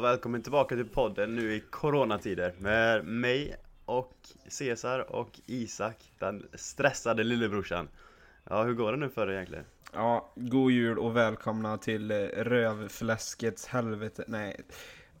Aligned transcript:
Välkommen 0.00 0.42
tillbaka 0.42 0.74
till 0.74 0.88
podden 0.88 1.34
nu 1.34 1.54
i 1.54 1.60
coronatider 1.60 2.54
med 2.58 3.04
mig 3.04 3.56
och 3.84 4.12
Cesar 4.48 5.12
och 5.12 5.40
Isak, 5.46 6.12
den 6.18 6.46
stressade 6.54 7.24
lillebrorsan. 7.24 7.88
Ja, 8.50 8.62
hur 8.62 8.74
går 8.74 8.92
det 8.92 8.98
nu 8.98 9.08
för 9.08 9.26
dig 9.26 9.34
egentligen? 9.34 9.64
Ja, 9.92 10.32
god 10.34 10.72
jul 10.72 10.98
och 10.98 11.16
välkomna 11.16 11.78
till 11.78 12.10
eh, 12.10 12.16
rövfläskets 12.36 13.66
helvete. 13.66 14.24
Nej, 14.26 14.60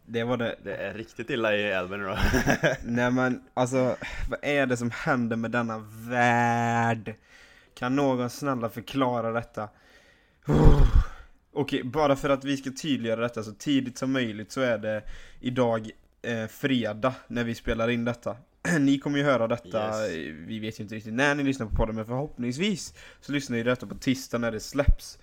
det 0.06 0.24
var 0.24 0.36
det. 0.36 0.56
Det 0.62 0.76
är 0.76 0.94
riktigt 0.94 1.30
illa 1.30 1.54
i 1.56 1.70
älven 1.70 2.02
då. 2.02 2.18
Nej 2.84 3.10
men 3.10 3.42
alltså, 3.54 3.96
vad 4.30 4.38
är 4.42 4.66
det 4.66 4.76
som 4.76 4.90
händer 4.90 5.36
med 5.36 5.50
denna 5.50 5.78
värld? 6.08 7.14
Kan 7.74 7.96
någon 7.96 8.30
snälla 8.30 8.68
förklara 8.68 9.32
detta? 9.32 9.68
Okej, 11.52 11.82
bara 11.84 12.16
för 12.16 12.28
att 12.30 12.44
vi 12.44 12.56
ska 12.56 12.70
tydliggöra 12.82 13.20
detta 13.20 13.42
så 13.42 13.52
tidigt 13.52 13.98
som 13.98 14.12
möjligt 14.12 14.52
så 14.52 14.60
är 14.60 14.78
det 14.78 15.02
idag 15.40 15.90
eh, 16.22 16.46
fredag 16.46 17.14
när 17.28 17.44
vi 17.44 17.54
spelar 17.54 17.88
in 17.90 18.04
detta. 18.04 18.36
Ni 18.80 18.98
kommer 18.98 19.18
ju 19.18 19.24
höra 19.24 19.48
detta, 19.48 20.06
Yes. 20.06 20.14
vi 20.46 20.58
vet 20.58 20.80
ju 20.80 20.82
inte 20.82 20.94
riktigt 20.94 21.14
när 21.14 21.34
ni 21.34 21.42
lyssnar 21.42 21.66
på 21.66 21.76
podden 21.76 21.96
men 21.96 22.06
förhoppningsvis 22.06 22.94
så 23.20 23.32
lyssnar 23.32 23.56
ni 23.56 23.62
detta 23.62 23.86
på 23.86 23.94
tisdag 23.94 24.38
när 24.38 24.52
det 24.52 24.60
släpps. 24.60 25.18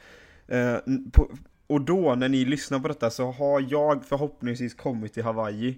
Eh, 0.47 0.77
på, 1.11 1.31
och 1.67 1.81
då 1.81 2.15
när 2.15 2.29
ni 2.29 2.45
lyssnar 2.45 2.79
på 2.79 2.87
detta 2.87 3.09
så 3.09 3.31
har 3.31 3.65
jag 3.69 4.05
förhoppningsvis 4.05 4.73
kommit 4.73 5.13
till 5.13 5.23
Hawaii. 5.23 5.77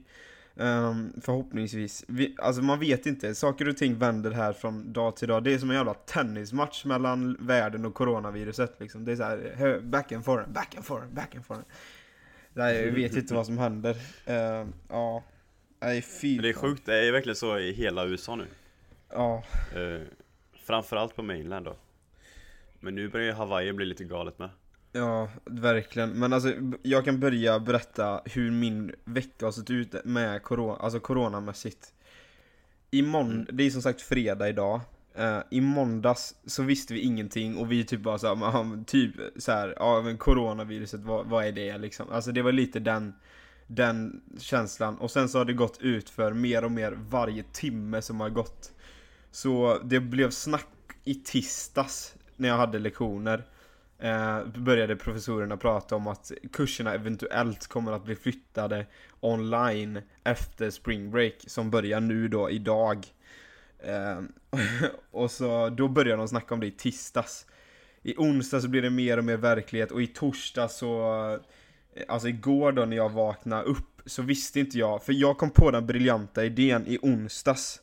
Ehm, 0.60 1.14
förhoppningsvis. 1.22 2.06
Vi, 2.08 2.36
alltså 2.40 2.62
man 2.62 2.80
vet 2.80 3.06
inte, 3.06 3.36
saker 3.36 3.70
och 3.70 3.78
ting 3.78 4.00
vänder 4.00 4.32
här 4.32 4.54
från 4.54 4.94
dag 4.94 5.16
till 5.16 5.28
dag. 5.28 5.44
Det 5.44 5.54
är 5.54 5.58
som 5.58 5.70
en 5.70 5.76
jävla 5.76 5.94
tennismatch 5.94 6.86
mellan 6.86 7.38
världen 7.40 7.86
och 7.86 7.94
coronaviruset 7.94 8.76
liksom. 8.80 9.06
Det 9.06 9.12
är 9.12 9.16
så 9.16 9.24
här, 9.24 9.54
hö- 9.56 9.80
back 9.82 10.12
and 10.12 10.26
forth, 10.26 10.50
back 10.50 10.76
and 10.76 10.86
forth, 10.86 11.08
back 11.08 11.36
and 11.36 11.46
forth. 11.46 11.62
Nej, 12.54 12.86
jag 12.86 12.92
vet 12.92 13.16
inte 13.16 13.34
vad 13.34 13.46
som 13.46 13.58
händer. 13.58 13.96
Ehm, 14.26 14.74
ja. 14.90 15.24
Nej, 15.80 16.02
fy 16.02 16.38
Det 16.38 16.50
är 16.50 16.54
sjukt, 16.54 16.86
det 16.86 17.08
är 17.08 17.12
verkligen 17.12 17.36
så 17.36 17.60
i 17.60 17.72
hela 17.72 18.06
USA 18.06 18.36
nu. 18.36 18.46
Ja, 19.10 19.44
Eh, 19.76 20.02
framförallt 20.66 21.16
på 21.16 21.24
mainland 21.24 21.66
då. 21.66 21.76
Men 22.80 22.96
nu 22.96 23.10
börjar 23.10 23.26
ju 23.28 23.34
Hawaii 23.34 23.74
bli 23.74 23.86
lite 23.86 24.04
galet 24.04 24.40
med. 24.40 24.50
Ja, 24.92 25.30
verkligen. 25.46 26.10
Men 26.10 26.34
alltså, 26.34 26.54
jag 26.84 27.06
kan 27.06 27.20
börja 27.20 27.60
berätta 27.60 28.22
hur 28.26 28.52
min 28.52 28.92
vecka 29.06 29.46
har 29.46 29.52
sett 29.52 29.70
ut 29.70 29.96
med 30.06 30.44
corona, 30.44 30.76
alltså 30.76 31.00
coronamässigt. 31.00 31.94
I 32.92 33.02
månd- 33.02 33.50
det 33.54 33.64
är 33.64 33.70
som 33.70 33.82
sagt 33.82 34.02
fredag 34.02 34.50
idag. 34.50 34.82
Eh, 35.16 35.40
I 35.52 35.62
måndags 35.62 36.36
så 36.46 36.64
visste 36.64 36.94
vi 36.94 37.00
ingenting 37.00 37.58
och 37.58 37.72
vi 37.72 37.84
typ 37.86 38.02
bara 38.02 38.18
såhär, 38.18 38.64
"Men, 38.64 38.86
typ 38.86 39.16
såhär, 39.38 39.74
ja 39.78 40.02
men 40.02 40.18
coronaviruset, 40.18 41.02
vad, 41.04 41.26
vad 41.26 41.46
är 41.46 41.52
det 41.52 41.78
liksom? 41.78 42.10
Alltså 42.10 42.32
det 42.32 42.42
var 42.42 42.52
lite 42.52 42.80
den, 42.80 43.14
den 43.68 44.22
känslan. 44.40 44.98
Och 44.98 45.12
sen 45.12 45.30
så 45.30 45.38
har 45.38 45.46
det 45.46 45.54
gått 45.54 45.82
ut 45.82 46.10
för 46.10 46.34
mer 46.34 46.64
och 46.64 46.72
mer 46.72 46.92
varje 46.92 47.44
timme 47.44 48.02
som 48.02 48.20
har 48.20 48.30
gått. 48.30 48.72
Så 49.32 49.80
det 49.84 50.00
blev 50.00 50.30
snack 50.30 50.68
i 51.04 51.16
tisdags 51.16 52.16
när 52.36 52.50
jag 52.50 52.58
hade 52.58 52.80
lektioner. 52.80 53.44
Eh, 54.00 54.46
började 54.46 54.96
professorerna 54.96 55.58
prata 55.58 55.96
om 55.96 56.08
att 56.08 56.32
kurserna 56.54 56.94
eventuellt 56.94 57.68
kommer 57.68 57.92
att 57.92 58.06
bli 58.06 58.16
flyttade 58.16 58.86
online 59.20 60.02
efter 60.24 60.70
spring 60.70 61.12
break 61.12 61.34
som 61.48 61.72
börjar 61.72 62.00
nu 62.00 62.28
då 62.28 62.50
idag. 62.50 63.06
Eh, 63.80 64.22
och 65.12 65.32
så 65.32 65.70
då 65.70 65.88
började 65.88 66.22
de 66.22 66.28
snacka 66.28 66.54
om 66.54 66.60
det 66.60 66.68
i 66.68 66.72
tisdags. 66.72 67.46
I 68.04 68.16
onsdag 68.18 68.62
så 68.62 68.68
blir 68.68 68.82
det 68.82 68.90
mer 68.90 69.18
och 69.18 69.24
mer 69.24 69.38
verklighet 69.38 69.92
och 69.92 70.02
i 70.02 70.08
torsdag 70.08 70.68
så 70.68 71.14
eh, 71.34 71.40
Alltså 72.08 72.28
igår 72.28 72.72
då 72.72 72.86
när 72.86 72.98
jag 72.98 73.10
vaknade 73.10 73.64
upp 73.64 74.02
så 74.06 74.22
visste 74.22 74.60
inte 74.60 74.78
jag, 74.78 75.04
för 75.04 75.14
jag 75.14 75.38
kom 75.38 75.50
på 75.50 75.72
den 75.72 75.86
briljanta 75.86 76.46
idén 76.46 76.88
i 76.88 76.98
onsdags. 77.02 77.82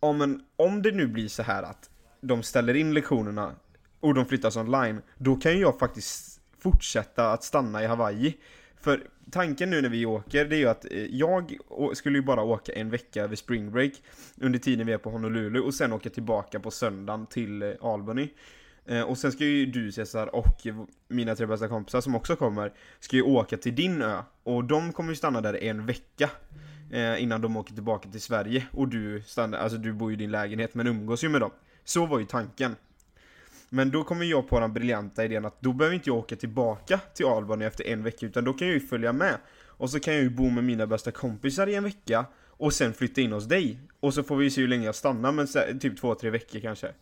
Ja 0.00 0.12
men 0.12 0.42
om 0.56 0.82
det 0.82 0.92
nu 0.92 1.06
blir 1.06 1.28
så 1.28 1.42
här 1.42 1.62
att 1.62 1.90
de 2.20 2.42
ställer 2.42 2.74
in 2.74 2.94
lektionerna 2.94 3.54
och 4.00 4.14
de 4.14 4.26
flyttas 4.26 4.56
online, 4.56 5.02
då 5.18 5.36
kan 5.36 5.52
ju 5.52 5.58
jag 5.58 5.78
faktiskt 5.78 6.40
fortsätta 6.58 7.32
att 7.32 7.44
stanna 7.44 7.82
i 7.82 7.86
Hawaii. 7.86 8.36
För 8.80 9.02
tanken 9.30 9.70
nu 9.70 9.82
när 9.82 9.88
vi 9.88 10.06
åker, 10.06 10.44
det 10.44 10.56
är 10.56 10.58
ju 10.58 10.68
att 10.68 10.84
eh, 10.84 11.04
jag 11.04 11.56
skulle 11.94 12.18
ju 12.18 12.22
bara 12.22 12.42
åka 12.42 12.72
en 12.72 12.90
vecka 12.90 13.22
över 13.22 13.36
spring 13.36 13.70
break 13.70 13.92
under 14.36 14.58
tiden 14.58 14.86
vi 14.86 14.92
är 14.92 14.98
på 14.98 15.10
Honolulu 15.10 15.60
och 15.60 15.74
sen 15.74 15.92
åka 15.92 16.10
tillbaka 16.10 16.60
på 16.60 16.70
söndagen 16.70 17.26
till 17.26 17.62
eh, 17.62 17.70
Albany. 17.80 18.28
Eh, 18.86 19.02
och 19.02 19.18
sen 19.18 19.32
ska 19.32 19.44
ju 19.44 19.66
du 19.66 19.92
Cesar 19.92 20.34
och 20.34 20.66
mina 21.08 21.34
tre 21.34 21.46
bästa 21.46 21.68
kompisar 21.68 22.00
som 22.00 22.14
också 22.14 22.36
kommer, 22.36 22.72
ska 23.00 23.16
ju 23.16 23.22
åka 23.22 23.56
till 23.56 23.74
din 23.74 24.02
ö. 24.02 24.22
Och 24.42 24.64
de 24.64 24.92
kommer 24.92 25.10
ju 25.10 25.16
stanna 25.16 25.40
där 25.40 25.64
en 25.64 25.86
vecka. 25.86 26.30
Innan 27.18 27.40
de 27.40 27.56
åker 27.56 27.74
tillbaka 27.74 28.08
till 28.08 28.20
Sverige. 28.20 28.66
Och 28.72 28.88
du 28.88 29.22
stannar, 29.26 29.58
alltså 29.58 29.78
du 29.78 29.92
bor 29.92 30.10
ju 30.10 30.16
i 30.16 30.18
din 30.18 30.30
lägenhet 30.30 30.74
men 30.74 30.86
umgås 30.86 31.24
ju 31.24 31.28
med 31.28 31.40
dem. 31.40 31.50
Så 31.84 32.06
var 32.06 32.18
ju 32.18 32.24
tanken. 32.24 32.76
Men 33.68 33.90
då 33.90 34.04
kommer 34.04 34.24
jag 34.24 34.48
på 34.48 34.60
den 34.60 34.72
briljanta 34.72 35.24
idén 35.24 35.44
att 35.44 35.60
då 35.60 35.72
behöver 35.72 35.94
inte 35.94 36.10
jag 36.10 36.16
åka 36.16 36.36
tillbaka 36.36 37.00
till 37.14 37.26
Albany 37.26 37.64
efter 37.64 37.86
en 37.86 38.02
vecka 38.02 38.26
utan 38.26 38.44
då 38.44 38.52
kan 38.52 38.68
jag 38.68 38.74
ju 38.74 38.80
följa 38.80 39.12
med. 39.12 39.38
Och 39.66 39.90
så 39.90 40.00
kan 40.00 40.14
jag 40.14 40.22
ju 40.22 40.30
bo 40.30 40.50
med 40.50 40.64
mina 40.64 40.86
bästa 40.86 41.10
kompisar 41.10 41.66
i 41.66 41.74
en 41.74 41.84
vecka 41.84 42.26
och 42.46 42.72
sen 42.72 42.92
flytta 42.92 43.20
in 43.20 43.32
hos 43.32 43.44
dig. 43.44 43.80
Och 44.00 44.14
så 44.14 44.22
får 44.22 44.36
vi 44.36 44.50
se 44.50 44.60
hur 44.60 44.68
länge 44.68 44.86
jag 44.86 44.94
stannar, 44.94 45.32
men 45.32 45.48
så, 45.48 45.60
typ 45.80 46.00
två, 46.00 46.14
tre 46.14 46.30
veckor 46.30 46.60
kanske. 46.60 46.92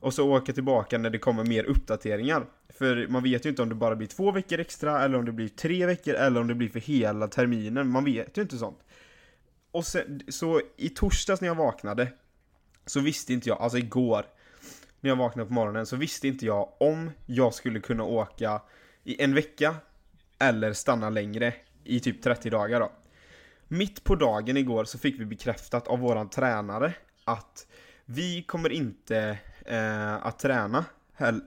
Och 0.00 0.14
så 0.14 0.30
åka 0.30 0.52
tillbaka 0.52 0.98
när 0.98 1.10
det 1.10 1.18
kommer 1.18 1.44
mer 1.44 1.64
uppdateringar. 1.64 2.46
För 2.68 3.06
man 3.08 3.22
vet 3.22 3.46
ju 3.46 3.50
inte 3.50 3.62
om 3.62 3.68
det 3.68 3.74
bara 3.74 3.96
blir 3.96 4.08
två 4.08 4.32
veckor 4.32 4.60
extra, 4.60 5.04
eller 5.04 5.18
om 5.18 5.24
det 5.24 5.32
blir 5.32 5.48
tre 5.48 5.86
veckor, 5.86 6.14
eller 6.14 6.40
om 6.40 6.46
det 6.46 6.54
blir 6.54 6.68
för 6.68 6.80
hela 6.80 7.28
terminen. 7.28 7.88
Man 7.88 8.04
vet 8.04 8.38
ju 8.38 8.42
inte 8.42 8.58
sånt. 8.58 8.78
Och 9.70 9.86
sen, 9.86 10.22
så 10.28 10.60
i 10.76 10.88
torsdags 10.88 11.40
när 11.40 11.48
jag 11.48 11.54
vaknade, 11.54 12.12
så 12.86 13.00
visste 13.00 13.32
inte 13.32 13.48
jag, 13.48 13.60
alltså 13.60 13.78
igår, 13.78 14.24
när 15.00 15.10
jag 15.10 15.16
vaknade 15.16 15.48
på 15.48 15.54
morgonen, 15.54 15.86
så 15.86 15.96
visste 15.96 16.28
inte 16.28 16.46
jag 16.46 16.68
om 16.80 17.10
jag 17.26 17.54
skulle 17.54 17.80
kunna 17.80 18.04
åka 18.04 18.62
i 19.04 19.22
en 19.22 19.34
vecka, 19.34 19.76
eller 20.38 20.72
stanna 20.72 21.10
längre 21.10 21.54
i 21.84 22.00
typ 22.00 22.22
30 22.22 22.50
dagar 22.50 22.80
då. 22.80 22.92
Mitt 23.68 24.04
på 24.04 24.14
dagen 24.14 24.56
igår 24.56 24.84
så 24.84 24.98
fick 24.98 25.20
vi 25.20 25.24
bekräftat 25.24 25.88
av 25.88 25.98
våran 25.98 26.30
tränare 26.30 26.94
att 27.24 27.66
vi 28.04 28.42
kommer 28.42 28.72
inte 28.72 29.38
eh, 29.66 30.26
att 30.26 30.38
träna. 30.38 30.84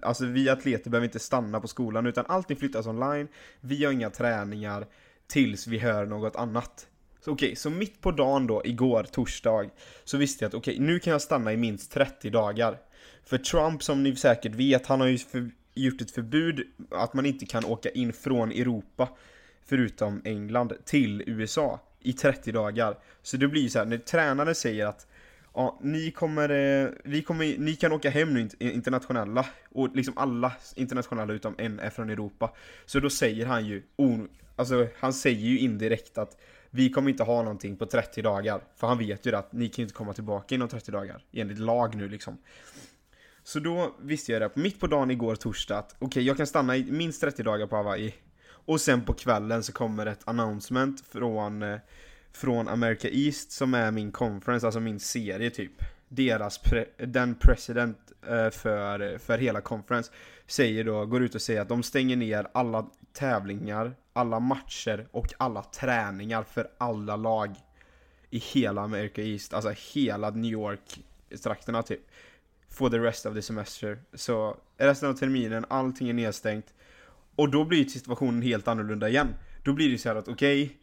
Alltså 0.01 0.25
vi 0.25 0.49
atleter 0.49 0.89
behöver 0.89 1.05
inte 1.05 1.19
stanna 1.19 1.59
på 1.59 1.67
skolan 1.67 2.05
utan 2.05 2.25
allting 2.27 2.57
flyttas 2.57 2.87
online. 2.87 3.27
Vi 3.59 3.85
har 3.85 3.91
inga 3.91 4.09
träningar 4.09 4.85
tills 5.27 5.67
vi 5.67 5.77
hör 5.77 6.05
något 6.05 6.35
annat. 6.35 6.87
Så 7.19 7.31
okej, 7.31 7.55
så 7.55 7.69
mitt 7.69 8.01
på 8.01 8.11
dagen 8.11 8.47
då, 8.47 8.61
igår, 8.65 9.03
torsdag, 9.03 9.69
så 10.03 10.17
visste 10.17 10.43
jag 10.43 10.47
att 10.49 10.53
okej, 10.53 10.79
nu 10.79 10.99
kan 10.99 11.11
jag 11.11 11.21
stanna 11.21 11.53
i 11.53 11.57
minst 11.57 11.91
30 11.91 12.29
dagar. 12.29 12.79
För 13.25 13.37
Trump, 13.37 13.83
som 13.83 14.03
ni 14.03 14.15
säkert 14.15 14.55
vet, 14.55 14.87
han 14.87 15.01
har 15.01 15.07
ju 15.07 15.17
för, 15.17 15.51
gjort 15.73 16.01
ett 16.01 16.11
förbud 16.11 16.67
att 16.91 17.13
man 17.13 17.25
inte 17.25 17.45
kan 17.45 17.65
åka 17.65 17.89
in 17.89 18.13
från 18.13 18.51
Europa, 18.51 19.09
förutom 19.65 20.21
England, 20.25 20.73
till 20.85 21.23
USA 21.25 21.79
i 21.99 22.13
30 22.13 22.51
dagar. 22.51 22.97
Så 23.21 23.37
det 23.37 23.47
blir 23.47 23.61
ju 23.61 23.69
så 23.69 23.79
här, 23.79 23.85
när 23.85 23.97
tränaren 23.97 24.55
säger 24.55 24.85
att 24.85 25.07
Ja, 25.55 25.79
ni 25.81 26.11
kommer, 26.11 26.49
eh, 26.49 26.89
vi 27.03 27.21
kommer, 27.21 27.57
ni 27.57 27.75
kan 27.75 27.91
åka 27.91 28.09
hem 28.09 28.33
nu 28.33 28.49
internationella 28.59 29.45
och 29.69 29.95
liksom 29.95 30.17
alla 30.17 30.53
internationella 30.75 31.33
utom 31.33 31.55
en 31.57 31.79
är 31.79 31.89
från 31.89 32.09
Europa. 32.09 32.53
Så 32.85 32.99
då 32.99 33.09
säger 33.09 33.45
han 33.45 33.65
ju, 33.65 33.83
alltså 34.55 34.87
han 34.99 35.13
säger 35.13 35.47
ju 35.47 35.59
indirekt 35.59 36.17
att 36.17 36.37
vi 36.69 36.89
kommer 36.89 37.09
inte 37.09 37.23
ha 37.23 37.41
någonting 37.41 37.77
på 37.77 37.85
30 37.85 38.21
dagar. 38.21 38.61
För 38.75 38.87
han 38.87 38.97
vet 38.97 39.25
ju 39.25 39.35
att 39.35 39.53
ni 39.53 39.69
kan 39.69 39.83
inte 39.83 39.93
komma 39.93 40.13
tillbaka 40.13 40.55
inom 40.55 40.67
30 40.67 40.91
dagar, 40.91 41.23
enligt 41.31 41.59
lag 41.59 41.95
nu 41.95 42.09
liksom. 42.09 42.37
Så 43.43 43.59
då 43.59 43.95
visste 43.99 44.31
jag 44.31 44.41
det, 44.41 44.55
mitt 44.55 44.79
på 44.79 44.87
dagen 44.87 45.11
igår 45.11 45.35
torsdag, 45.35 45.77
att 45.77 45.95
okej 45.99 46.23
jag 46.23 46.37
kan 46.37 46.47
stanna 46.47 46.77
i 46.77 46.91
minst 46.91 47.21
30 47.21 47.43
dagar 47.43 47.67
på 47.67 47.75
Hawaii. 47.75 48.13
Och 48.47 48.81
sen 48.81 49.05
på 49.05 49.13
kvällen 49.13 49.63
så 49.63 49.71
kommer 49.71 50.05
ett 50.05 50.27
announcement 50.27 51.05
från 51.07 51.63
eh, 51.63 51.79
från 52.33 52.67
America 52.67 53.07
East 53.11 53.51
som 53.51 53.73
är 53.73 53.91
min 53.91 54.11
conference, 54.11 54.65
alltså 54.67 54.79
min 54.79 54.99
serie 54.99 55.49
typ. 55.49 55.71
Deras, 56.09 56.63
pre- 56.63 57.05
den 57.05 57.35
president 57.35 57.97
eh, 58.27 58.49
för, 58.49 59.17
för 59.17 59.37
hela 59.37 59.61
conference 59.61 60.11
säger 60.47 60.83
då, 60.83 61.05
går 61.05 61.23
ut 61.23 61.35
och 61.35 61.41
säger 61.41 61.61
att 61.61 61.69
de 61.69 61.83
stänger 61.83 62.15
ner 62.15 62.47
alla 62.53 62.87
tävlingar, 63.13 63.95
alla 64.13 64.39
matcher 64.39 65.07
och 65.11 65.27
alla 65.37 65.63
träningar 65.63 66.43
för 66.43 66.67
alla 66.77 67.15
lag 67.15 67.55
i 68.29 68.37
hela 68.37 68.81
America 68.81 69.21
East, 69.21 69.53
alltså 69.53 69.73
hela 69.93 70.29
New 70.29 70.51
York-trakterna 70.51 71.83
typ. 71.83 72.01
For 72.73 72.89
the 72.89 72.99
rest 72.99 73.25
of 73.25 73.33
the 73.33 73.41
semester. 73.41 73.97
Så 74.13 74.57
resten 74.77 75.09
av 75.09 75.13
terminen, 75.13 75.65
allting 75.67 76.09
är 76.09 76.13
nedstängt. 76.13 76.73
Och 77.35 77.49
då 77.49 77.65
blir 77.65 77.85
situationen 77.85 78.41
helt 78.41 78.67
annorlunda 78.67 79.09
igen. 79.09 79.27
Då 79.63 79.73
blir 79.73 79.91
det 79.91 79.97
så 79.97 80.09
här 80.09 80.15
att 80.15 80.27
okej, 80.27 80.77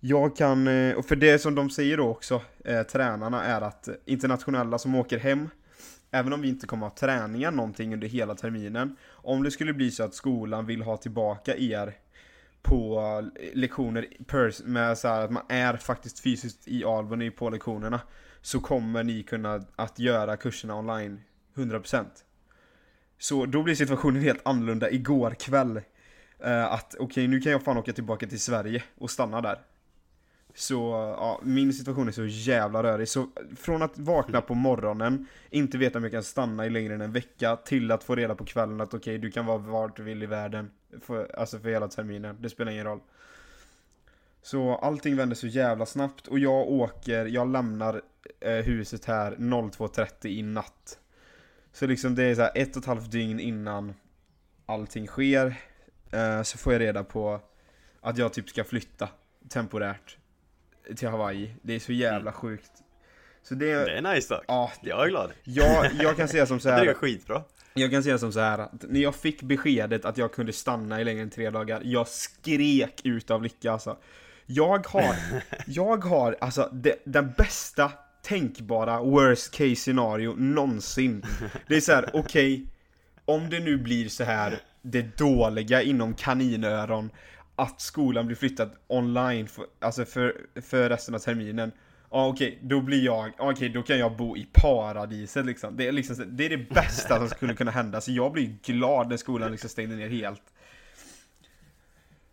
jag 0.00 0.36
kan, 0.36 0.68
eh, 0.68 0.96
och 0.96 1.06
för 1.06 1.16
det 1.16 1.38
som 1.38 1.54
de 1.54 1.70
säger 1.70 1.96
då 1.96 2.08
också, 2.08 2.42
eh, 2.64 2.82
tränarna, 2.82 3.44
är 3.44 3.60
att 3.60 3.88
internationella 4.04 4.78
som 4.78 4.94
åker 4.94 5.18
hem, 5.18 5.48
även 6.10 6.32
om 6.32 6.40
vi 6.40 6.48
inte 6.48 6.66
kommer 6.66 6.86
ha 6.86 6.94
träningar 6.94 7.50
någonting 7.50 7.94
under 7.94 8.08
hela 8.08 8.34
terminen, 8.34 8.96
om 9.08 9.42
det 9.42 9.50
skulle 9.50 9.72
bli 9.72 9.90
så 9.90 10.04
att 10.04 10.14
skolan 10.14 10.66
vill 10.66 10.82
ha 10.82 10.96
tillbaka 10.96 11.56
er 11.56 11.94
på 12.62 13.00
eh, 13.36 13.48
lektioner 13.54 14.06
med 14.64 14.98
så 14.98 15.08
här 15.08 15.24
att 15.24 15.30
man 15.30 15.42
är 15.48 15.76
faktiskt 15.76 16.20
fysiskt 16.20 16.68
i 16.68 16.84
Albany 16.84 17.30
på 17.30 17.50
lektionerna 17.50 18.00
så 18.46 18.60
kommer 18.60 19.04
ni 19.04 19.22
kunna 19.22 19.64
att 19.76 19.98
göra 19.98 20.36
kurserna 20.36 20.74
online 20.78 21.20
100% 21.54 22.04
Så 23.18 23.46
då 23.46 23.62
blir 23.62 23.74
situationen 23.74 24.22
helt 24.22 24.40
annorlunda 24.46 24.90
igår 24.90 25.30
kväll. 25.30 25.80
Eh, 26.38 26.72
att 26.72 26.94
okej 26.98 27.28
nu 27.28 27.40
kan 27.40 27.52
jag 27.52 27.62
fan 27.62 27.76
åka 27.76 27.92
tillbaka 27.92 28.26
till 28.26 28.40
Sverige 28.40 28.82
och 28.98 29.10
stanna 29.10 29.40
där. 29.40 29.58
Så 30.54 30.92
eh, 30.92 31.08
ja, 31.08 31.40
min 31.42 31.72
situation 31.72 32.08
är 32.08 32.12
så 32.12 32.26
jävla 32.26 32.82
rörig. 32.82 33.08
Så 33.08 33.20
eh, 33.20 33.26
från 33.56 33.82
att 33.82 33.98
vakna 33.98 34.40
på 34.40 34.54
morgonen 34.54 35.26
Inte 35.50 35.78
veta 35.78 35.98
om 35.98 36.04
jag 36.04 36.12
kan 36.12 36.22
stanna 36.22 36.66
i 36.66 36.70
längre 36.70 36.94
än 36.94 37.00
en 37.00 37.12
vecka 37.12 37.56
Till 37.56 37.92
att 37.92 38.04
få 38.04 38.14
reda 38.14 38.34
på 38.34 38.44
kvällen 38.44 38.80
att 38.80 38.94
okej 38.94 39.18
du 39.18 39.30
kan 39.30 39.46
vara 39.46 39.58
vart 39.58 39.96
du 39.96 40.02
vill 40.02 40.22
i 40.22 40.26
världen 40.26 40.70
för, 41.00 41.38
Alltså 41.38 41.58
för 41.58 41.68
hela 41.68 41.88
terminen, 41.88 42.36
det 42.40 42.50
spelar 42.50 42.72
ingen 42.72 42.84
roll. 42.84 43.00
Så 44.46 44.74
allting 44.74 45.16
vänder 45.16 45.36
så 45.36 45.46
jävla 45.46 45.86
snabbt 45.86 46.26
och 46.26 46.38
jag 46.38 46.68
åker, 46.68 47.26
jag 47.26 47.52
lämnar 47.52 48.02
eh, 48.40 48.52
huset 48.52 49.04
här 49.04 49.32
02.30 49.36 50.26
i 50.26 50.42
natt 50.42 50.98
Så 51.72 51.86
liksom 51.86 52.14
det 52.14 52.24
är 52.24 52.34
så 52.34 52.40
här 52.42 52.50
ett 52.54 52.76
och 52.76 52.82
ett 52.82 52.86
halvt 52.86 53.10
dygn 53.10 53.40
innan 53.40 53.94
allting 54.66 55.06
sker 55.06 55.54
eh, 56.12 56.42
Så 56.42 56.58
får 56.58 56.72
jag 56.72 56.80
reda 56.80 57.04
på 57.04 57.40
att 58.00 58.18
jag 58.18 58.32
typ 58.32 58.48
ska 58.48 58.64
flytta 58.64 59.08
temporärt 59.48 60.16
till 60.96 61.08
Hawaii 61.08 61.54
Det 61.62 61.74
är 61.74 61.80
så 61.80 61.92
jävla 61.92 62.32
sjukt 62.32 62.72
Så 63.42 63.54
det, 63.54 63.74
Det 63.74 63.98
är 63.98 64.14
nice 64.14 64.34
dock. 64.34 64.44
ja, 64.48 64.72
Jag 64.82 65.04
är 65.04 65.08
glad. 65.08 65.30
jag, 65.44 65.90
jag 66.00 66.16
kan 66.16 66.28
säga 66.28 66.46
som 66.46 66.60
så 66.60 66.68
Det 66.68 66.74
är 66.74 66.86
här. 66.86 66.94
skitbra. 66.94 67.42
Jag 67.74 67.90
kan 67.90 68.02
säga 68.02 68.18
som 68.18 68.32
så 68.32 68.40
här 68.40 68.58
att 68.58 68.84
när 68.88 69.00
jag 69.00 69.14
fick 69.14 69.42
beskedet 69.42 70.04
att 70.04 70.18
jag 70.18 70.32
kunde 70.32 70.52
stanna 70.52 71.00
i 71.00 71.04
längre 71.04 71.22
än 71.22 71.30
tre 71.30 71.50
dagar, 71.50 71.80
jag 71.84 72.08
skrek 72.08 73.00
ut 73.04 73.30
av 73.30 73.42
lycka 73.42 73.72
alltså. 73.72 73.96
Jag 74.46 74.86
har, 74.86 75.16
jag 75.66 76.04
har 76.04 76.36
alltså 76.40 76.70
det, 76.72 77.02
den 77.04 77.32
bästa 77.36 77.92
tänkbara 78.22 79.02
worst 79.02 79.50
case 79.50 79.76
scenario 79.76 80.34
någonsin. 80.36 81.22
Det 81.68 81.76
är 81.76 81.80
så 81.80 81.92
här, 81.92 82.10
okej, 82.14 82.66
om 83.24 83.50
det 83.50 83.60
nu 83.60 83.76
blir 83.76 84.08
så 84.08 84.24
här 84.24 84.58
det 84.82 85.18
dåliga 85.18 85.82
inom 85.82 86.14
kaninöron 86.14 87.10
att 87.56 87.80
skolan 87.80 88.26
blir 88.26 88.36
flyttad 88.36 88.70
online 88.86 89.46
för, 89.46 89.64
alltså 89.80 90.04
för, 90.04 90.36
för 90.62 90.88
resten 90.88 91.14
av 91.14 91.18
terminen. 91.18 91.72
Ja 92.10 92.26
okej, 92.26 92.58
då 92.62 92.80
blir 92.80 93.04
jag, 93.04 93.32
ja, 93.38 93.50
okej 93.52 93.68
då 93.68 93.82
kan 93.82 93.98
jag 93.98 94.16
bo 94.16 94.36
i 94.36 94.48
paradiset 94.52 95.46
liksom. 95.46 95.76
Det 95.76 95.88
är 95.88 95.92
liksom, 95.92 96.36
det 96.36 96.46
är 96.46 96.50
det 96.50 96.70
bästa 96.70 97.18
som 97.18 97.28
skulle 97.28 97.54
kunna 97.54 97.70
hända. 97.70 98.00
Så 98.00 98.12
jag 98.12 98.32
blir 98.32 98.56
glad 98.64 99.08
när 99.08 99.16
skolan 99.16 99.50
liksom 99.50 99.70
stängde 99.70 99.96
ner 99.96 100.08
helt. 100.08 100.42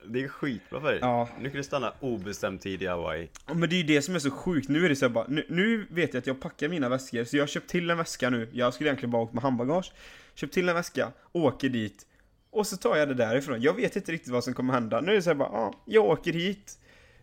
Det 0.06 0.24
är 0.24 0.28
skitbra 0.28 0.82
för 0.82 0.92
dig. 0.92 1.00
Ja. 1.02 1.30
Nu 1.40 1.50
kan 1.50 1.58
du 1.58 1.64
stanna 1.64 1.94
obestämd 2.00 2.62
tid 2.62 2.82
i 2.82 2.86
Hawaii. 2.88 3.30
Ja, 3.48 3.54
Men 3.54 3.70
det 3.70 3.76
är 3.76 3.78
ju 3.78 3.84
det 3.84 4.02
som 4.02 4.16
är 4.16 4.20
så 4.20 4.32
sjukt, 4.32 4.70
nu 4.70 4.86
är 4.86 4.90
det 4.90 4.96
så 4.96 5.10
bara, 5.10 5.26
nu, 5.28 5.46
nu 5.50 5.88
vet 5.90 6.14
jag 6.14 6.22
att 6.22 6.28
jag 6.28 6.40
packar 6.40 6.70
mina 6.70 6.90
väskor, 6.90 7.24
så 7.24 7.38
jag 7.38 7.42
har 7.42 7.48
köpt 7.48 7.70
till 7.70 7.90
en 7.90 7.98
väska 7.98 8.30
nu, 8.30 8.50
jag 8.52 8.74
skulle 8.74 8.90
egentligen 8.90 9.12
bara 9.12 9.22
åka 9.22 9.34
med 9.34 9.44
handbagage, 9.44 9.94
köpt 10.36 10.54
till 10.54 10.70
en 10.70 10.76
väska, 10.76 11.12
åker 11.32 11.70
dit, 11.70 12.06
och 12.52 12.68
så 12.68 12.78
tar 12.78 12.96
jag 12.98 13.08
det 13.08 13.14
därifrån. 13.14 13.62
Jag 13.62 13.74
vet 13.74 13.96
inte 13.96 14.12
riktigt 14.12 14.32
vad 14.32 14.44
som 14.44 14.54
kommer 14.54 14.74
hända, 14.74 15.02
nu 15.02 15.12
är 15.12 15.16
det 15.16 15.22
så 15.22 15.36
bara, 15.36 15.50
ja, 15.52 15.74
jag 15.86 16.06
åker 16.06 16.34
hit, 16.34 16.78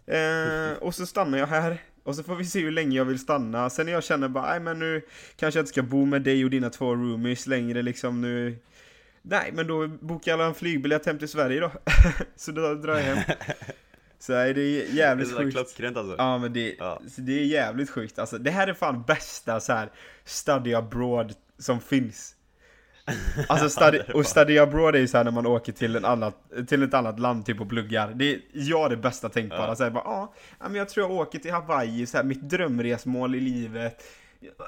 eh, 0.07 0.79
och 0.83 0.95
så 0.95 1.07
stannar 1.07 1.39
jag 1.39 1.47
här, 1.47 1.79
och 2.03 2.17
så 2.17 2.23
får 2.23 2.35
vi 2.35 2.45
se 2.45 2.61
hur 2.61 2.71
länge 2.71 2.97
jag 2.97 3.05
vill 3.05 3.19
stanna, 3.19 3.71
sen 3.71 3.87
när 3.87 3.93
jag 3.93 4.05
känner 4.05 4.29
bara, 4.29 4.47
nej 4.51 4.61
men 4.61 4.79
nu 4.79 5.03
kanske 5.37 5.59
jag 5.59 5.63
inte 5.63 5.73
ska 5.73 5.83
bo 5.83 6.05
med 6.05 6.23
dig 6.23 6.45
och 6.45 6.51
dina 6.51 6.71
två 6.71 6.95
roomies 6.95 7.47
längre 7.47 7.83
liksom 7.83 8.21
nu, 8.21 8.59
nej 9.23 9.51
men 9.55 9.67
då 9.67 9.89
bokar 9.89 10.33
jag 10.39 10.47
en 10.47 10.55
flygbiljett 10.55 11.07
hem 11.07 11.19
till 11.19 11.29
Sverige 11.29 11.61
då, 11.61 11.73
så 12.37 12.53
då 12.53 12.75
drar 12.75 12.95
jag 12.97 13.03
hem. 13.03 13.19
Så 14.23 14.33
nej, 14.33 14.55
det 14.55 14.61
är 14.61 14.65
Det 14.65 14.91
är 14.91 14.95
jävligt 14.95 15.29
så 15.29 15.35
där 15.37 15.43
sjukt. 15.45 15.55
klockrent 15.57 15.97
alltså. 15.97 16.15
Ja 16.19 16.39
men 16.39 16.53
det, 16.53 16.77
Ja. 16.79 17.01
det 17.17 17.33
är 17.41 17.45
jävligt 17.45 17.91
sjukt 17.91 18.19
alltså. 18.19 18.39
Det 18.39 18.51
här 18.51 18.69
är 18.69 18.75
fan 18.75 19.03
bästa 19.03 19.61
så 19.61 19.73
här 19.73 19.91
study 20.25 20.75
abroad 20.75 21.35
som 21.59 21.81
finns. 21.81 22.35
Alltså 23.49 23.69
study, 23.81 23.99
det 23.99 24.09
är 24.09 24.17
och 24.17 24.27
study 24.27 24.59
abroad 24.59 24.95
är 24.95 24.99
ju 24.99 25.09
såhär 25.09 25.25
när 25.25 25.31
man 25.31 25.47
åker 25.47 25.73
till, 25.73 25.97
en 25.97 26.05
annat, 26.05 26.35
till 26.69 26.83
ett 26.83 26.95
annat 26.95 27.21
land 27.21 27.47
typ 27.47 27.61
och 27.61 27.69
pluggar. 27.69 28.13
Det 28.15 28.35
är 28.35 28.41
jag 28.53 28.91
det 28.91 28.97
bästa 28.97 29.29
tänkbara. 29.29 29.67
Ja. 29.67 29.77
Så 29.77 29.83
här, 29.85 29.91
bara, 29.91 30.05
ja, 30.05 30.33
men 30.61 30.75
jag 30.75 30.89
tror 30.89 31.07
jag 31.11 31.17
åker 31.21 31.39
till 31.39 31.53
Hawaii, 31.53 32.07
så 32.07 32.17
här, 32.17 32.25
mitt 32.25 32.43
drömresmål 32.43 33.35
i 33.35 33.41
livet. 33.41 34.03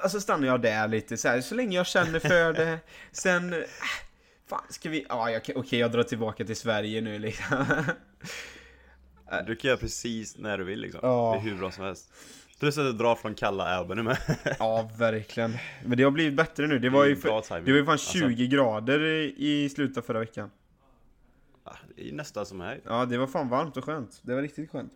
Alltså 0.03 0.19
stannar 0.21 0.47
jag 0.47 0.61
där 0.61 0.87
lite 0.87 1.17
så 1.17 1.27
här, 1.27 1.41
så 1.41 1.55
länge 1.55 1.77
jag 1.77 1.87
känner 1.87 2.19
för 2.19 2.53
det. 2.53 2.79
Sen, 3.11 3.53
äh, 3.53 3.59
fan 4.53 4.63
ska 4.69 4.89
vi, 4.89 5.05
ja 5.09 5.29
jag 5.31 5.41
okej 5.55 5.79
jag 5.79 5.91
drar 5.91 6.03
tillbaka 6.03 6.45
till 6.45 6.55
Sverige 6.55 7.01
nu 7.01 7.19
liksom. 7.19 7.65
Du 9.47 9.55
kan 9.55 9.67
göra 9.69 9.77
precis 9.79 10.37
när 10.37 10.57
du 10.57 10.63
vill 10.63 10.79
liksom. 10.79 10.99
Ja. 11.03 11.31
Det 11.43 11.49
är 11.49 11.51
hur 11.51 11.57
bra 11.59 11.71
som 11.71 11.83
helst. 11.83 12.13
Plus 12.59 12.77
att 12.77 12.85
du 12.85 12.93
drar 12.93 13.15
från 13.15 13.35
kalla 13.35 13.63
Albany 13.63 14.01
med. 14.01 14.17
Ja, 14.59 14.89
verkligen. 14.97 15.57
Men 15.85 15.97
det 15.97 16.03
har 16.03 16.11
blivit 16.11 16.33
bättre 16.33 16.67
nu. 16.67 16.79
Det 16.79 16.89
var 16.89 17.05
ju, 17.05 17.15
för, 17.15 17.59
det 17.65 17.71
var 17.71 17.77
ju 17.77 17.85
fan 17.85 17.91
Alltså. 17.91 18.17
20 18.17 18.47
grader 18.47 18.99
i 19.37 19.69
slutet 19.69 19.97
av 19.97 20.01
förra 20.01 20.19
veckan. 20.19 20.51
Ja, 21.65 21.75
det 21.95 22.09
är 22.09 22.13
nästan 22.13 22.45
som 22.45 22.61
här. 22.61 22.81
Ja, 22.85 23.05
det 23.05 23.17
var 23.17 23.27
fan 23.27 23.49
varmt 23.49 23.77
och 23.77 23.83
skönt. 23.83 24.19
Det 24.21 24.35
var 24.35 24.41
riktigt 24.41 24.71
skönt. 24.71 24.91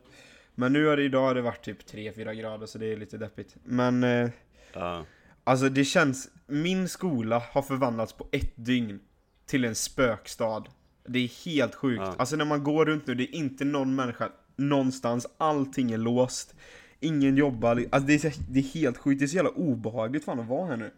Men 0.55 0.73
nu 0.73 0.85
har 0.85 0.97
det 0.97 1.03
idag 1.03 1.21
har 1.21 1.35
det 1.35 1.41
varit 1.41 1.65
typ 1.65 1.91
3-4 1.91 2.33
grader 2.33 2.65
så 2.65 2.77
det 2.77 2.85
är 2.93 2.97
lite 2.97 3.17
deppigt. 3.17 3.55
Men 3.63 4.03
eh, 4.03 4.29
Ja. 4.73 5.05
alltså 5.43 5.69
det 5.69 5.83
känns, 5.85 6.29
min 6.47 6.89
skola 6.89 7.43
har 7.51 7.61
förvandlats 7.61 8.13
på 8.13 8.27
ett 8.31 8.53
dygn 8.55 8.99
till 9.47 9.65
en 9.65 9.75
spökstad. 9.75 10.63
Det 11.07 11.19
är 11.19 11.45
helt 11.45 11.75
sjukt. 11.75 12.01
Ja. 12.05 12.15
Alltså 12.17 12.35
när 12.35 12.45
man 12.45 12.63
går 12.63 12.85
runt 12.85 13.07
nu, 13.07 13.15
det 13.15 13.23
är 13.23 13.35
inte 13.35 13.65
någon 13.65 13.95
människa 13.95 14.31
någonstans. 14.55 15.27
Allting 15.37 15.91
är 15.91 15.97
låst. 15.97 16.55
Ingen 16.99 17.37
jobbar. 17.37 17.85
Alltså 17.91 18.07
det 18.07 18.25
är, 18.25 18.33
det 18.49 18.59
är 18.59 18.63
helt 18.63 18.97
sjukt. 18.97 19.19
Det 19.19 19.25
är 19.25 19.27
så 19.27 19.35
jävla 19.35 19.51
obehagligt 19.51 20.25
fan 20.25 20.39
att 20.39 20.47
vara 20.47 20.67
här 20.67 20.77
nu. 20.77 20.91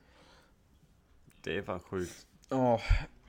Det 1.43 1.57
är 1.57 1.61
fan 1.61 1.79
sjukt. 1.79 2.27
Ja, 2.49 2.81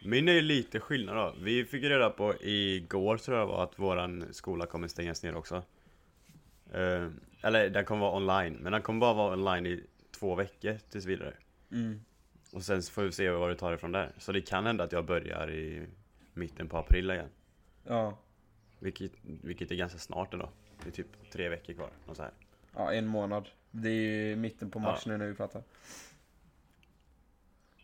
Min 0.04 0.28
är 0.28 0.32
ju 0.32 0.40
lite 0.40 0.80
skillnad 0.80 1.16
då. 1.16 1.34
Vi 1.42 1.64
fick 1.64 1.84
reda 1.84 2.10
på 2.10 2.34
igår 2.40 3.16
tror 3.16 3.38
jag 3.38 3.46
var 3.46 3.64
att 3.64 3.78
våran 3.78 4.24
skola 4.30 4.66
kommer 4.66 4.88
stängas 4.88 5.22
ner 5.22 5.36
också. 5.36 5.62
Eh, 6.72 7.08
eller 7.42 7.70
den 7.70 7.84
kommer 7.84 8.00
vara 8.00 8.16
online, 8.16 8.54
men 8.60 8.72
den 8.72 8.82
kommer 8.82 9.00
bara 9.00 9.14
vara 9.14 9.32
online 9.32 9.66
i 9.66 9.84
två 10.18 10.34
veckor 10.34 10.78
tills 10.90 11.06
vidare. 11.06 11.34
mm. 11.72 12.00
Och 12.52 12.62
sen 12.62 12.82
får 12.82 13.02
vi 13.02 13.12
se 13.12 13.30
vad 13.30 13.50
det 13.50 13.54
tar 13.56 13.72
ifrån 13.72 13.92
där. 13.92 14.12
Så 14.18 14.32
det 14.32 14.40
kan 14.40 14.66
hända 14.66 14.84
att 14.84 14.92
jag 14.92 15.04
börjar 15.04 15.50
i 15.50 15.86
mitten 16.34 16.68
på 16.68 16.78
april 16.78 17.10
igen. 17.10 17.28
ja. 17.84 18.18
Vilket, 18.82 19.12
vilket 19.22 19.70
är 19.70 19.74
ganska 19.74 19.98
snart 19.98 20.32
ändå. 20.32 20.50
Det 20.82 20.88
är 20.88 20.92
typ 20.92 21.30
tre 21.32 21.48
veckor 21.48 21.72
kvar. 21.74 21.90
Och 22.06 22.16
så 22.16 22.22
här. 22.22 22.32
Ja, 22.74 22.92
en 22.92 23.06
månad. 23.06 23.48
Det 23.70 23.88
är 23.88 23.92
ju 24.28 24.36
mitten 24.36 24.70
på 24.70 24.78
mars 24.78 25.06
nu 25.06 25.16
när 25.16 25.26
vi 25.26 25.34
pratar. 25.34 25.62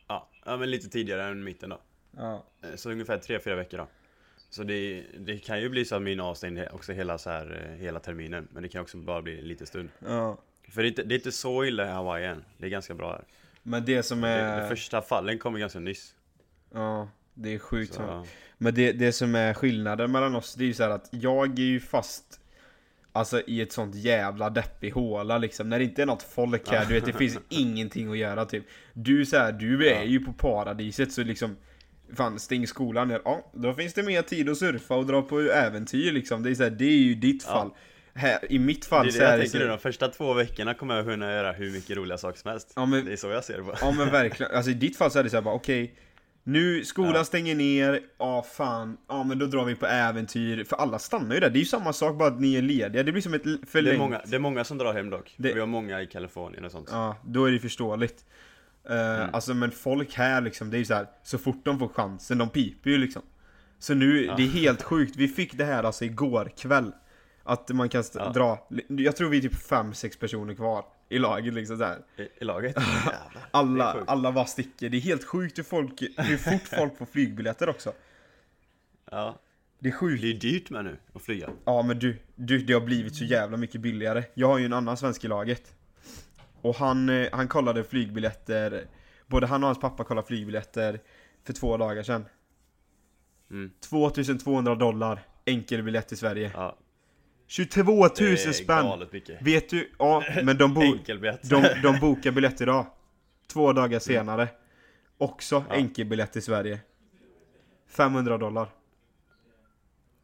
Ja, 0.06 0.28
ja, 0.44 0.56
men 0.56 0.70
lite 0.70 0.88
tidigare 0.88 1.24
än 1.24 1.44
mitten 1.44 1.70
då. 1.70 1.80
Ja. 2.16 2.44
Eh, 2.62 2.74
Så 2.76 2.90
ungefär 2.90 3.18
tre 3.18 3.40
fyra 3.40 3.56
veckor 3.56 3.78
då. 3.78 3.88
Så 4.50 4.62
det, 4.62 5.04
det 5.18 5.38
kan 5.38 5.60
ju 5.60 5.68
bli 5.68 5.84
så 5.84 5.96
att 5.96 6.02
min 6.02 6.20
avstängning 6.20 6.64
också 6.72 6.92
hela, 6.92 7.18
så 7.18 7.30
här, 7.30 7.68
eh, 7.70 7.76
hela 7.78 8.00
terminen. 8.00 8.48
Men 8.52 8.62
det 8.62 8.68
kan 8.68 8.82
också 8.82 8.96
bara 8.98 9.22
bli 9.22 9.38
en 9.38 9.48
liten 9.48 9.66
stund. 9.66 9.88
ja. 9.98 10.38
För 10.68 10.82
det 10.82 10.86
är, 10.86 10.90
inte, 10.90 11.02
det 11.02 11.14
är 11.14 11.16
inte 11.16 11.32
så 11.32 11.64
illa 11.64 11.84
i 11.86 11.88
Hawaii 11.90 12.24
än. 12.26 12.44
Det 12.58 12.66
är 12.66 12.70
ganska 12.70 12.94
bra 12.94 13.12
här. 13.12 13.24
Men 13.66 13.84
det 13.84 14.02
som 14.02 14.24
är... 14.24 14.60
de 14.62 14.68
första 14.68 15.02
fallen 15.02 15.38
kommer 15.38 15.58
ganska 15.58 15.78
nyss. 15.78 16.14
Ja, 16.74 17.08
det 17.34 17.54
är 17.54 17.58
sjukt. 17.58 17.94
Så. 17.94 18.26
Men 18.58 18.74
det, 18.74 18.92
det 18.92 19.12
som 19.12 19.34
är 19.34 19.54
skillnaden 19.54 20.12
mellan 20.12 20.34
oss, 20.34 20.54
det 20.54 20.64
är 20.64 20.66
ju 20.66 20.74
så 20.74 20.82
här 20.82 20.90
att 20.90 21.08
jag 21.10 21.58
är 21.58 21.62
ju 21.64 21.80
fast 21.80 22.40
Alltså 23.12 23.40
i 23.46 23.60
ett 23.60 23.72
sånt 23.72 23.94
jävla 23.94 24.50
deppig 24.50 24.90
håla 24.90 25.38
liksom, 25.38 25.68
när 25.68 25.78
det 25.78 25.84
inte 25.84 26.02
är 26.02 26.06
något 26.06 26.22
folk 26.22 26.68
här, 26.70 26.86
du 26.86 26.94
vet 26.94 27.04
det 27.06 27.12
finns 27.18 27.38
ingenting 27.48 28.10
att 28.10 28.18
göra 28.18 28.44
typ 28.44 28.64
Du 28.92 29.26
så 29.26 29.36
här, 29.36 29.52
du 29.52 29.88
är 29.88 29.94
Ja. 29.94 30.02
ju 30.04 30.20
på 30.20 30.32
paradiset 30.32 31.12
så 31.12 31.22
liksom 31.22 31.56
Fan, 32.14 32.38
stäng 32.38 32.66
skolan 32.66 33.08
ner, 33.08 33.22
ja 33.24 33.50
då 33.54 33.74
finns 33.74 33.94
det 33.94 34.02
mer 34.02 34.22
tid 34.22 34.48
att 34.48 34.58
surfa 34.58 34.94
och 34.94 35.06
dra 35.06 35.22
på 35.22 35.40
äventyr 35.40 36.12
liksom 36.12 36.42
Det 36.42 36.50
är 36.50 36.54
så 36.54 36.62
här, 36.62 36.70
det 36.70 36.84
är 36.84 36.96
ju 36.98 37.14
ditt 37.14 37.44
Ja. 37.46 37.74
Här, 38.16 38.52
I 38.52 38.58
mitt 38.58 38.82
Det 38.82 38.88
fall 38.88 39.06
är 39.06 39.10
så 39.10 39.18
det 39.18 39.24
är 39.24 39.30
jag 39.30 39.38
det 39.38 39.42
tänker 39.42 39.58
så, 39.58 39.64
nu, 39.64 39.70
de 39.70 39.78
första 39.78 40.08
två 40.08 40.32
veckorna 40.32 40.74
kommer 40.74 40.96
jag 40.96 41.04
kunna 41.04 41.32
göra 41.32 41.52
hur 41.52 41.70
mycket 41.72 41.96
roliga 41.96 42.18
saker 42.18 42.38
som 42.38 42.50
helst. 42.50 42.72
Ja, 42.76 42.86
men- 42.86 43.04
Det 43.04 43.12
är 43.12 43.16
så 43.16 43.26
jag 43.30 43.44
ser 43.44 43.56
det 43.56 43.62
på. 43.62 43.74
Ja 43.80 43.90
men 43.90 44.10
verkligen, 44.12 44.52
alltså 44.56 44.70
i 44.70 44.74
ditt 44.74 44.96
fall 44.96 45.10
så 45.10 45.18
är 45.18 45.22
det 45.24 45.30
så 45.30 45.36
här 45.36 45.42
bara 45.42 45.54
okej 45.54 45.94
Nu, 46.44 46.84
skolan 46.84 47.14
Ja. 47.14 47.24
stänger 47.24 47.54
ner, 47.54 48.00
ja 48.18 48.42
fan, 48.52 48.96
ja 49.08 49.24
men 49.24 49.38
då 49.38 49.46
drar 49.46 49.64
vi 49.64 49.74
på 49.74 49.86
äventyr 49.86 50.64
För 50.64 50.76
alla 50.76 50.98
stannar 50.98 51.34
ju 51.34 51.40
där, 51.40 51.50
det 51.50 51.58
är 51.58 51.60
ju 51.60 51.66
samma 51.66 51.92
sak 51.92 52.18
bara 52.18 52.28
att 52.28 52.40
ni 52.40 52.54
är 52.56 52.62
lediga, 52.62 53.02
det 53.02 53.12
blir 53.12 53.22
som 53.22 53.34
ett 53.34 53.46
l- 53.46 53.58
Det 53.60 53.66
förlängt 53.66 53.94
är, 53.94 53.98
många, 53.98 54.20
det 54.26 54.36
är 54.36 54.40
många 54.40 54.64
som 54.64 54.78
drar 54.78 54.92
hem 54.94 55.10
dock. 55.10 55.34
Det- 55.36 55.52
Vi 55.54 55.60
har 55.60 55.66
många 55.66 56.02
i 56.02 56.06
Kalifornien 56.06 56.64
och 56.64 56.70
sånt. 56.72 56.88
Ja, 56.92 57.16
då 57.26 57.44
är 57.44 57.52
det 57.52 57.58
förståeligt 57.58 58.24
Eh, 58.90 59.16
Mm. 59.20 59.30
Alltså 59.34 59.54
men 59.54 59.70
folk 59.70 60.14
här 60.14 60.40
liksom, 60.40 60.70
det 60.70 60.76
är 60.76 60.78
ju 60.78 60.84
så 60.84 60.94
här, 60.94 61.06
så 61.22 61.38
fort 61.38 61.64
de 61.64 61.78
får 61.78 61.88
chansen, 61.88 62.38
de 62.38 62.48
piper 62.48 62.90
ju 62.90 62.98
liksom 62.98 63.22
Så 63.78 63.94
nu, 63.94 64.24
Ja. 64.24 64.34
det 64.36 64.42
är 64.42 64.46
helt 64.48 64.82
sjukt, 64.82 65.16
vi 65.16 65.28
fick 65.28 65.54
det 65.58 65.64
här 65.64 65.82
alltså 65.82 66.04
igår 66.04 66.50
kväll 66.58 66.92
Att 67.46 67.68
man 67.68 67.88
kan 67.88 68.04
Ja. 68.14 68.28
dra, 68.28 68.68
jag 68.88 69.16
tror 69.16 69.28
vi 69.28 69.36
är 69.38 69.42
typ 69.42 69.54
5-6 69.70 70.18
personer 70.20 70.54
kvar 70.54 70.84
i 71.08 71.18
laget 71.18 71.54
liksom 71.54 71.80
här. 71.80 71.98
I, 72.16 72.22
I 72.40 72.44
laget. 72.44 72.76
Jävlar. 73.06 73.48
Alla, 73.50 74.04
alla 74.06 74.32
bara 74.32 74.44
sticker, 74.44 74.88
det 74.88 74.96
är 74.96 75.00
helt 75.00 75.24
sjukt 75.24 75.58
hur, 75.58 75.62
folk, 75.62 76.02
hur 76.16 76.36
fort 76.36 76.68
folk 76.78 76.98
får 76.98 77.06
flygbiljetter 77.06 77.68
också 77.68 77.92
Ja. 79.10 79.38
Det 79.78 79.88
är 79.88 79.92
sjukt. 79.92 80.22
Det 80.22 80.30
är 80.30 80.34
dyrt 80.34 80.70
med 80.70 80.84
nu 80.84 80.96
att 81.14 81.22
flyga. 81.22 81.50
Ja 81.64 81.82
men 81.82 81.98
du, 81.98 82.18
du, 82.34 82.58
det 82.58 82.72
har 82.72 82.80
blivit 82.80 83.14
så 83.16 83.24
jävla 83.24 83.56
mycket 83.56 83.80
billigare. 83.80 84.24
Jag 84.34 84.48
har 84.48 84.58
ju 84.58 84.64
en 84.64 84.72
annan 84.72 84.96
svensk 84.96 85.24
i 85.24 85.28
laget. 85.28 85.74
Och 86.62 86.76
han, 86.76 87.08
eh, 87.08 87.28
han 87.32 87.48
kollade 87.48 87.84
flygbiljetter, 87.84 88.84
både 89.26 89.46
han 89.46 89.62
och 89.62 89.66
hans 89.68 89.80
pappa 89.80 90.04
kollade 90.04 90.26
flygbiljetter 90.26 91.00
för 91.44 91.52
två 91.52 91.76
dagar 91.76 92.02
sedan. 92.02 92.24
Mm. 93.50 93.70
2200 93.80 94.74
dollar, 94.74 95.22
enkelbiljett 95.46 96.08
till 96.08 96.16
Sverige. 96.18 96.50
Ja, 96.54 96.76
22 97.46 97.92
000 97.92 98.10
det 98.16 98.44
är 98.44 98.52
spänn! 98.52 99.08
Vet 99.40 99.68
du? 99.70 99.90
Ja, 99.98 100.24
men 100.42 100.58
de, 100.58 100.74
bo, 100.74 100.80
de, 101.42 101.62
de 101.82 102.00
bokar 102.00 102.30
biljett 102.30 102.60
idag. 102.60 102.86
Två 103.52 103.72
dagar 103.72 103.98
senare. 103.98 104.48
Också 105.18 105.64
Ja. 105.68 105.74
enkelbiljett 105.74 106.32
till 106.32 106.42
Sverige. 106.42 106.80
500 107.88 108.38
dollar. 108.38 108.68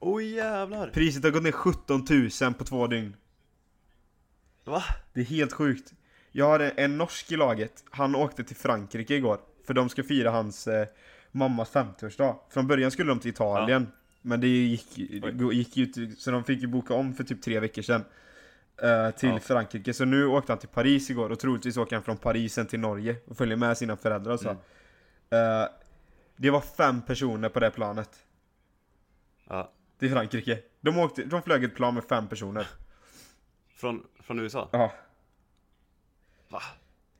Oj 0.01 0.35
jävlar! 0.35 0.89
Priset 0.89 1.25
har 1.25 1.31
gått 1.31 1.43
ner 1.43 1.53
17 1.53 2.07
000 2.43 2.55
på 2.55 2.65
två 2.65 2.87
dygn. 2.87 3.17
Va? 4.65 4.83
Det 5.13 5.21
är 5.21 5.25
helt 5.25 5.53
sjukt. 5.53 5.93
Jag 6.33 6.47
har 6.47 6.73
en, 6.77 6.99
norsk 6.99 7.33
i 7.33 7.37
laget. 7.37 7.85
Han 7.91 8.15
åkte 8.15 8.45
till 8.45 8.57
Frankrike 8.57 9.15
igår. 9.15 9.39
För 9.67 9.75
de 9.75 9.89
ska 9.89 10.03
fira 10.03 10.31
hans 10.31 10.69
eh, 10.69 10.87
mammas 11.33 11.73
50-årsdag. 11.73 12.37
Från 12.51 12.67
början 12.67 12.91
skulle 12.91 13.09
de 13.11 13.19
till 13.21 13.31
Italien. 13.31 13.89
Men 14.23 14.41
det 14.41 14.47
gick, 14.49 14.97
det 15.33 15.55
gick 15.55 15.77
ju 15.77 15.85
ut, 15.85 16.19
så 16.21 16.31
de 16.31 16.45
fick 16.45 16.61
ju 16.61 16.67
boka 16.67 16.95
om 16.95 17.15
för 17.15 17.25
typ 17.25 17.43
tre 17.43 17.61
veckor 17.61 17.83
sedan. 17.83 18.05
eh, 18.83 19.11
till 19.11 19.29
Ja. 19.29 19.39
Frankrike. 19.39 19.95
Så 19.95 20.05
nu 20.05 20.27
åkte 20.27 20.53
han 20.53 20.59
till 20.59 20.69
Paris 20.69 21.11
igår 21.11 21.31
och 21.31 21.39
troligtvis 21.39 21.77
åker 21.77 21.97
han 21.97 22.03
från 22.03 22.17
Paris 22.17 22.55
sen 22.55 22.67
till 22.67 22.81
Norge 22.81 23.17
och 23.27 23.37
följer 23.37 23.57
med 23.57 23.79
sina 23.79 23.97
föräldrar 23.97 24.33
och 24.33 24.41
så. 24.41 24.49
Mm. 24.49 25.63
Eh, 25.63 25.69
det 26.37 26.51
var 26.51 26.61
fem 26.61 27.03
personer 27.03 27.49
på 27.49 27.61
det 27.61 27.71
planet. 27.71 28.11
Ja. 29.49 29.73
Till 29.99 30.11
Frankrike. 30.11 30.59
De, 30.81 30.99
åkte, 30.99 31.25
de 31.25 31.43
flög 31.43 31.65
ett 31.65 31.75
plan 31.75 31.95
med 31.95 32.05
fem 32.05 32.29
personer. 32.29 32.67
Från, 33.75 34.03
från 34.21 34.39
USA? 34.41 34.69
Ja, 34.73 34.93
Va? 36.49 36.63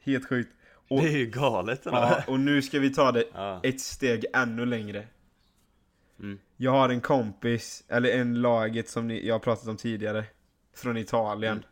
helt 0.01 0.29
sjukt. 0.29 0.53
Och, 0.89 1.03
Det 1.03 1.09
är 1.09 1.19
ju 1.19 1.27
galet 1.27 1.87
eller? 1.87 1.99
ja, 1.99 2.23
och 2.27 2.41
nu 2.41 2.63
ska 2.63 2.79
vi 2.79 2.95
ta 2.95 3.13
det 3.13 3.25
Ja. 3.35 3.61
ett 3.63 3.81
steg 3.81 4.25
ännu 4.35 4.67
längre. 4.67 5.07
Mm. 6.23 6.39
Jag 6.57 6.71
har 6.71 6.89
en 6.89 7.01
kompis, 7.01 7.85
eller 7.89 8.11
en 8.11 8.41
laget 8.41 8.89
som 8.89 9.09
ni, 9.09 9.27
jag 9.27 9.35
har 9.35 9.39
pratat 9.39 9.69
om 9.69 9.77
tidigare. 9.77 10.25
Från 10.75 10.97
Italien. 10.97 11.53
Mm. 11.57 11.65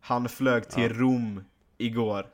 Han 0.00 0.28
flög 0.28 0.68
till 0.68 0.82
Ja. 0.82 0.88
Rom 0.98 1.44
igår. 1.78 2.26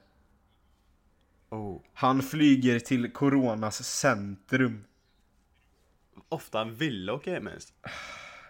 Oh. 1.50 1.80
Han 1.94 2.22
flyger 2.22 2.78
till 2.78 3.12
Coronas 3.12 3.84
centrum. 3.84 4.84
Ofta 6.28 6.58
han 6.58 6.74
ville 6.74 7.12
åka 7.12 7.30
hem 7.32 7.46
ens. 7.48 7.72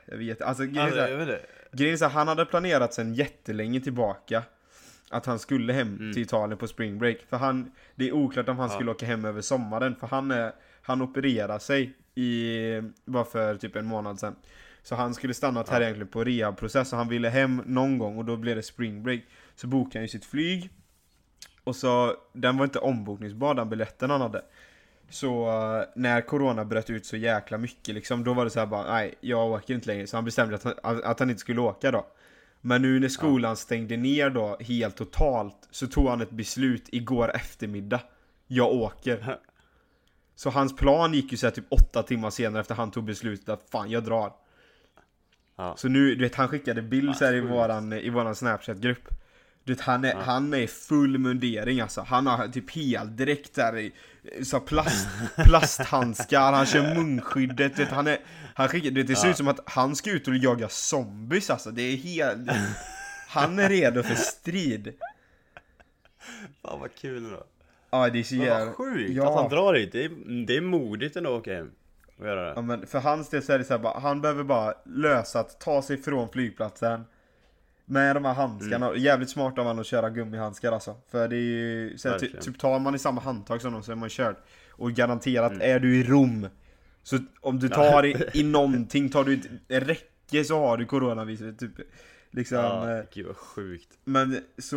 Jag 0.07 0.17
vet 0.17 0.43
alltså, 0.43 0.65
grejen 0.65 0.79
Alltså, 0.83 0.97
så 0.97 1.03
här- 1.03 1.11
jag 1.11 1.27
vet 1.27 1.47
grejen 1.73 1.99
här, 2.00 2.09
han 2.09 2.29
hade 2.29 2.47
planerat 2.47 2.95
sen 2.95 3.15
jättelänge 3.15 3.81
tillbaka. 3.81 4.43
Att 5.11 5.27
han 5.27 5.38
skulle 5.38 5.73
hem 5.73 5.97
Mm. 5.97 6.12
till 6.12 6.23
Italien 6.23 6.59
på 6.59 6.67
spring 6.69 6.99
break. 6.99 7.17
För 7.29 7.37
han, 7.37 7.73
det 7.95 8.09
är 8.09 8.12
oklart 8.12 8.49
om 8.49 8.59
han 8.59 8.69
Ja. 8.69 8.75
skulle 8.75 8.91
åka 8.91 9.07
hem 9.07 9.25
över 9.25 9.41
sommaren. 9.41 9.97
För 9.97 10.07
han, 10.07 10.31
är, 10.31 10.53
han 10.83 11.03
opererade 11.03 11.61
sig 11.61 11.97
i, 12.18 12.82
bara 13.04 13.25
för 13.25 13.56
typ 13.56 13.76
en 13.76 13.87
månad 13.87 14.20
sedan. 14.20 14.37
Så 14.82 14.94
han 14.94 15.14
skulle 15.14 15.34
stannat 15.34 15.68
här 15.68 15.80
Ja. 15.80 15.84
egentligen 15.84 16.08
på 16.08 16.25
rehabprocess. 16.25 16.92
Och 16.92 16.98
han 16.98 17.08
ville 17.08 17.28
hem 17.28 17.62
någon 17.66 17.98
gång 17.98 18.18
och 18.18 18.25
då 18.25 18.37
blev 18.37 18.56
det 18.56 18.62
spring 18.62 19.02
break. 19.02 19.20
Så 19.54 19.66
bokade 19.66 19.98
han 19.98 20.02
ju 20.04 20.08
sitt 20.08 20.25
flyg. 20.25 20.70
Och 21.64 21.76
så, 21.76 22.14
den 22.32 22.56
var 22.56 22.64
inte 22.64 22.78
ombokningsbar 22.78 23.54
den 23.54 23.68
biljetten 23.68 24.10
han 24.10 24.20
hade. 24.20 24.42
Så 25.10 25.48
eh, 25.48 25.84
när 25.96 26.20
corona 26.20 26.64
bröt 26.64 26.90
ut 26.90 27.06
så 27.06 27.16
jäkla 27.16 27.58
mycket 27.58 27.94
liksom, 27.94 28.25
då 28.25 28.34
var 28.34 28.44
det 28.44 28.50
så 28.50 28.58
här 28.60 28.66
bara 28.66 28.92
nej, 28.92 29.14
jag 29.20 29.50
åker 29.50 29.75
inte 29.75 29.87
längre. 29.87 30.06
Så 30.06 30.16
han 30.16 30.25
bestämde 30.25 30.54
att 30.54 30.64
han, 30.64 30.75
att 31.04 31.20
han 31.20 31.30
inte 31.30 31.40
skulle 31.40 31.60
åka 31.60 31.90
då. 31.90 32.06
Men 32.60 32.82
nu 32.82 33.00
när 33.00 33.08
skolan 33.08 33.56
stängde 33.56 33.96
ner 33.96 34.30
då 34.30 34.56
helt 34.60 34.96
totalt 34.96 35.68
så 35.70 35.87
tog 35.87 36.08
han 36.08 36.20
ett 36.20 36.30
beslut 36.30 36.88
igår 36.92 37.30
eftermiddag. 37.34 38.00
Jag 38.46 38.72
åker. 38.72 39.38
Så 40.38 40.50
hans 40.50 40.76
plan 40.76 41.14
gick 41.14 41.33
ju 41.33 41.38
så 41.38 41.47
här 41.47 41.50
typ 41.50 41.64
åtta 41.68 42.02
timmar 42.02 42.30
senare 42.30 42.61
efter 42.61 42.75
han 42.75 42.90
tog 42.90 43.04
beslutet 43.04 43.49
att 43.49 43.71
fan 43.71 43.90
jag 43.90 44.04
drar. 44.04 44.33
Ja. 45.57 45.75
Så 45.76 45.88
nu, 45.88 46.14
du 46.14 46.21
vet 46.23 46.35
han 46.35 46.49
skickade 46.49 46.83
bild 46.83 47.16
så 47.16 47.25
här 47.25 47.35
i 47.35 47.40
våran, 47.40 47.92
i 47.92 48.11
våran 48.11 48.35
snapchat-grupp. 48.35 49.09
Du 49.64 49.73
vet 49.73 49.80
han 49.80 50.04
är, 50.04 50.14
han 50.14 50.54
är 50.54 50.66
full 50.66 51.18
mundering 51.18 51.80
alltså. 51.80 52.00
Han 52.00 52.26
har 52.26 52.49
typ 52.49 52.71
heldräkt 52.71 53.54
där 53.54 53.78
i, 53.78 53.92
så 54.45 54.61
plast, 54.61 55.09
plasthandskar, 55.37 56.52
han 56.52 56.66
kör 56.66 56.95
munskyddet, 56.95 57.76
du 57.76 57.85
vet, 57.85 57.92
han 57.92 58.07
är, 58.07 58.18
han 58.54 58.68
skickar, 58.68 58.90
du 58.90 59.00
vet, 59.00 59.07
det 59.09 59.16
ser 59.16 59.26
Ja. 59.26 59.30
ut 59.30 59.37
som 59.37 59.49
att 59.49 59.61
han 59.66 59.97
ska 59.97 60.11
ut 60.11 60.28
och 60.28 60.37
jaga 60.37 60.68
zombies 60.68 61.50
alltså. 61.50 61.71
Det 61.71 61.83
är 61.83 61.97
helt, 61.97 62.50
han 63.28 63.59
är 63.59 63.68
redo 63.68 64.02
för 64.02 64.14
strid. 64.14 64.95
Fan 66.62 66.80
vad 66.80 66.95
kul 66.95 67.30
då. 67.30 67.45
Ja 67.90 68.11
det 68.11 68.18
är 68.18 68.23
så 68.23 68.35
jävla... 68.35 68.64
vad 68.64 68.75
sjukt 68.75 69.11
Ja. 69.11 69.28
att 69.28 69.35
han 69.35 69.49
drar 69.50 69.75
dit. 69.75 69.92
Det 69.92 70.04
är, 70.04 70.45
det 70.47 70.57
är 70.57 70.61
modigt 70.61 71.16
ändå 71.16 71.35
att 71.35 71.40
åka 71.40 71.54
hem. 71.54 71.71
Och 72.18 72.26
göra 72.26 72.49
Ja 72.49 72.54
det. 72.54 72.62
men 72.62 72.87
för 72.87 72.99
hans 72.99 73.28
del 73.28 73.42
så 73.42 73.52
är 73.52 73.59
det 73.59 73.64
så 73.64 73.73
här, 73.75 73.80
bara, 73.80 73.99
han 74.00 74.21
behöver 74.21 74.45
bara 74.45 74.75
lösa 74.85 75.40
att 75.40 75.61
ta 75.61 75.83
sig 75.83 75.97
från 75.97 76.28
flygplatsen 76.28 77.04
Med 77.85 78.16
de 78.16 78.25
här 78.25 78.35
handskarna, 78.35 78.88
Mm. 78.88 79.00
jävligt 79.02 79.30
smart 79.30 79.59
av 79.59 79.66
han 79.66 79.78
att 79.78 79.87
köra 79.87 80.11
gummihandskar 80.11 80.73
alltså 80.73 80.97
För 81.11 81.28
det 81.28 81.37
är 81.37 81.40
ju, 81.40 81.99
så 81.99 82.09
här, 82.09 82.18
ty, 82.18 82.28
typ 82.40 82.59
tar 82.59 82.78
man 82.78 82.95
i 82.95 82.99
samma 82.99 83.21
handtag 83.21 83.61
som 83.62 83.73
dem 83.73 83.83
så 83.83 83.92
är 83.92 83.97
man 83.97 84.09
körd 84.09 84.37
Och 84.73 84.92
garanterat, 84.92 85.52
Mm. 85.52 85.71
är 85.75 85.78
du 85.78 85.97
i 86.00 86.02
Rom 86.04 86.47
Så 87.02 87.18
om 87.40 87.59
du 87.59 87.68
tar 87.68 88.07
i, 88.07 88.16
i 88.35 88.42
någonting, 88.52 89.09
tar 89.09 89.25
du 89.25 89.35
ett 89.35 89.88
räcke 89.88 90.45
så 90.45 90.59
har 90.59 90.76
du 90.76 90.85
coronaviruset 90.87 91.59
typ 91.59 91.73
Liksom, 92.30 92.58
Ja, 92.58 92.97
eh, 92.99 93.04
gud 93.12 93.26
vad 93.26 93.37
sjukt. 93.37 93.99
men 94.04 94.40
så, 94.58 94.76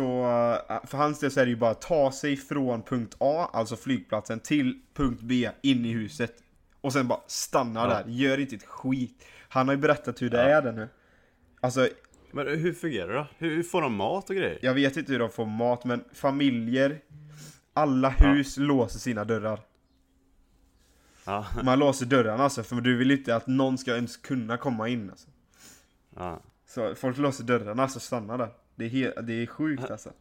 eh, 0.68 0.86
för 0.86 0.98
hans 0.98 1.20
del 1.20 1.30
så 1.30 1.40
är 1.40 1.44
det 1.44 1.50
ju 1.50 1.56
bara 1.56 1.70
att 1.70 1.80
ta 1.80 2.12
sig 2.12 2.36
från 2.36 2.82
punkt 2.82 3.16
A, 3.18 3.50
alltså 3.52 3.76
flygplatsen, 3.76 4.40
till 4.40 4.80
punkt 4.94 5.20
B, 5.22 5.50
in 5.62 5.84
i 5.84 5.92
huset. 5.92 6.32
Och 6.80 6.92
sen 6.92 7.08
bara 7.08 7.20
stanna 7.26 7.80
Ja. 7.80 7.86
där, 7.88 8.04
gör 8.06 8.38
inte 8.40 8.56
ett 8.56 8.64
skit. 8.64 9.24
Han 9.48 9.68
har 9.68 9.74
ju 9.74 9.80
berättat 9.80 10.22
hur 10.22 10.30
det 10.30 10.36
Ja. 10.50 10.56
är 10.58 10.62
där 10.62 10.72
nu. 10.72 10.88
Alltså, 11.60 11.88
Men 12.30 12.46
hur 12.46 12.72
fungerar 12.72 13.08
det 13.08 13.14
då? 13.14 13.26
Hur, 13.38 13.62
får 13.62 13.82
de 13.82 13.94
mat 13.94 14.30
och 14.30 14.36
grejer? 14.36 14.58
jag 14.62 14.74
vet 14.74 14.96
inte 14.96 15.12
hur 15.12 15.18
de 15.18 15.30
får 15.30 15.46
mat, 15.46 15.84
men 15.84 16.04
familjer, 16.12 17.00
alla 17.74 18.14
Ja. 18.18 18.26
hus 18.26 18.56
låser 18.56 18.98
sina 18.98 19.24
dörrar. 19.24 19.60
Ja. 21.26 21.46
Man 21.64 21.78
låser 21.78 22.06
dörrarna 22.06 22.44
alltså, 22.44 22.62
för 22.62 22.76
du 22.80 22.96
vill 22.96 23.10
inte 23.10 23.36
att 23.36 23.46
någon 23.46 23.78
ska 23.78 23.94
ens 23.94 24.16
kunna 24.16 24.56
komma 24.56 24.88
in 24.88 25.10
alltså. 25.10 25.28
ja. 26.16 26.40
Så 26.74 26.94
folk 26.94 27.16
låser 27.18 27.44
dörrarna, 27.44 27.82
alltså 27.82 28.00
stanna 28.00 28.36
där. 28.36 28.48
Det 28.74 28.84
är, 28.84 28.88
he- 28.88 29.22
det 29.22 29.32
är 29.32 29.46
sjukt 29.46 29.90
alltså. 29.90 30.12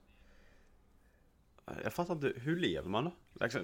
Jag 1.84 1.94
fattar 1.94 2.14
inte, 2.14 2.34
hur 2.36 2.60
lever 2.60 2.90
man 2.90 3.04
då? 3.06 3.12
Liksom, 3.42 3.62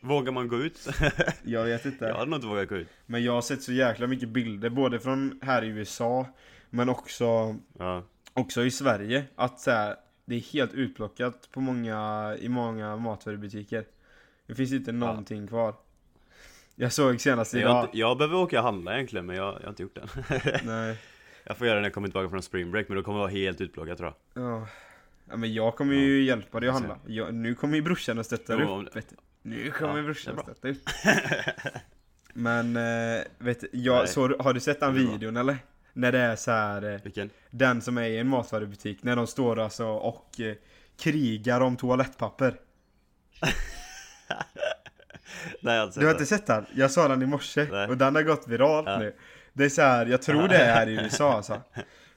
vågar 0.00 0.32
man 0.32 0.48
gå 0.48 0.56
ut? 0.56 0.88
Jag 1.42 1.64
vet 1.64 1.84
inte. 1.84 2.04
jag 2.04 2.14
hade 2.14 2.30
nog 2.30 2.36
inte 2.36 2.46
vågat 2.46 2.68
gå 2.68 2.76
ut. 2.76 2.88
Men 3.06 3.24
jag 3.24 3.32
har 3.32 3.42
sett 3.42 3.62
så 3.62 3.72
jäkla 3.72 4.06
mycket 4.06 4.28
bilder, 4.28 4.70
både 4.70 5.00
från 5.00 5.40
här 5.42 5.64
i 5.64 5.68
USA, 5.68 6.26
men 6.70 6.88
också, 6.88 7.56
Ja. 7.78 8.02
också 8.32 8.64
i 8.64 8.70
Sverige. 8.70 9.24
Att 9.36 9.60
så 9.60 9.70
här, 9.70 9.96
det 10.24 10.34
är 10.34 10.40
helt 10.40 10.74
utplockat 10.74 11.48
på 11.52 11.60
många, 11.60 12.36
i 12.40 12.48
många 12.48 12.96
matvarubutiker. 12.96 13.84
Det 14.46 14.54
finns 14.54 14.72
inte 14.72 14.92
någonting 14.92 15.46
kvar. 15.48 15.74
Jag 16.74 16.92
såg 16.92 17.20
senast 17.20 17.52
Jag, 17.54 17.60
idag. 17.60 17.84
inte, 17.84 17.98
jag 17.98 18.18
behöver 18.18 18.36
åka 18.36 18.58
och 18.58 18.64
handla 18.64 18.94
egentligen, 18.94 19.26
men 19.26 19.36
jag, 19.36 19.54
jag 19.54 19.60
har 19.62 19.68
inte 19.68 19.82
gjort 19.82 19.94
det. 19.94 20.60
Nej. 20.64 20.98
Jag 21.46 21.56
får 21.56 21.66
göra 21.66 21.74
det 21.74 21.80
när 21.80 21.86
jag 21.88 21.94
kommer 21.94 22.08
tillbaka 22.08 22.28
från 22.30 22.42
spring 22.42 22.70
break, 22.70 22.88
men 22.88 22.96
då 22.96 23.02
kommer 23.02 23.18
jag 23.18 23.22
vara 23.22 23.32
helt 23.32 23.60
utplågad 23.60 23.98
tror 23.98 24.14
jag. 24.34 24.42
Ja. 24.44 24.66
ja 25.30 25.36
men 25.36 25.54
jag 25.54 25.76
kommer 25.76 25.94
ju 25.94 26.22
hjälpa 26.22 26.60
dig 26.60 26.68
att 26.68 26.74
handla. 26.74 26.98
Jag, 27.06 27.34
nu 27.34 27.54
kommer 27.54 27.76
ju 27.76 27.82
brorsan 27.82 28.24
Jo, 28.48 28.68
om 28.68 28.86
upp. 28.86 28.96
Vet 28.96 29.08
du. 29.08 29.16
Nu 29.42 29.70
kommer 29.70 29.96
Ja, 29.96 30.02
brorsan 30.02 30.38
är 30.38 30.42
stöttar 30.42 30.68
upp. 30.68 30.78
Men, 32.32 32.76
eh, 32.76 33.22
vet 33.38 33.60
du, 33.60 33.68
jag, 33.72 34.08
så, 34.08 34.36
har 34.38 34.54
du 34.54 34.60
sett 34.60 34.80
den 34.80 34.96
är 34.96 35.04
bra. 35.04 35.12
videon 35.12 35.36
eller? 35.36 35.56
När 35.92 36.12
det 36.12 36.18
är 36.18 36.36
så 36.36 36.50
här. 36.50 36.94
Eh, 36.94 37.00
Vilken? 37.02 37.30
Den 37.50 37.82
som 37.82 37.98
är 37.98 38.02
i 38.02 38.18
en 38.18 38.28
matvarubutik, 38.28 39.02
när 39.02 39.16
de 39.16 39.26
står 39.26 39.58
alltså 39.58 39.86
och 39.86 40.40
eh, 40.40 40.54
krigar 40.98 41.60
om 41.60 41.76
toalettpapper. 41.76 42.54
Nej, 45.60 45.74
jag 45.74 45.80
har 45.80 45.84
inte 45.86 45.94
sett 45.94 46.00
Du 46.00 46.06
har 46.06 46.12
inte 46.12 46.26
sett 46.26 46.46
den? 46.46 46.66
Jag 46.74 46.90
sa 46.90 47.08
den 47.08 47.22
i 47.22 47.26
morse 47.26 47.86
och 47.88 47.96
den 47.96 48.14
har 48.14 48.22
gått 48.22 48.48
viralt 48.48 48.86
Ja. 48.86 48.98
nu. 48.98 49.14
Det 49.56 49.64
är 49.64 49.68
så 49.68 49.82
här, 49.82 50.06
jag 50.06 50.22
tror 50.22 50.48
det 50.48 50.56
är 50.56 50.74
här 50.74 50.86
i 50.88 50.92
USA 50.94 51.32
alltså. 51.32 51.62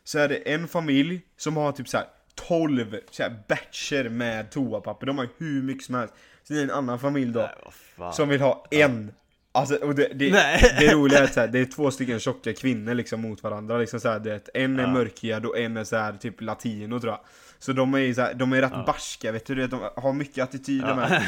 Så 0.03 0.19
är 0.19 0.27
det 0.27 0.35
en 0.35 0.67
familj 0.67 1.21
som 1.37 1.57
har 1.57 1.71
typ 1.71 1.87
så 1.89 1.97
här 1.97 2.05
12 2.35 2.95
så 3.11 3.23
här 3.23 3.39
batcher 3.47 4.09
med 4.09 4.51
toapapper. 4.51 5.07
De 5.07 5.17
har 5.17 5.25
ju 5.25 5.29
hur 5.37 5.61
mycket 5.63 5.83
som 5.83 5.95
helst. 5.95 6.13
Sen 6.43 6.57
är 6.57 6.61
det 6.61 6.65
en 6.71 6.77
annan 6.77 6.99
familj 6.99 7.31
då 7.33 7.49
Nej, 7.97 8.13
som 8.13 8.29
vill 8.29 8.41
ha 8.41 8.65
en. 8.71 9.11
Alltså, 9.51 9.75
och 9.75 9.95
det, 9.95 10.07
det, 10.15 10.31
Nej. 10.31 10.75
det 10.79 10.93
roliga 10.93 11.19
är 11.19 11.23
att 11.23 11.33
så 11.33 11.39
här, 11.39 11.47
det 11.47 11.59
är 11.59 11.65
två 11.65 11.91
stycken 11.91 12.19
tjocka 12.19 12.53
kvinnor 12.53 12.93
liksom 12.93 13.21
mot 13.21 13.43
varandra. 13.43 13.77
Liksom 13.77 13.99
så 13.99 14.09
här, 14.09 14.19
det, 14.19 14.49
en 14.53 14.79
är 14.79 14.83
Ja. 14.83 14.89
mörkhyad 14.93 15.45
och 15.45 15.57
en 15.57 15.77
är 15.77 15.83
så 15.83 15.95
här, 15.97 16.13
typ 16.13 16.41
latino 16.41 16.99
tror 16.99 17.13
jag. 17.13 17.19
Så 17.59 17.73
de 17.73 17.93
är 17.93 17.97
ju 17.99 18.13
så 18.13 18.21
här, 18.21 18.33
de 18.33 18.53
är 18.53 18.61
rätt 18.61 18.71
Ja. 18.73 18.83
barska 18.87 19.31
vet 19.31 19.45
du, 19.45 19.67
de 19.67 19.89
har 19.95 20.13
mycket 20.13 20.43
attityd 20.43 20.81
Ja. 20.87 20.93
här. 20.93 21.23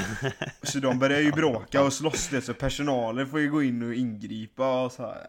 Så 0.63 0.79
de 0.79 0.99
börjar 0.99 1.19
ju 1.19 1.31
bråka 1.31 1.83
och 1.83 1.93
slåss 1.93 2.27
det 2.27 2.41
så 2.41 2.53
personalen 2.53 3.27
får 3.27 3.39
ju 3.39 3.51
gå 3.51 3.63
in 3.63 3.83
och 3.87 3.93
ingripa 3.93 4.83
och 4.83 4.91
så 4.91 5.03
här. 5.03 5.27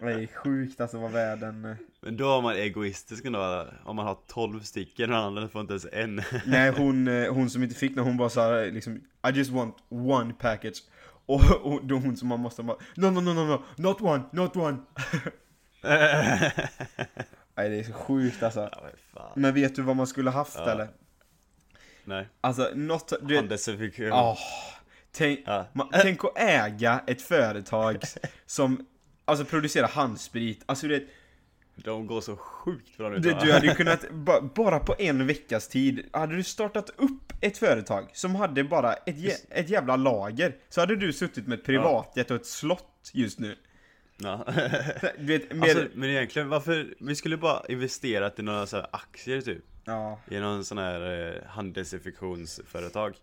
Det 0.00 0.12
är 0.12 0.26
sjukt 0.26 0.80
alltså 0.80 0.98
vad 0.98 1.10
världen... 1.10 1.64
eh, 1.64 1.76
Men 2.00 2.16
då 2.16 2.38
är 2.38 2.42
man 2.42 2.54
egoistisk 2.56 3.24
ändå, 3.24 3.66
om 3.84 3.96
man 3.96 4.06
har 4.06 4.18
12 4.26 4.60
stycken 4.60 5.10
och 5.10 5.16
den 5.16 5.24
andra 5.26 5.48
får 5.48 5.60
inte 5.60 5.72
ens 5.72 5.86
en. 5.92 6.22
Nej 6.46 6.70
hon, 6.76 7.08
eh, 7.08 7.32
hon 7.34 7.50
som 7.50 7.62
inte 7.62 7.74
fick 7.74 7.96
när 7.96 8.02
hon 8.02 8.16
bara 8.16 8.28
såhär 8.28 8.70
liksom 8.70 8.94
I 8.96 9.30
just 9.34 9.50
want 9.50 9.76
one 9.88 10.32
package 10.34 10.82
Och, 11.26 11.40
och 11.62 11.84
då 11.84 11.94
hon 11.96 12.16
som 12.16 12.28
man 12.28 12.40
måste 12.40 12.62
bara 12.62 12.76
No 12.96 13.06
no 13.10 13.20
no 13.20 13.32
no 13.34 13.44
no, 13.44 13.62
not 13.76 14.00
one, 14.00 14.22
not 14.32 14.56
one 14.56 14.76
Nej 17.56 17.68
det 17.68 17.78
är 17.78 17.82
så 17.82 17.92
sjukt 17.92 18.42
alltså 18.42 18.60
Ja, 18.72 18.82
fan. 19.14 19.32
Men 19.36 19.54
vet 19.54 19.76
du 19.76 19.82
vad 19.82 19.96
man 19.96 20.06
skulle 20.06 20.30
haft 20.30 20.54
Ja. 20.58 20.70
eller? 20.70 20.88
Nej. 22.04 22.28
Alltså 22.40 22.70
något, 22.74 23.12
du 23.22 23.36
Handelseffektion. 23.36 24.12
åh, 24.12 24.38
tänk, 25.12 25.40
Ja. 25.46 25.66
man, 25.72 25.88
tänk 25.92 26.24
att 26.24 26.32
äga 26.38 27.00
ett 27.06 27.22
företag 27.22 28.02
som 28.46 28.86
Alltså 29.24 29.44
producerar 29.44 29.88
handsprit, 29.88 30.62
alltså 30.66 30.86
du 30.88 30.98
vet 30.98 31.08
De 31.74 32.06
går 32.06 32.20
så 32.20 32.36
sjukt 32.36 32.96
bra 32.96 33.08
nu 33.08 33.18
Du, 33.18 33.30
du 33.32 33.52
hade 33.52 33.66
ju 33.66 33.74
kunnat, 33.74 34.10
ba, 34.12 34.40
bara 34.40 34.78
på 34.80 34.94
en 34.98 35.26
veckas 35.26 35.68
tid, 35.68 36.06
hade 36.12 36.36
du 36.36 36.42
startat 36.42 36.90
upp 36.96 37.32
ett 37.40 37.58
företag 37.58 38.10
som 38.12 38.34
hade 38.34 38.64
bara 38.64 38.92
ett, 38.94 39.16
jä- 39.16 39.46
ett 39.50 39.68
jävla 39.68 39.96
lager, 39.96 40.56
så 40.68 40.80
hade 40.80 40.96
du 40.96 41.12
suttit 41.12 41.46
med 41.46 41.58
ett 41.58 41.64
privatjet 41.64 42.30
och 42.30 42.36
ett 42.36 42.46
slott 42.46 43.10
just 43.12 43.38
nu. 43.38 43.56
Ja. 44.22 44.44
Du 45.18 45.24
vet, 45.26 45.52
med, 45.52 45.62
Alltså, 45.70 45.84
men 45.94 46.10
egentligen, 46.10 46.48
varför? 46.48 46.94
Vi 47.00 47.14
skulle 47.14 47.36
bara 47.36 47.62
investerat 47.68 48.38
i 48.38 48.42
några 48.42 48.66
så 48.66 48.86
aktier 48.92 49.40
typ. 49.40 49.64
ja, 49.84 50.20
I 50.30 50.38
någon 50.40 50.64
sån 50.64 50.78
här 50.78 51.26
eh, 51.36 51.42
handelsinfektionsföretag. 51.48 53.14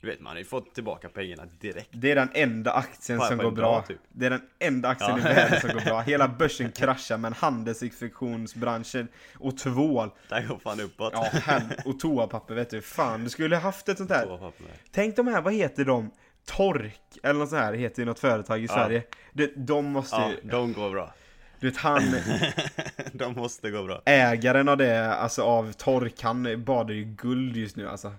Du 0.00 0.06
vet, 0.06 0.20
man 0.20 0.32
har 0.32 0.38
ju 0.38 0.44
fått 0.44 0.74
tillbaka 0.74 1.08
pengarna 1.08 1.42
direkt. 1.60 1.88
det 1.92 2.10
är 2.10 2.14
den 2.14 2.28
enda 2.34 2.72
aktien 2.72 3.20
som 3.20 3.38
går 3.38 3.50
bra. 3.50 3.82
typ. 3.82 3.98
Det 4.12 4.26
är 4.26 4.30
den 4.30 4.42
enda 4.58 4.88
aktien 4.88 5.10
Ja. 5.24 5.30
i 5.30 5.34
världen 5.34 5.60
som 5.60 5.70
går 5.70 5.80
bra. 5.80 6.00
Hela 6.06 6.28
börsen 6.28 6.72
kraschar, 6.72 7.16
men 7.18 7.32
handelsinfektionsbranschen 7.32 9.08
och 9.38 9.58
tvål, 9.58 10.10
Det 10.28 10.44
går 10.48 10.58
fan 10.58 10.80
uppåt. 10.80 11.12
ja, 11.46 11.60
och 11.84 12.00
toapapper 12.00 12.54
vet 12.54 12.70
du. 12.70 12.82
Fan, 12.82 13.24
du 13.24 13.30
skulle 13.30 13.56
haft 13.56 13.88
ett 13.88 13.98
sånt 13.98 14.10
här. 14.10 14.52
Tänk 14.92 15.16
de 15.16 15.26
här, 15.28 15.42
vad 15.42 15.52
heter 15.54 15.84
de? 15.84 16.10
Tork, 16.46 17.00
eller 17.22 17.38
något 17.40 17.48
sånt 17.48 17.62
här, 17.62 17.72
heter 17.72 18.02
ju 18.02 18.06
något 18.06 18.18
företag 18.18 18.58
i 18.60 18.66
Ja. 18.66 18.74
Sverige. 18.74 19.02
Det, 19.32 19.52
de 19.56 19.84
måste 19.86 20.16
Ja, 20.16 20.30
ju, 20.42 20.48
de 20.50 20.72
går 20.72 20.90
bra. 20.90 21.14
du 21.60 21.68
vet 21.70 21.76
han, 21.78 22.02
de 23.12 23.32
måste 23.34 23.70
gå 23.70 23.82
bra. 23.84 24.02
ägaren 24.04 24.68
av 24.68 24.76
det, 24.76 25.14
alltså 25.14 25.42
av 25.42 25.72
Tork, 25.72 26.22
han 26.22 26.64
badar 26.64 26.94
ju 26.94 27.04
guld 27.04 27.56
just 27.56 27.76
nu 27.76 27.88
alltså. 27.88 28.12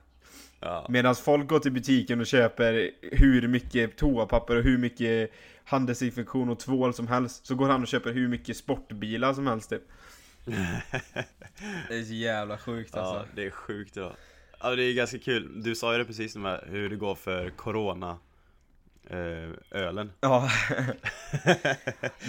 Ja. 0.59 0.85
Medan 0.89 1.15
folk 1.15 1.47
går 1.47 1.59
till 1.59 1.71
butiken 1.71 2.19
och 2.19 2.27
köper 2.27 2.91
hur 3.01 3.47
mycket 3.47 3.97
toapapper 3.97 4.57
och 4.57 4.63
hur 4.63 4.77
mycket 4.77 5.31
handelsinfektion 5.63 6.49
och 6.49 6.59
tvål 6.59 6.93
som 6.93 7.07
helst, 7.07 7.45
så 7.45 7.55
går 7.55 7.69
han 7.69 7.81
och 7.81 7.87
köper 7.87 8.13
hur 8.13 8.27
mycket 8.27 8.57
sportbilar 8.57 9.33
som 9.33 9.47
helst 9.47 9.69
typ. 9.69 9.83
Det 11.87 11.95
är 11.95 12.03
så 12.03 12.13
jävla 12.13 12.57
sjukt 12.57 12.95
alltså. 12.95 13.15
ja, 13.15 13.25
det 13.35 13.45
är 13.45 13.49
sjukt 13.49 13.97
idag. 13.97 14.15
Ja, 14.59 14.75
det 14.75 14.83
är 14.83 14.93
ganska 14.93 15.19
kul. 15.19 15.63
Du 15.63 15.75
sa 15.75 15.91
ju 15.91 15.97
det 15.97 16.05
precis 16.05 16.35
med 16.35 16.63
hur 16.67 16.89
det 16.89 16.95
går 16.95 17.15
för 17.15 17.49
Corona 17.49 18.17
ölen. 19.71 20.11
Ja. 20.21 20.49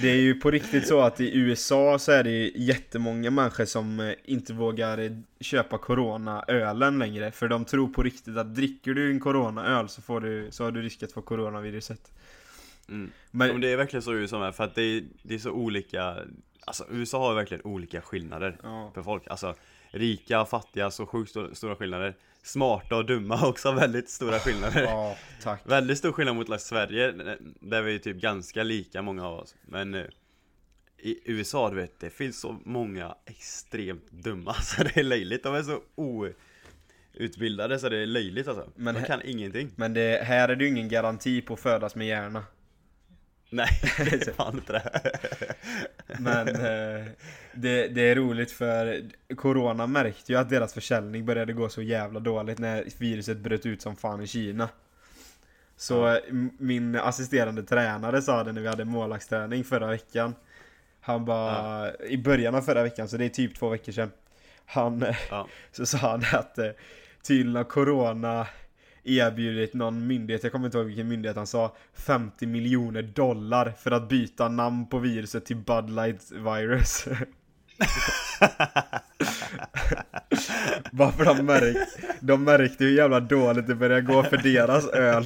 det 0.01 0.11
är 0.11 0.17
ju 0.17 0.35
på 0.35 0.51
riktigt 0.51 0.87
så 0.87 1.01
att 1.01 1.21
i 1.21 1.39
USA 1.39 1.99
så 1.99 2.13
är 2.13 2.25
det 2.25 2.53
jättemånga 2.55 3.31
människor 3.31 3.65
som 3.65 4.01
eh, 4.01 4.15
inte 4.25 4.53
vågar 4.53 4.99
eh, 4.99 5.11
köpa 5.41 5.79
Corona-ölen 5.79 6.99
längre. 6.99 7.31
För 7.33 7.49
de 7.49 7.65
tror 7.65 7.89
på 7.89 8.03
riktigt 8.03 8.37
att 8.37 8.55
dricker 8.55 8.95
du 8.95 9.11
en 9.11 9.21
Corona-öl 9.21 9.89
så, 9.89 10.03
får 10.03 10.21
du, 10.21 10.49
så 10.51 10.65
har 10.65 10.71
du 10.71 10.83
risk 10.83 11.03
att 11.03 11.13
få 11.13 11.23
coronaviruset. 11.23 12.13
Mm. 12.89 13.11
Men, 13.31 13.49
Men 13.49 13.61
det 13.61 13.73
är 13.73 13.77
verkligen 13.77 14.03
så 14.03 14.15
i 14.15 14.17
USA 14.17 14.39
med, 14.39 14.55
för 14.55 14.65
att 14.65 14.75
det 14.75 14.83
är, 14.83 15.03
det 15.23 15.35
är 15.35 15.39
så 15.39 15.51
olika 15.51 16.17
Alltså 16.65 16.85
USA 16.91 17.29
har 17.29 17.35
verkligen 17.35 17.65
olika 17.65 18.01
skillnader 18.01 18.59
ja. 18.63 18.91
för 18.95 19.03
folk 19.03 19.23
Alltså 19.27 19.55
rika 19.91 20.45
fattiga, 20.45 20.91
så 20.91 21.07
sjukt 21.07 21.37
sto- 21.37 21.55
stora 21.55 21.77
skillnader 21.77 22.17
Smarta 22.43 22.97
och 22.97 23.07
dumma 23.07 23.37
har 23.37 23.49
också 23.51 23.73
väldigt 23.73 24.11
stora 24.11 24.39
skillnader. 24.39 24.83
Ja, 24.83 25.17
tack. 25.43 25.63
Väldigt 25.65 25.99
stor 25.99 26.13
skillnad 26.13 26.37
mot 26.37 26.49
like, 26.49 26.59
Sverige, 26.59 27.13
där 27.61 27.83
vi 27.83 27.95
är 27.95 27.99
typ 27.99 28.17
ganska 28.17 28.63
lika 28.63 29.03
många 29.03 29.27
av 29.27 29.39
oss. 29.39 29.55
Men 29.63 29.95
eh, 29.95 30.05
i 30.99 31.21
USA, 31.25 31.71
du 31.71 31.77
vet, 31.77 32.01
det 32.01 32.11
finns 32.11 32.41
så 32.41 32.57
många 32.65 33.15
extremt 33.27 34.11
dumma 34.11 34.55
så 34.63 34.85
det 34.85 34.97
är 34.97 35.03
löjligt, 35.03 35.43
de 35.43 35.55
är 35.55 35.63
så 35.63 35.81
outbildade 37.15 37.79
så 37.79 37.89
det 37.89 37.99
är 37.99 38.07
löjligt 38.07 38.49
alltså. 38.49 38.71
Men 38.77 38.95
De 38.95 39.03
kan 39.03 39.21
ingenting. 39.25 39.71
Men 39.77 39.95
det, 39.95 40.25
här 40.25 40.49
är 40.49 40.57
det 40.57 40.65
ju 40.65 40.71
ingen 40.71 40.89
garanti 40.89 41.41
på 41.41 41.55
att 41.55 41.61
födas 41.61 41.95
med 41.95 42.07
hjärna. 42.07 42.45
Nej, 43.51 43.69
det 43.99 44.27
är 44.29 44.33
fan 44.33 44.55
inte 44.55 44.73
det 44.73 45.01
Men 46.19 46.49
eh, 46.49 47.07
det, 47.53 47.89
det 47.89 48.01
är 48.11 48.15
roligt 48.15 48.53
för 48.53 49.03
Corona 49.37 49.87
märkte 49.87 50.33
ju 50.33 50.39
att 50.39 50.51
deras 50.51 50.75
försäljning 50.75 51.27
började 51.27 51.53
gå 51.53 51.69
så 51.69 51.83
jävla 51.83 52.21
dåligt 52.21 52.59
när 52.59 52.85
viruset 52.99 53.39
bröt 53.39 53.67
ut 53.67 53.83
som 53.83 53.97
fan 53.97 54.23
i 54.23 54.27
Kina. 54.27 54.69
Så 55.77 55.95
Ja. 55.95 56.17
eh, 56.17 56.23
min 56.59 56.97
assisterande 56.97 57.63
tränare 57.63 58.23
sa 58.23 58.45
det 58.45 58.53
när 58.53 58.61
vi 58.61 58.69
hade 58.69 58.85
målvaktsträning 58.85 59.65
förra 59.65 59.87
veckan. 59.87 60.35
Han 61.01 61.25
bara, 61.25 61.97
i 61.97 62.19
början 62.19 62.55
av 62.55 62.63
förra 62.63 62.83
veckan, 62.83 63.09
så 63.09 63.17
det 63.17 63.25
är 63.25 63.29
typ 63.29 63.59
två 63.59 63.69
veckor 63.69 63.93
sedan. 63.93 64.11
Han, 64.67 65.03
eh, 65.03 65.17
Ja. 65.31 65.49
så 65.73 65.87
sa 65.87 65.99
han 65.99 66.25
att 66.33 66.59
eh, 66.59 66.71
tydligen 67.23 67.57
har 67.57 67.65
Corona 67.65 68.47
erbjudit 69.05 69.75
någon 69.75 70.07
myndighet, 70.07 70.43
jag 70.43 70.53
kommer 70.53 70.67
inte 70.67 70.79
ihåg 70.79 70.87
vilken 70.87 71.09
myndighet 71.09 71.37
han 71.37 71.47
sa, 71.47 71.77
50 71.95 72.47
miljoner 72.47 73.03
dollar 73.03 73.73
för 73.79 73.91
att 73.91 74.09
byta 74.09 74.49
namn 74.49 74.87
på 74.87 74.99
viruset 74.99 75.45
till 75.45 75.57
Bud 75.57 75.91
Light 75.91 76.33
virus. 76.33 77.05
Bara 80.93 81.13
för 81.13 81.25
de 81.25 81.47
märkte, 81.47 81.87
de 82.21 82.45
märkte 82.45 82.85
hur 82.85 82.97
jävla 82.97 83.21
dåligt 83.21 83.67
det 83.67 83.75
började 83.75 84.03
gå 84.03 84.23
för 84.23 84.37
deras 84.37 84.89
öl. 84.89 85.25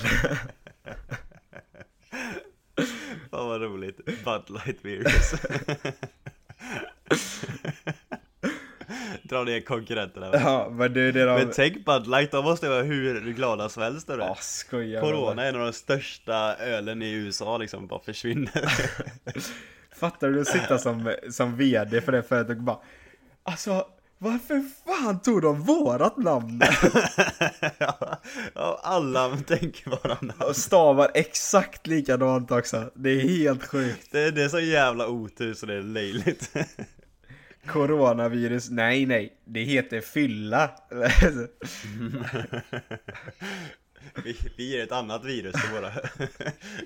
Fan 3.30 3.48
vad 3.48 3.62
roligt, 3.62 4.04
Bud 4.04 4.42
Light 4.48 4.84
virus 4.84 5.34
Dra 9.22 9.44
ner 9.44 9.60
konkurrenterna 9.60 10.30
Ja, 10.32 10.68
men 10.70 10.92
det 10.92 11.12
det 11.12 11.24
de... 11.24 11.34
Men 11.34 11.50
tänk 11.54 11.84
Bud 11.84 12.06
Light, 12.06 12.30
de 12.30 12.44
måste 12.44 12.68
vara 12.68 12.82
hur 12.82 13.32
glada 13.32 13.68
som 13.68 13.82
helst 13.82 14.10
över 14.10 14.36
skojar 14.40 15.00
bara. 15.00 15.12
Corona 15.12 15.44
är 15.44 15.48
en 15.48 15.56
av 15.56 15.66
de 15.66 15.72
största 15.72 16.56
ölen 16.56 17.02
i 17.02 17.12
USA 17.12 17.58
liksom, 17.58 17.86
bara 17.86 18.00
försvinner 18.00 18.64
Fattar 19.96 20.28
du 20.28 20.40
att 20.40 20.48
sitta 20.48 20.78
som, 20.78 21.14
som 21.30 21.56
VD 21.56 22.00
för 22.00 22.12
det 22.12 22.22
företaget 22.22 22.58
och 22.58 22.64
bara 22.64 22.78
Alltså, 23.42 23.86
varför 24.18 24.64
fan 24.86 25.20
tog 25.20 25.42
de 25.42 25.60
vårat 25.60 26.16
namn? 26.16 26.62
ja, 27.78 28.80
alla 28.82 29.36
tänker 29.36 29.90
bara 29.90 30.18
namn 30.20 30.32
Och 30.48 30.56
stavar 30.56 31.10
exakt 31.14 31.86
likadant 31.86 32.50
också. 32.50 32.90
Det 32.94 33.10
är 33.10 33.28
helt 33.28 33.66
sjukt. 33.66 34.12
det, 34.12 34.30
det 34.30 34.42
är 34.42 34.48
så 34.48 34.60
jävla 34.60 35.08
otur 35.08 35.54
så 35.54 35.66
det 35.66 35.74
är 35.74 35.82
löjligt 35.82 36.56
Coronavirus, 37.66 38.70
nej 38.70 39.06
nej, 39.06 39.32
det 39.44 39.60
heter 39.60 40.00
fylla. 40.00 40.70
vi, 44.24 44.36
vi 44.56 44.70
ger 44.72 44.82
ett 44.82 44.92
annat 44.92 45.24
virus 45.24 45.52
till 45.52 45.70
våra 45.74 45.90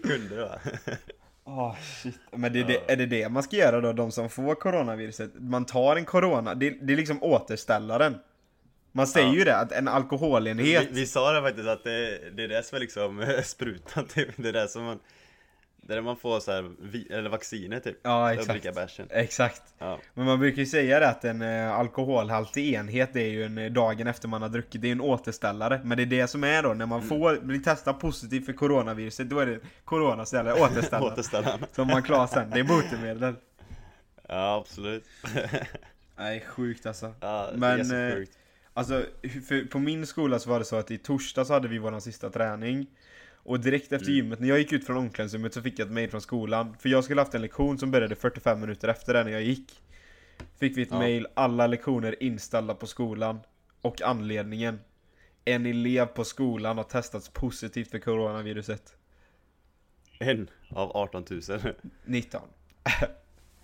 kunder 0.02 0.40
va? 0.42 0.58
Åh 1.44 1.76
shit. 2.02 2.18
Men 2.32 2.52
det, 2.52 2.62
det, 2.62 2.92
är 2.92 2.96
det 2.96 3.06
det 3.06 3.28
man 3.28 3.42
ska 3.42 3.56
göra 3.56 3.80
då, 3.80 3.92
de 3.92 4.12
som 4.12 4.28
får 4.30 4.54
coronaviruset? 4.54 5.30
Man 5.34 5.64
tar 5.64 5.96
en 5.96 6.04
corona, 6.04 6.54
det, 6.54 6.70
det 6.70 6.92
är 6.92 6.96
liksom 6.96 7.22
återställaren. 7.22 8.18
Man 8.92 9.06
säger 9.06 9.26
Ja. 9.28 9.34
ju 9.34 9.44
det, 9.44 9.56
att 9.56 9.72
en 9.72 9.88
alkoholenhet 9.88 10.88
Vi, 10.90 11.00
vi 11.00 11.06
sa 11.06 11.32
det 11.32 11.42
faktiskt 11.42 11.68
att 11.68 11.84
det, 11.84 12.18
det 12.36 12.44
är 12.44 12.48
det 12.48 12.62
som 12.62 12.76
är 12.76 12.80
liksom 12.80 13.26
sprutan 13.44 14.06
typ, 14.06 14.28
det 14.36 14.48
är 14.48 14.52
det 14.52 14.68
som 14.68 14.84
man 14.84 14.98
där 15.88 16.00
man 16.00 16.16
får 16.16 16.40
så 16.40 16.52
här, 16.52 16.70
eller 17.10 17.30
vacciner 17.30 17.80
typ 17.80 17.96
Ja 18.02 18.34
exakt. 18.34 18.66
Exakt. 19.10 19.62
Ja, 19.78 19.98
Men 20.14 20.26
man 20.26 20.38
brukar 20.38 20.58
ju 20.58 20.66
säga 20.66 21.00
det 21.00 21.08
att 21.08 21.24
en 21.24 21.42
eh, 21.42 21.72
alkoholhaltig 21.72 22.74
enhet 22.74 23.10
det 23.12 23.22
är 23.22 23.30
ju 23.30 23.44
en 23.44 23.58
eh, 23.58 23.72
dagen 23.72 24.06
efter 24.06 24.28
man 24.28 24.42
har 24.42 24.48
druckit, 24.48 24.82
det 24.82 24.88
är 24.88 24.92
en 24.92 25.00
återställare. 25.00 25.80
Men 25.84 25.96
det 25.96 26.02
är 26.02 26.06
det 26.06 26.26
som 26.26 26.44
är 26.44 26.62
då, 26.62 26.74
när 26.74 26.86
man 26.86 27.02
får 27.02 27.36
bli 27.40 27.58
testad 27.58 28.00
positiv 28.00 28.40
för 28.40 28.52
coronaviruset, 28.52 29.30
då 29.30 29.38
är 29.38 29.46
det 29.46 29.60
coronaställare, 29.84 30.60
återställare. 30.60 31.12
återställaren 31.12 31.60
Som 31.72 31.86
man 31.86 32.02
klarar 32.02 32.26
sen, 32.26 32.50
det 32.50 32.60
är 32.60 32.64
botemedel. 32.64 33.34
Ja 34.28 34.56
absolut 34.56 35.04
Nej, 36.16 36.40
sjukt 36.40 36.86
alltså. 36.86 37.14
Ja, 37.20 37.48
det 37.52 37.58
Men, 37.58 37.80
är 37.80 37.84
så 37.84 37.94
eh, 37.94 38.14
sjukt 38.14 38.38
Alltså, 38.74 39.04
för 39.48 39.68
på 39.68 39.78
min 39.78 40.06
skola 40.06 40.38
så 40.38 40.50
var 40.50 40.58
det 40.58 40.64
så 40.64 40.76
att 40.76 40.90
i 40.90 40.98
torsdag 40.98 41.44
så 41.44 41.52
hade 41.52 41.68
vi 41.68 41.78
vår 41.78 42.00
sista 42.00 42.30
träning. 42.30 42.86
Och 43.48 43.60
direkt 43.60 43.92
efter 43.92 44.06
Mm. 44.08 44.16
gymmet, 44.16 44.40
när 44.40 44.48
jag 44.48 44.58
gick 44.58 44.72
ut 44.72 44.86
från 44.86 44.96
omklädningsrummet 44.96 45.54
så 45.54 45.62
fick 45.62 45.78
jag 45.78 45.86
ett 45.86 45.92
mail 45.92 46.10
från 46.10 46.20
skolan. 46.20 46.76
För 46.80 46.88
jag 46.88 47.04
skulle 47.04 47.20
haft 47.20 47.34
en 47.34 47.42
lektion 47.42 47.78
som 47.78 47.90
började 47.90 48.14
45 48.16 48.60
minuter 48.60 48.88
efter 48.88 49.14
det 49.14 49.24
när 49.24 49.30
jag 49.30 49.42
gick. 49.42 49.82
Fick 50.58 50.76
vi 50.76 50.82
ett 50.82 50.88
Ja. 50.90 50.98
mail, 50.98 51.26
alla 51.34 51.66
lektioner 51.66 52.22
inställda 52.22 52.74
på 52.74 52.86
skolan. 52.86 53.40
Och 53.82 54.02
anledningen. 54.02 54.80
En 55.44 55.66
elev 55.66 56.06
på 56.06 56.24
skolan 56.24 56.76
har 56.76 56.84
testats 56.84 57.28
positivt 57.28 57.90
för 57.90 57.98
coronaviruset. 57.98 58.96
En 60.18 60.48
av 60.70 60.96
18 60.96 61.24
000 61.30 61.40
19. 62.04 62.40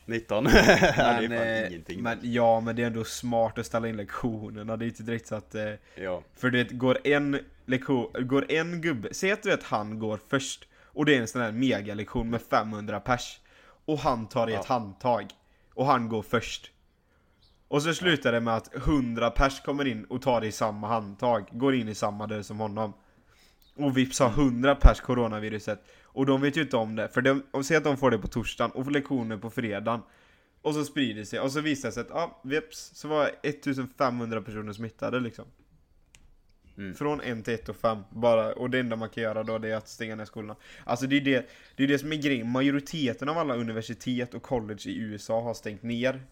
19. 0.07 0.45
ja, 0.53 0.53
det 0.53 1.03
är 1.03 1.29
Men, 1.29 1.73
eh, 1.87 1.97
men 2.03 2.19
ja, 2.23 2.61
men 2.61 2.77
det 2.77 2.83
är 2.83 2.87
ändå 2.87 3.05
smart 3.05 3.59
att 3.59 3.67
ställa 3.67 3.88
in 3.88 3.97
lektionerna. 3.97 4.77
Det 4.77 4.85
är 4.85 4.87
inte 4.87 5.03
direkt 5.03 5.27
så 5.27 5.35
att... 5.35 5.55
Eh, 5.55 5.73
Ja. 5.95 6.23
för 6.37 6.51
du 6.51 6.59
vet, 6.64 6.71
går 6.73 6.99
en 7.05 7.38
lektion, 7.67 8.12
går 8.29 8.53
en 8.53 8.81
gubbe, 8.81 9.09
säg 9.14 9.33
att 9.33 9.43
du 9.43 9.49
vet 9.51 9.62
han 9.62 9.99
går 9.99 10.21
först 10.29 10.69
och 10.85 11.05
det 11.05 11.17
är 11.17 11.21
en 11.21 11.29
sån 11.29 11.43
här 11.43 11.53
megalektion 11.53 12.31
med 12.31 12.40
500 12.43 13.01
pers 13.01 13.40
och 13.85 13.99
han 13.99 14.27
tar 14.29 14.49
i 14.51 14.53
ett 14.55 14.61
Ja. 14.69 14.75
handtag 14.75 15.27
och 15.75 15.87
han 15.87 16.09
går 16.09 16.23
först. 16.23 16.71
Och 17.69 17.83
så 17.83 17.95
slutar 17.95 18.33
det 18.33 18.40
med 18.40 18.55
att 18.57 18.75
100 18.77 19.31
pers 19.31 19.61
kommer 19.61 19.85
in 19.87 20.05
och 20.05 20.23
tar 20.23 20.40
det 20.40 20.47
i 20.47 20.53
samma 20.53 20.88
handtag, 20.88 21.49
går 21.53 21.75
in 21.75 21.88
i 21.88 21.95
samma 21.95 22.27
dörr 22.27 22.43
som 22.43 22.59
honom. 22.61 22.93
Och 23.77 23.97
vips 23.97 24.21
har 24.21 24.29
100 24.31 24.75
pers 24.75 25.01
coronaviruset. 25.01 25.85
Och 26.14 26.27
de 26.27 26.40
vet 26.40 26.57
ju 26.57 26.62
inte 26.62 26.77
om 26.77 26.96
det, 26.96 27.09
för 27.09 27.22
de, 27.22 27.42
och 27.50 27.66
säg 27.66 27.77
att 27.77 27.85
de 27.85 27.96
får 27.96 28.11
det 28.11 28.18
på 28.18 28.29
torsdagen 28.29 28.70
och 28.70 28.85
får 28.85 28.90
lektioner 28.90 29.37
på 29.37 29.50
fredagen. 29.50 30.00
Och 30.62 30.74
så 30.74 30.85
sprider 30.85 31.20
det 31.20 31.27
sig, 31.27 31.40
och 31.40 31.53
så 31.53 31.61
visar 31.61 31.88
det 31.88 31.92
sig 31.92 32.00
att, 32.00 32.11
ja, 32.11 32.40
vips, 32.44 32.90
så 32.94 33.09
var 33.09 33.31
1500 33.42 34.42
personer 34.42 34.72
smittade 34.72 35.20
liksom. 35.20 35.44
Mm. 36.79 36.94
Från 36.94 37.20
1 37.20 37.44
till 37.44 37.55
1 37.55 37.68
och 37.68 37.77
5, 37.77 37.98
bara, 38.11 38.53
och 38.53 38.70
det 38.70 38.79
enda 38.79 38.96
man 38.96 39.09
kan 39.09 39.22
göra 39.22 39.42
då 39.42 39.59
det 39.59 39.70
är 39.70 39.77
att 39.77 39.88
stänga 39.88 40.14
ner 40.14 40.24
skolorna. 40.24 40.57
Alltså 40.85 41.07
det 41.07 41.16
är 41.16 41.20
det, 41.20 41.48
det 41.77 41.85
är 41.85 41.88
det 41.88 41.98
som 41.98 42.12
är 42.12 42.16
grejen, 42.16 42.50
majoriteten 42.50 43.29
av 43.29 43.38
alla 43.38 43.55
universitet 43.55 44.35
och 44.35 44.42
college 44.42 44.81
i 44.85 44.98
USA 44.98 45.40
har 45.42 45.55
stängt 45.55 45.83
ner. 45.83 46.22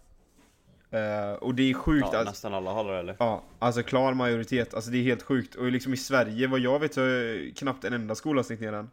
Eh, 0.90 1.32
och 1.32 1.54
det 1.54 1.70
är 1.70 1.74
sjukt 1.74 2.08
ja, 2.12 2.18
att, 2.18 2.26
nästan 2.26 2.54
alla 2.54 2.70
har 2.70 2.92
det 2.92 2.98
eller? 2.98 3.16
Ja, 3.18 3.42
alltså 3.58 3.82
klar 3.82 4.14
majoritet. 4.14 4.74
Alltså 4.74 4.90
det 4.90 4.98
är 4.98 5.02
helt 5.02 5.22
sjukt. 5.22 5.54
Och 5.54 5.72
liksom 5.72 5.94
i 5.94 5.96
Sverige, 5.96 6.46
vad 6.46 6.60
jag 6.60 6.78
vet 6.78 6.94
så 6.94 7.00
är 7.00 7.54
knappt 7.54 7.84
en 7.84 7.92
enda 7.92 8.14
skola 8.14 8.42
stängt 8.42 8.60
ner 8.60 8.72
än. 8.72 8.90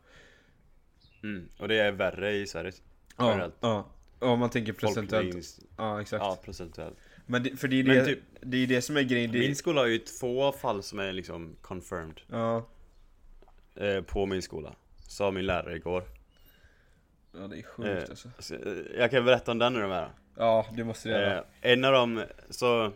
Mm. 1.23 1.49
Och 1.59 1.67
det 1.67 1.75
är 1.79 1.91
värre 1.91 2.31
i 2.33 2.47
Sverige. 2.47 2.71
Ja, 3.17 3.51
ja. 3.59 3.89
Om 4.19 4.39
man 4.39 4.49
tänker 4.49 4.73
procentuellt. 4.73 5.35
Folkmängds- 5.35 5.63
Ja, 5.77 6.01
exakt. 6.01 6.23
Ja, 6.23 6.37
procentuellt. 6.45 6.97
Men 7.25 7.43
det, 7.43 7.57
för 7.57 7.67
det 7.67 7.79
är 7.79 7.83
det, 7.83 8.05
typ- 8.05 8.23
det 8.41 8.57
är 8.57 8.67
det 8.67 8.81
som 8.81 8.97
är 8.97 9.01
grejen. 9.01 9.31
Min 9.31 9.55
skola 9.55 9.81
har 9.81 9.87
ju 9.87 9.97
två 9.97 10.51
fall 10.51 10.83
som 10.83 10.99
är 10.99 11.11
liksom 11.13 11.55
confirmed 11.61 12.21
ja. 12.27 12.67
eh, 13.75 14.01
på 14.01 14.25
min 14.25 14.41
skola. 14.41 14.75
Sa 15.07 15.31
min 15.31 15.45
lärare 15.45 15.75
igår. 15.75 16.03
ja, 17.33 17.47
det 17.47 17.57
är 17.59 17.63
sjukt 17.63 17.89
Eh, 17.89 17.97
alltså. 18.09 18.29
Så, 18.39 18.55
eh, 18.55 18.61
jag 18.97 19.11
kan 19.11 19.25
berätta 19.25 19.51
om 19.51 19.57
den 19.59 19.73
nu 19.73 19.81
de 19.81 19.91
här. 19.91 20.09
Ja, 20.37 20.65
det 20.75 20.83
måste 20.83 21.09
du 21.09 21.15
göra. 21.15 21.37
Eh, 21.37 21.43
en 21.61 21.85
av 21.85 21.93
dem, 21.93 22.23
så 22.49 22.91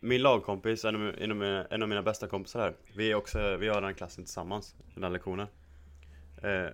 Min 0.00 0.22
lagkompis, 0.22 0.84
en 0.84 0.94
av, 0.96 1.14
en, 1.70 1.82
av 1.82 1.88
mina, 1.88 2.02
bästa 2.02 2.26
kompisar 2.28 2.60
här 2.60 2.74
Vi 2.96 3.10
är 3.10 3.14
också, 3.14 3.56
vi 3.56 3.68
har 3.68 3.80
den 3.80 3.94
klassen 3.94 4.24
tillsammans, 4.24 4.74
den 4.94 5.12
lektionen 5.12 5.46
eh, 6.42 6.70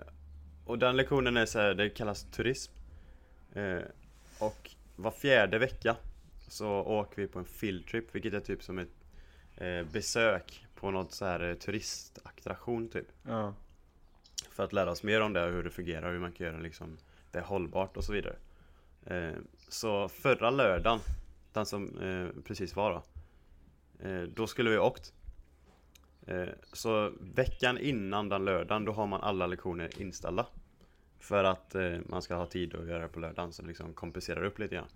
Och 0.65 0.79
den 0.79 0.97
lektionen 0.97 1.37
är 1.37 1.47
så 1.47 1.59
här, 1.59 1.75
det 1.75 1.89
kallas 1.91 2.25
turism 2.31 2.73
eh, 3.55 3.79
Och 4.39 4.71
var 4.97 5.11
fjärde 5.11 5.59
vecka 5.59 5.97
Så 6.49 6.69
åker 6.71 7.23
vi 7.23 7.29
på 7.29 7.39
en 7.39 7.45
fieldtrip, 7.45 8.15
vilket 8.15 8.35
är 8.35 8.41
typ 8.41 8.63
som 8.63 8.79
ett 8.79 8.89
eh, 9.57 9.83
besök 9.93 10.67
på 10.75 10.91
något 10.91 11.13
så 11.13 11.25
här 11.25 11.49
eh, 11.51 11.55
turistattraktion 11.55 12.89
typ 12.89 13.07
Ja. 13.23 13.55
för 14.51 14.65
att 14.65 14.73
lära 14.73 14.91
oss 14.91 15.03
mer 15.03 15.21
om 15.21 15.33
det 15.33 15.45
och 15.45 15.53
hur 15.53 15.63
det 15.65 15.71
fungerar, 15.71 16.13
hur 16.13 16.19
man 16.19 16.33
kan 16.33 16.47
göra 16.47 16.59
liksom 16.59 16.99
det 17.33 17.41
hållbart 17.41 17.97
och 17.97 18.05
så 18.05 18.13
vidare. 18.13 18.37
Eh, 19.07 19.33
så 19.69 20.09
förra 20.09 20.51
lördagen, 20.51 20.99
den 21.53 21.67
som 21.67 21.99
eh, 21.99 22.43
precis 22.45 22.77
var 22.77 22.93
då, 22.93 23.03
då 24.35 24.47
skulle 24.47 24.71
vi 24.71 24.79
åkt. 24.79 25.13
Eh, 26.29 26.49
så 26.73 27.13
veckan 27.21 27.79
innan 27.79 28.29
den 28.29 28.45
lördagen, 28.45 28.85
då 28.85 28.93
har 28.93 29.07
man 29.07 29.21
alla 29.21 29.47
lektioner 29.47 30.01
inställda. 30.01 30.47
För 31.21 31.45
att 31.45 31.75
eh, 31.75 31.97
man 32.07 32.23
ska 32.23 32.35
ha 32.35 32.47
tid 32.47 32.75
att 32.75 32.89
göra 32.89 33.03
det 33.03 33.09
på 33.09 33.21
lördagen, 33.21 33.53
så 33.53 33.63
det 33.63 33.69
liksom 33.69 33.95
kompenserar 33.95 34.45
upp 34.45 34.59
lite 34.59 34.75
grann. 34.75 34.89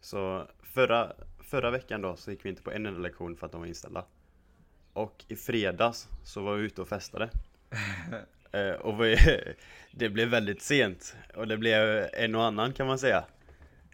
Så 0.00 0.46
förra, 0.62 1.12
förra 1.40 1.70
veckan 1.70 2.02
då 2.02 2.16
så 2.16 2.30
gick 2.30 2.44
vi 2.44 2.48
inte 2.48 2.62
på 2.62 2.70
en 2.70 2.86
enda 2.86 3.00
lektion 3.00 3.36
för 3.36 3.46
att 3.46 3.52
de 3.52 3.60
var 3.60 3.68
inställda. 3.68 4.04
Och 4.92 5.24
i 5.28 5.36
fredags 5.36 6.08
så 6.24 6.42
var 6.42 6.56
vi 6.56 6.64
ute 6.64 6.80
och 6.80 6.88
festade. 6.88 7.30
Eh, 8.54 8.72
och 8.72 9.04
vi, 9.04 9.16
det 9.92 10.08
blev 10.08 10.28
väldigt 10.28 10.62
sent 10.62 11.16
och 11.34 11.48
det 11.48 11.56
blev 11.56 12.08
en 12.12 12.34
och 12.34 12.44
annan 12.44 12.72
kan 12.72 12.86
man 12.86 12.98
säga. 12.98 13.24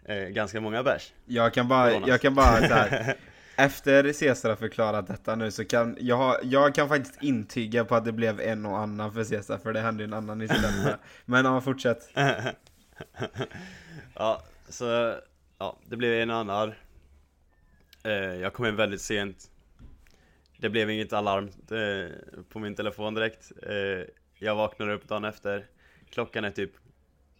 Eh, 0.05 0.27
ganska 0.27 0.61
många 0.61 0.83
bärs. 0.83 1.13
Jag 1.25 1.53
kan 1.53 1.67
bara, 1.67 1.91
jag 1.91 2.21
kan 2.21 2.35
bara 2.35 2.57
så 2.57 2.73
här. 2.73 3.15
Efter 3.59 4.13
Cesar 4.13 4.49
har 4.49 4.55
förklarat 4.55 5.07
detta 5.07 5.35
nu 5.35 5.51
så 5.51 5.65
kan 5.65 5.97
jag, 5.99 6.37
jag 6.43 6.75
kan 6.75 6.89
faktiskt 6.89 7.23
intyga 7.23 7.85
på 7.85 7.95
att 7.95 8.05
det 8.05 8.11
blev 8.11 8.41
en 8.41 8.65
och 8.65 8.79
annan 8.79 9.13
för 9.13 9.23
Cesar 9.23 9.57
för 9.57 9.73
det 9.73 9.79
hände 9.79 10.03
ju 10.03 10.07
en 10.07 10.13
annan 10.13 10.37
med. 10.37 10.95
Men 11.25 11.45
ja, 11.45 11.61
fortsätt. 11.61 12.09
ja, 14.15 14.43
så 14.69 15.15
ja, 15.57 15.77
det 15.85 15.97
blev 15.97 16.13
en 16.13 16.29
och 16.29 16.35
annan. 16.35 16.73
Eh, 18.03 18.13
jag 18.13 18.53
kom 18.53 18.65
hem 18.65 18.75
väldigt 18.75 19.01
sent. 19.01 19.51
Det 20.57 20.69
blev 20.69 20.89
inget 20.89 21.13
alarm 21.13 21.49
eh, 21.71 22.13
på 22.49 22.59
min 22.59 22.75
telefon 22.75 23.13
direkt. 23.13 23.51
Eh, 23.63 24.03
jag 24.35 24.55
vaknade 24.55 24.93
upp 24.93 25.07
dagen 25.07 25.25
efter. 25.25 25.65
Klockan 26.09 26.43
är 26.43 26.51
typ 26.51 26.71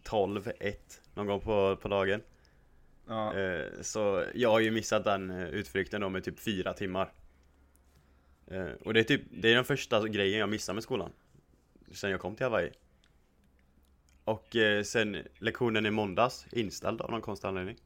12, 0.03 0.51
1 0.59 1.01
någon 1.13 1.27
gång 1.27 1.39
på, 1.39 1.75
på 1.75 1.87
dagen. 1.87 2.21
Ja, 3.09 3.37
eh, 3.37 3.81
Så 3.81 4.25
jag 4.33 4.49
har 4.49 4.59
ju 4.59 4.71
missat 4.71 5.03
den 5.03 5.29
eh, 5.29 5.47
utflykten 5.47 6.01
då 6.01 6.09
med 6.09 6.23
typ 6.23 6.39
fyra 6.39 6.73
timmar. 6.73 7.11
Eh, 8.47 8.71
och 8.85 8.93
det 8.93 8.99
är 8.99 9.03
typ, 9.03 9.21
det 9.31 9.51
är 9.51 9.55
den 9.55 9.65
första 9.65 10.07
grejen 10.07 10.39
jag 10.39 10.49
missar 10.49 10.73
med 10.73 10.83
skolan. 10.83 11.11
Sen 11.91 12.11
jag 12.11 12.19
kom 12.19 12.35
till 12.35 12.45
Hawaii. 12.45 12.71
Och 14.23 14.55
sen 14.83 15.17
lektionen 15.39 15.85
i 15.85 15.91
måndags, 15.91 16.45
inställd 16.51 17.01
av 17.01 17.11
någon 17.11 17.21
konstig 17.21 17.47
anledning. 17.47 17.77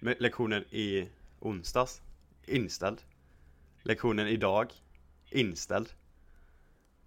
Lektionen 0.00 0.64
i 0.70 1.08
onsdags, 1.40 2.02
inställd. 2.46 2.98
Lektionen 3.82 4.28
idag, 4.28 4.72
inställd 5.30 5.88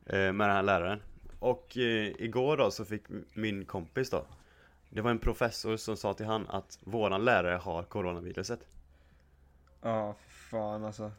Med 0.05 0.33
den 0.33 0.41
här 0.41 0.63
läraren. 0.63 1.01
Och 1.39 1.77
igår 1.77 2.57
då 2.57 2.71
så 2.71 2.85
fick 2.85 3.03
min 3.33 3.65
kompis 3.65 4.09
då 4.09 4.25
det 4.89 5.01
var 5.01 5.11
en 5.11 5.19
professor 5.19 5.77
som 5.77 5.97
sa 5.97 6.13
till 6.13 6.25
han 6.25 6.47
att 6.49 6.79
våran 6.83 7.25
lärare 7.25 7.57
har 7.57 7.83
coronaviruset. 7.83 8.59
Ja 9.81 10.15
fan 10.51 10.85
alltså. 10.85 11.11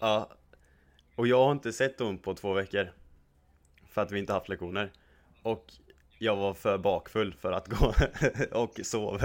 Ja. 0.00 0.30
Och 1.14 1.26
jag 1.26 1.44
har 1.44 1.52
inte 1.52 1.72
sett 1.72 2.00
hon 2.00 2.18
på 2.18 2.34
två 2.34 2.52
veckor. 2.52 2.92
För 3.88 4.02
att 4.02 4.12
vi 4.12 4.18
inte 4.18 4.32
haft 4.32 4.48
lektioner. 4.48 4.92
Och 5.42 5.72
jag 6.18 6.36
var 6.36 6.54
för 6.54 6.78
bakfull 6.78 7.34
för 7.40 7.52
att 7.52 7.68
gå 7.68 7.94
och 8.52 8.80
sov 8.82 9.20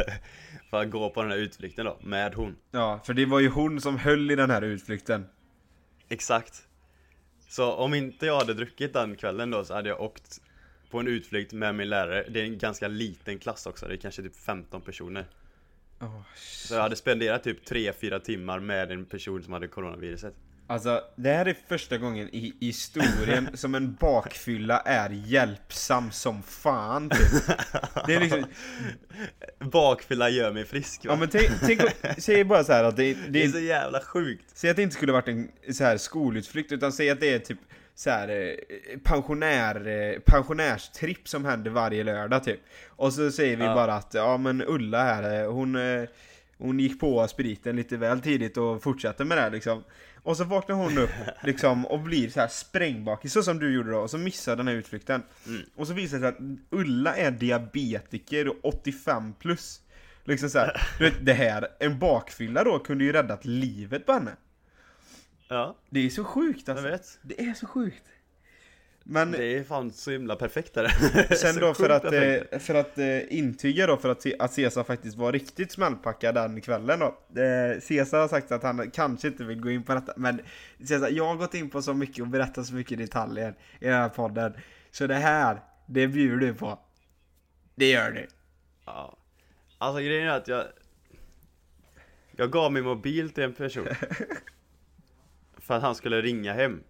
För 0.69 0.81
att 0.81 0.91
gå 0.91 1.09
på 1.09 1.21
den 1.21 1.31
här 1.31 1.37
utflykten 1.37 1.85
då, 1.85 1.97
med 2.01 2.35
hon. 2.35 2.55
Ja, 2.71 2.99
för 3.03 3.13
det 3.13 3.25
var 3.25 3.39
ju 3.39 3.49
hon 3.49 3.81
som 3.81 3.97
höll 3.97 4.31
i 4.31 4.35
den 4.35 4.49
här 4.49 4.61
utflykten. 4.61 5.25
Exakt. 6.09 6.67
Så 7.49 7.73
om 7.73 7.93
inte 7.93 8.25
jag 8.25 8.37
hade 8.37 8.53
druckit 8.53 8.93
den 8.93 9.15
kvällen 9.15 9.51
då 9.51 9.65
så 9.65 9.73
hade 9.73 9.89
jag 9.89 10.01
åkt 10.01 10.41
på 10.91 10.99
en 10.99 11.07
utflykt 11.07 11.53
med 11.53 11.75
min 11.75 11.89
lärare 11.89 12.25
Det 12.29 12.39
är 12.41 12.43
en 12.43 12.57
ganska 12.57 12.87
liten 12.87 13.39
klass 13.39 13.65
också, 13.65 13.87
det 13.87 13.93
är 13.93 13.97
kanske 13.97 14.21
typ 14.21 14.35
15 14.35 14.81
personer 14.81 15.25
Oh, 15.99 16.21
Så 16.35 16.73
jag 16.73 16.81
hade 16.81 16.95
spenderat 16.95 17.43
typ 17.43 17.69
3-4 17.69 18.19
timmar 18.19 18.59
med 18.59 18.91
en 18.91 19.05
person 19.05 19.43
som 19.43 19.53
hade 19.53 19.67
coronaviruset 19.67 20.33
Alltså, 20.67 21.01
det 21.15 21.29
här 21.29 21.45
är 21.45 21.55
första 21.67 21.97
gången 21.97 22.29
i 22.35 22.53
historien 22.59 23.49
som 23.57 23.75
en 23.75 23.95
bakfylla 23.95 24.79
är 24.79 25.09
hjälpsam 25.09 26.11
som 26.11 26.43
fan 26.43 27.09
typ. 27.09 27.57
Det 28.07 28.15
är 28.15 28.19
liksom, 28.19 28.45
Bakfylla 29.71 30.29
gör 30.29 30.51
mig 30.51 30.65
frisk 30.65 31.05
va? 31.05 31.11
ja 31.11 31.19
men 31.19 31.29
tänk, 31.29 31.81
säg 32.17 32.43
bara 32.43 32.63
så 32.63 32.73
här 32.73 32.83
att 32.83 32.95
det, 32.97 33.13
det 33.13 33.29
det 33.29 33.43
är 33.43 33.47
så 33.47 33.59
jävla 33.59 33.99
sjukt 33.99 34.45
Säg 34.53 34.69
att 34.69 34.75
det 34.75 34.83
inte 34.83 34.95
skulle 34.95 35.11
varit 35.11 35.27
en 35.27 35.51
så 35.73 35.83
här 35.83 35.97
skolutflykt 35.97 36.71
utan 36.71 36.91
säg 36.91 37.09
att 37.09 37.19
det 37.19 37.33
är 37.33 37.39
typ 37.39 37.59
så 37.95 38.09
här 38.09 38.29
eh, 38.29 38.97
pensionär, 39.03 39.87
eh, 39.87 40.19
pensionärstripp 40.19 41.27
som 41.27 41.45
händer 41.45 41.71
varje 41.71 42.03
lördag 42.03 42.43
typ. 42.43 42.59
Och 42.87 43.13
så 43.13 43.31
säger 43.31 43.57
vi 43.57 43.63
Ja. 43.63 43.75
bara 43.75 43.93
att 43.93 44.13
ja 44.13 44.37
men 44.37 44.63
Ulla 44.67 45.03
här, 45.03 45.43
eh, 45.43 45.51
hon, 45.51 45.77
hon 46.57 46.79
gick 46.79 46.99
på 46.99 47.27
spriten 47.27 47.75
lite 47.75 47.97
väl 47.97 48.21
tidigt 48.21 48.57
och 48.57 48.83
fortsatte 48.83 49.25
med 49.25 49.37
det 49.37 49.41
här, 49.41 49.51
liksom. 49.51 49.83
Och 50.23 50.37
så 50.37 50.43
vaknar 50.43 50.75
hon 50.75 50.97
upp 50.97 51.09
liksom 51.43 51.85
och 51.85 51.99
blir 51.99 52.29
så 52.29 52.39
här 52.39 52.47
sprängbakis, 52.47 53.33
så 53.33 53.43
som 53.43 53.59
du 53.59 53.73
gjorde 53.73 53.91
då, 53.91 53.97
och 53.97 54.09
så 54.09 54.17
missar 54.17 54.55
den 54.55 54.67
här 54.67 54.75
utflykten. 54.75 55.23
Mm. 55.47 55.61
Och 55.75 55.87
så 55.87 55.93
visar 55.93 56.17
det 56.17 56.21
sig 56.21 56.29
att 56.29 56.57
Ulla 56.69 57.15
är 57.15 57.31
diabetiker 57.31 58.47
och 58.47 58.55
85 58.65 59.33
plus. 59.33 59.81
Liksom 60.23 60.49
så 60.49 60.59
här, 60.59 60.81
du 60.97 61.03
vet, 61.03 61.25
det 61.25 61.33
här, 61.33 61.67
en 61.79 61.99
bakfylla 61.99 62.63
då 62.63 62.79
kunde 62.79 63.03
ju 63.03 63.11
räddat 63.11 63.45
livet 63.45 64.05
på 64.05 64.11
henne. 64.11 64.31
Ja, 65.51 65.75
Det 65.89 66.05
är 66.05 66.09
så 66.09 66.23
sjukt 66.23 66.67
jag 66.67 66.77
alltså. 66.77 66.91
vet 66.91 67.19
Det 67.21 67.39
är 67.39 67.53
så 67.53 67.67
sjukt. 67.67 68.03
Men 69.03 69.31
Det 69.31 69.57
är 69.57 69.63
fan 69.63 69.91
så 69.91 70.11
himla 70.11 70.35
perfekt 70.35 70.73
där 70.73 70.87
sen 71.35 71.55
då 71.55 71.73
för 71.73 71.89
att, 71.89 72.03
eh, 72.03 72.59
för 72.59 72.75
att 72.75 72.97
eh, 72.97 73.37
intyga 73.37 73.87
då 73.87 73.97
för 73.97 74.09
att, 74.09 74.25
att 74.39 74.53
Cesar 74.53 74.83
faktiskt 74.83 75.17
var 75.17 75.31
riktigt 75.31 75.71
smällpackad 75.71 76.35
den 76.35 76.61
kvällen 76.61 76.99
då. 76.99 77.41
Eh, 77.41 77.79
Cesar 77.79 78.19
har 78.19 78.27
sagt 78.27 78.51
att 78.51 78.63
han 78.63 78.91
kanske 78.91 79.27
inte 79.27 79.43
vill 79.43 79.61
gå 79.61 79.71
in 79.71 79.83
på 79.83 79.93
detta, 79.93 80.13
men 80.15 80.41
Cesar, 80.79 81.09
jag 81.09 81.25
har 81.25 81.35
gått 81.35 81.53
in 81.53 81.69
på 81.69 81.81
så 81.81 81.93
mycket 81.93 82.21
och 82.21 82.27
berättat 82.27 82.65
så 82.65 82.73
mycket 82.73 82.97
detaljer 82.97 83.55
i 83.79 83.85
den 83.85 83.93
här 83.93 84.09
podden. 84.09 84.53
Så 84.91 85.07
det 85.07 85.15
här, 85.15 85.61
det 85.85 86.07
bjuder 86.07 86.47
du 86.47 86.53
på. 86.53 86.79
Det 87.75 87.89
gör 87.89 88.11
du. 88.11 88.27
Ja. 88.85 89.17
Alltså 89.77 90.01
grejen 90.01 90.27
är 90.27 90.37
att 90.37 90.47
jag 90.47 90.63
Jag 92.31 92.51
gav 92.51 92.71
min 92.71 92.83
mobil 92.83 93.29
till 93.29 93.43
en 93.43 93.53
person 93.53 93.87
För 95.71 95.75
att 95.75 95.83
han 95.83 95.95
skulle 95.95 96.21
ringa 96.21 96.53
hem. 96.53 96.83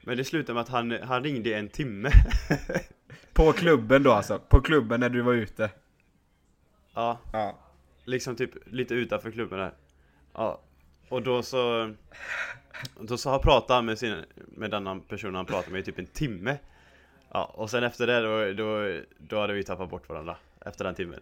Men 0.00 0.16
det 0.16 0.24
slutade 0.24 0.54
med 0.54 0.60
att 0.60 0.68
han, 0.68 0.90
han 1.02 1.24
ringde 1.24 1.54
en 1.54 1.68
timme. 1.68 2.10
På 3.32 3.52
klubben 3.52 4.02
då 4.02 4.12
alltså? 4.12 4.38
På 4.38 4.60
klubben 4.60 5.00
när 5.00 5.08
du 5.08 5.20
var 5.22 5.32
ute? 5.32 5.70
Ja, 6.94 7.18
Ja. 7.32 7.58
liksom 8.04 8.36
typ 8.36 8.50
lite 8.66 8.94
utanför 8.94 9.30
klubben 9.30 9.58
där. 9.58 9.72
Ja, 10.34 10.60
och 11.08 11.22
då 11.22 11.42
så 11.42 11.94
Då 13.00 13.16
så 13.16 13.30
har 13.30 13.38
pratat 13.38 13.84
med 13.84 13.98
sin, 13.98 14.24
med 14.34 14.70
denna 14.70 15.00
person 15.00 15.34
han 15.34 15.46
pratade 15.46 15.72
med 15.72 15.80
i 15.80 15.84
typ 15.84 15.98
en 15.98 16.06
timme. 16.06 16.58
Ja, 17.30 17.44
och 17.44 17.70
sen 17.70 17.84
efter 17.84 18.06
det 18.06 18.20
då, 18.20 18.52
då, 18.52 19.00
då 19.18 19.40
hade 19.40 19.52
vi 19.52 19.64
tappat 19.64 19.90
bort 19.90 20.08
varandra 20.08 20.36
Efter 20.66 20.84
den 20.84 20.94
timmen 20.94 21.20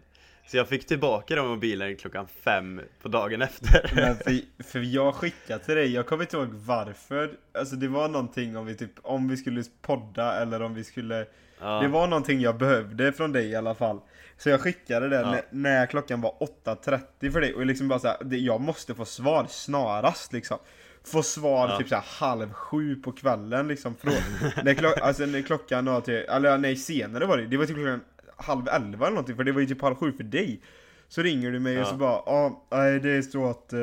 Så 0.51 0.57
jag 0.57 0.69
fick 0.69 0.87
tillbaka 0.87 1.35
den 1.35 1.47
mobilen 1.47 1.97
klockan 1.97 2.27
fem 2.45 2.81
på 3.03 3.09
dagen 3.09 3.43
efter 3.43 3.91
Men 3.95 4.17
för, 4.17 4.63
för 4.65 4.81
jag 4.81 5.15
skickade 5.15 5.65
till 5.65 5.75
dig, 5.75 5.93
jag 5.95 6.07
kommer 6.07 6.25
inte 6.25 6.37
ihåg 6.37 6.49
varför 6.53 7.31
Alltså 7.59 7.77
det 7.77 7.89
var 7.89 8.09
någonting 8.09 8.57
om 8.57 8.67
vi 8.67 8.75
typ, 8.75 8.91
om 9.03 9.29
vi 9.29 9.37
skulle 9.37 9.65
podda 9.83 10.43
eller 10.43 10.63
om 10.63 10.75
vi 10.75 10.85
skulle 10.85 11.27
ja. 11.61 11.81
Det 11.81 11.89
var 11.89 12.07
någonting 12.07 12.41
jag 12.41 12.57
behövde 12.59 13.13
från 13.13 13.33
dig 13.33 13.47
i 13.47 13.57
alla 13.57 13.75
fall 13.75 14.01
Så 14.39 14.49
jag 14.49 14.61
skickade 14.61 15.09
det 15.09 15.17
Ja. 15.21 15.41
när, 15.51 15.87
klockan 15.87 16.21
var 16.21 16.35
8.30 16.65 17.31
för 17.33 17.41
dig 17.41 17.55
och 17.55 17.67
liksom 17.67 17.89
bara 17.89 17.99
såhär, 17.99 18.17
det- 18.25 18.39
jag 18.39 18.61
måste 18.61 18.95
få 18.95 19.05
svar 19.05 19.47
snarast 19.49 20.33
liksom 20.33 20.59
Få 21.05 21.23
svar 21.23 21.69
Ja. 21.69 21.79
typ 21.79 21.89
såhär 21.89 22.05
halv 22.07 22.53
sju 22.53 22.97
på 22.97 23.13
kvällen 23.13 23.69
liksom 23.69 23.95
från, 23.97 24.13
när, 24.65 24.75
klock, 24.75 24.99
alltså, 25.01 25.27
när 25.27 25.43
klockan 25.43 25.85
var 25.85 26.01
till, 26.01 26.15
eller 26.15 26.59
nej 26.59 26.77
senare 26.77 27.27
var 27.27 27.37
det, 27.39 27.47
det 27.47 27.57
var 27.57 27.67
typ 27.67 27.77
klockan 27.77 28.01
halv 28.39 28.69
elva 28.69 29.07
eller 29.07 29.15
någonting 29.15 29.37
för 29.37 29.45
det 29.45 29.53
var 29.53 29.61
ju 29.61 29.67
typ 29.67 29.83
halv 29.83 29.95
sju 29.95 30.13
för 30.13 30.25
dig. 30.25 30.63
Så 31.09 31.23
ringer 31.23 31.51
du 31.51 31.61
mig 31.61 31.77
och 31.77 31.83
Ja. 31.83 31.87
så 31.91 31.97
bara, 31.97 32.23
ja, 32.27 32.67
nej 32.71 33.01
det 33.01 33.11
är 33.11 33.23
så 33.23 33.47
att 33.51 33.73
eh, 33.73 33.81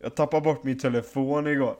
jag 0.00 0.14
tappade 0.16 0.40
bort 0.44 0.64
min 0.64 0.78
telefon 0.78 1.46
igår. 1.46 1.76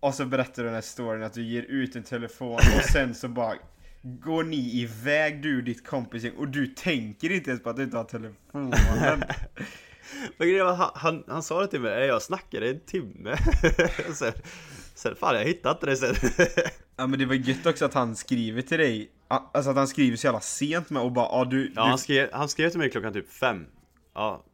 Och 0.00 0.14
så 0.14 0.24
berättar 0.24 0.62
du 0.62 0.64
den 0.64 0.74
här 0.74 0.80
storyn 0.80 1.22
att 1.22 1.32
du 1.32 1.42
ger 1.42 1.62
ut 1.62 1.96
en 1.96 2.02
telefon 2.02 2.54
och 2.54 2.82
sen 2.92 3.14
så 3.14 3.28
bara 3.28 3.54
Går 4.02 4.44
ni 4.44 4.80
iväg 4.80 5.42
du 5.42 5.56
och 5.58 5.64
ditt 5.64 5.86
kompisgäng? 5.86 6.32
Och 6.36 6.48
du 6.48 6.66
tänker 6.66 7.32
inte 7.32 7.50
ens 7.50 7.62
på 7.62 7.70
att 7.70 7.76
du 7.76 7.82
inte 7.82 7.96
har 7.96 8.04
telefonen. 8.04 8.72
Men 10.38 10.48
grejen 10.48 10.66
var, 10.66 10.74
han, 10.74 10.90
han, 10.94 11.24
han 11.28 11.42
sa 11.42 11.60
det 11.60 11.66
till 11.68 11.80
mig, 11.80 11.92
"Eh, 12.02 12.06
jag 12.06 12.22
snackade 12.22 12.66
i 12.66 12.70
en 12.70 12.80
timme. 12.80 13.36
Sen, 14.14 14.32
sen 14.94 15.16
fan 15.16 15.34
jag 15.36 15.44
hittade 15.44 15.72
inte 15.72 15.86
det 15.86 15.96
sen. 15.96 16.14
Ja 16.96 17.06
men 17.06 17.18
det 17.18 17.26
var 17.26 17.34
gött 17.34 17.66
också 17.66 17.84
att 17.84 17.94
han 17.94 18.16
skriver 18.16 18.62
till 18.62 18.78
dig 18.78 19.10
Alltså 19.28 19.70
att 19.70 19.76
han 19.76 19.88
skriver 19.88 20.16
så 20.16 20.26
jävla 20.26 20.40
sent 20.40 20.90
med 20.90 21.02
och 21.02 21.12
bara 21.12 21.26
ja 21.38 21.44
du, 21.44 21.72
Ja 21.74 21.82
du 21.82 21.88
han 21.88 21.98
skrev, 21.98 22.28
han 22.32 22.48
skrev 22.48 22.70
till 22.70 22.78
mig 22.78 22.90
klockan 22.90 23.12
typ 23.12 23.32
fem. 23.32 23.66
Ja 24.14 24.44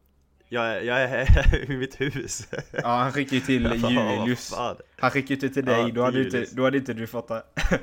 Jag 0.48 0.66
är, 0.66 0.80
jag 0.80 1.02
är 1.02 1.70
i 1.70 1.76
mitt 1.76 2.00
hus. 2.00 2.48
Ja 2.72 2.88
han 2.88 3.12
skickade 3.12 3.36
ju 3.36 3.40
till 3.40 3.62
Jag 3.72 3.80
bara, 3.80 4.04
"Vad 4.04 4.18
Julius 4.20 4.50
fan?" 4.50 4.76
Han 4.98 5.10
skickade 5.10 5.46
ju 5.46 5.48
till 5.52 5.64
dig, 5.64 5.80
Ja, 5.80 5.88
då, 5.94 6.02
hade 6.02 6.24
till 6.30 6.40
inte, 6.42 6.54
då 6.54 6.64
hade 6.64 6.78
inte 6.78 6.92
du 6.92 7.06
det. 7.06 7.42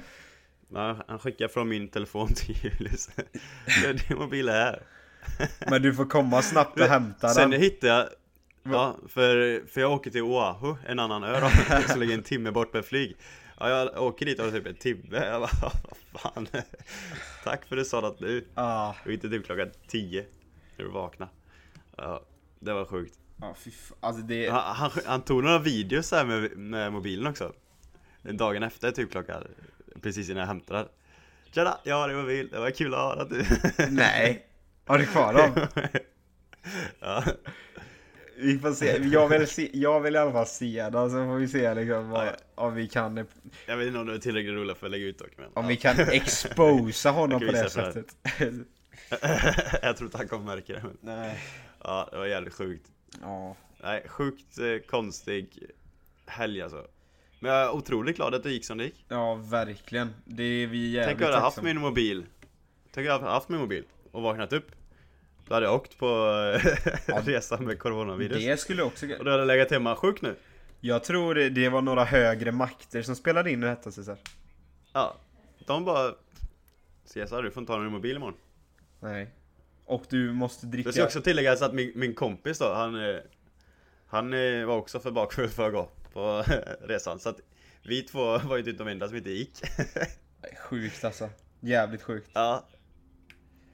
Ja, 0.74 0.98
han 1.08 1.20
skickade 1.20 1.54
från 1.54 1.70
min 1.70 1.88
telefon 1.88 2.28
till 2.28 2.56
Julius. 2.64 3.10
Din 4.08 4.18
mobil 4.18 4.50
är 4.50 4.54
här. 4.54 4.82
Men 5.70 5.82
du 5.82 5.94
får 5.94 6.06
komma 6.06 6.42
snabbt 6.42 6.80
och 6.80 6.86
hämta 6.86 7.30
Sen 7.30 7.50
den. 7.50 7.62
hittade 7.62 7.94
jag 7.94 8.08
Ja, 8.64 8.96
för, 9.08 9.62
för 9.68 9.82
jag 9.82 9.92
åker 9.92 10.12
till 10.12 10.22
Oahu, 10.22 10.76
en 10.88 11.00
annan 11.00 11.24
ö 11.24 11.40
då, 11.40 11.82
som 11.88 12.00
ligger 12.00 12.14
en 12.14 12.24
timme 12.24 12.52
bort 12.52 12.74
med 12.74 12.86
flyg 12.86 13.16
Ja, 13.70 13.70
jag 13.94 14.04
åker 14.04 14.26
dit 14.26 14.40
och 14.40 14.52
typ 14.52 14.68
en 14.68 14.76
timme, 14.76 15.26
jag 15.26 15.42
bara, 15.42 15.52
vad 16.12 16.22
fan? 16.34 16.48
Tack 17.44 17.66
för 17.66 17.78
att 17.78 17.82
du 17.82 17.86
sa 17.86 18.02
det 18.02 18.16
nu. 18.20 18.46
Ja, 18.56 18.96
Och 19.06 19.12
inte 19.12 19.30
typ 19.30 19.46
klockan 19.46 19.72
10 19.88 20.26
När 20.78 20.86
du 20.86 20.92
vaknade 20.92 21.32
Ja, 21.98 22.22
det 22.60 22.74
var 22.74 22.86
sjukt. 22.86 23.18
F- 23.66 23.92
alltså 24.00 24.22
det 24.22 24.50
han, 24.50 24.76
han, 24.76 24.92
han 25.06 25.22
tog 25.22 25.44
några 25.44 25.60
videos 25.60 26.12
här 26.12 26.26
med, 26.26 26.58
med 26.58 26.94
mobilen 26.94 27.28
också. 27.28 27.54
Dagen 28.24 28.64
efter 28.64 28.92
typ 28.92 29.12
klockan 29.12 29.44
Precis 30.02 30.30
innan 30.30 30.40
jag 30.40 30.48
hämtade 30.48 30.80
den. 30.80 30.88
Tjena, 31.52 31.78
jag 31.84 31.96
har 31.96 32.08
din 32.10 32.18
mobil, 32.18 32.50
det 32.52 32.60
var 32.60 32.70
kul 32.72 32.94
att 32.94 33.00
höra 33.00 33.22
att 33.22 33.30
du 33.30 33.46
Nej! 33.90 34.46
Har 34.86 34.98
du 34.98 35.06
kvar 35.06 35.34
dem? 35.34 35.68
Ja, 37.00 37.24
Vi 38.42 38.60
får 38.60 38.72
se, 38.72 38.98
jag 38.98 39.28
vill, 39.28 39.48
se, 39.48 39.70
jag 39.74 40.02
vill 40.02 40.16
i 40.16 40.18
alla 40.18 40.32
fall 40.32 40.46
se 40.48 40.90
den 40.90 41.10
så 41.10 41.16
får 41.26 41.36
vi 41.36 41.48
se 41.48 41.74
liksom 41.74 42.10
vad, 42.10 42.28
Ja, 42.28 42.32
om 42.56 42.76
vi 42.76 42.88
kan 42.88 43.28
jag 43.66 43.78
vet 43.78 43.88
inte 43.88 44.00
om 44.00 44.06
du 44.06 44.14
är 44.14 44.18
tillräckligt 44.20 44.54
rolig 44.54 44.78
för 44.78 44.86
att 44.86 44.92
lägga 44.92 45.06
ut 45.06 45.20
dock 45.20 45.32
men 45.38 45.48
Om 45.54 45.68
vi 45.68 45.76
kan 45.78 46.00
exposa 46.00 47.12
honom 47.12 47.40
på 47.40 47.46
det 47.46 47.70
sättet. 47.70 48.16
Jag 49.82 49.98
tror 49.98 50.08
inte 50.08 50.18
han 50.18 50.28
kommer 50.28 50.46
märka 50.46 50.74
det 50.74 50.84
men 50.84 50.98
Nej. 51.02 51.40
Ja, 51.84 52.10
det 52.12 52.18
var 52.18 52.26
jävligt 52.26 52.54
sjukt. 52.54 52.88
Ja. 53.22 53.56
Nej, 53.84 54.06
sjukt 54.08 54.58
eh, 54.58 54.78
konstig 54.90 55.60
helg 56.26 56.62
alltså. 56.62 56.88
Men 57.40 57.52
jag 57.52 57.62
är 57.62 57.72
otroligt 57.72 58.16
glad 58.16 58.36
att 58.36 58.44
det 58.44 58.52
gick 58.52 58.66
som 58.66 58.78
det 58.78 58.84
gick. 58.84 59.06
Ja 59.08 59.36
verkligen, 59.36 60.14
det 60.26 60.44
är 60.44 60.68
vi 60.68 60.92
jävligt 60.92 61.08
Tänk 61.08 61.22
om 61.22 61.26
jag 61.26 61.34
hade 61.34 61.44
haft 61.44 61.62
min 61.62 61.80
mobil. 61.80 62.26
Tänk 62.92 63.06
om 63.06 63.06
jag 63.06 63.20
hade 63.20 63.32
haft 63.32 63.50
min 63.50 63.60
mobil 63.60 63.84
och 64.12 64.22
vaknat 64.22 64.54
upp 64.54 64.72
Då 65.52 65.56
hade 65.56 65.66
jag 65.66 65.76
åkt 65.76 65.98
på 65.98 66.06
eh, 66.06 66.78
Ja. 67.08 67.22
resa 67.26 67.58
med 67.58 67.80
coronavirus. 67.80 68.46
Det 68.46 68.58
skulle 68.58 68.84
också 68.84 69.06
Och 69.06 69.26
då 69.26 69.32
hade 69.32 69.42
jag 69.42 69.48
legat 69.48 69.72
hemma 69.72 69.96
sjuk 69.96 70.22
nu. 70.22 70.36
Jag 70.80 71.04
tror 71.04 71.36
det, 71.36 71.70
var 71.70 71.82
några 71.82 72.04
högre 72.04 72.52
makter 72.52 73.02
som 73.02 73.16
spelade 73.16 73.52
in 73.52 73.62
detta 73.62 73.92
Cesar. 73.92 74.18
Ja, 74.94 75.16
de 75.68 75.86
bara 75.86 76.14
Cesar, 77.06 77.44
du 77.44 77.52
får 77.52 77.62
inte 77.62 77.74
ha 77.74 77.80
din 77.80 77.92
mobil 77.92 78.16
imorgon. 78.16 78.38
Nej. 79.00 79.30
Och 79.86 80.04
du 80.10 80.34
måste 80.34 80.66
dricka 80.66 80.90
Det 80.90 80.94
ska 80.94 81.04
också 81.04 81.22
tilläggas 81.22 81.62
att 81.62 81.74
min, 81.74 81.92
min 81.96 82.14
kompis 82.14 82.60
då, 82.60 82.74
han 82.74 83.10
eh, 83.10 83.16
Han 84.08 84.34
eh, 84.34 84.66
var 84.66 84.78
också 84.78 85.00
för 85.00 85.12
bakfull 85.12 85.50
för 85.50 85.68
att 85.68 85.74
gå 85.74 85.90
på 86.14 86.44
resan. 86.82 87.20
Så 87.20 87.30
att 87.30 87.40
vi 87.84 88.02
två 88.02 88.38
var 88.38 88.58
ju 88.58 88.64
typ 88.64 88.78
de 88.78 88.88
enda 88.88 89.08
som 89.08 89.18
inte 89.18 89.32
gick. 89.32 89.62
Sjukt 90.70 91.04
alltså. 91.04 91.30
Jävligt 91.60 92.02
sjukt. 92.02 92.30
Ja. 92.34 92.68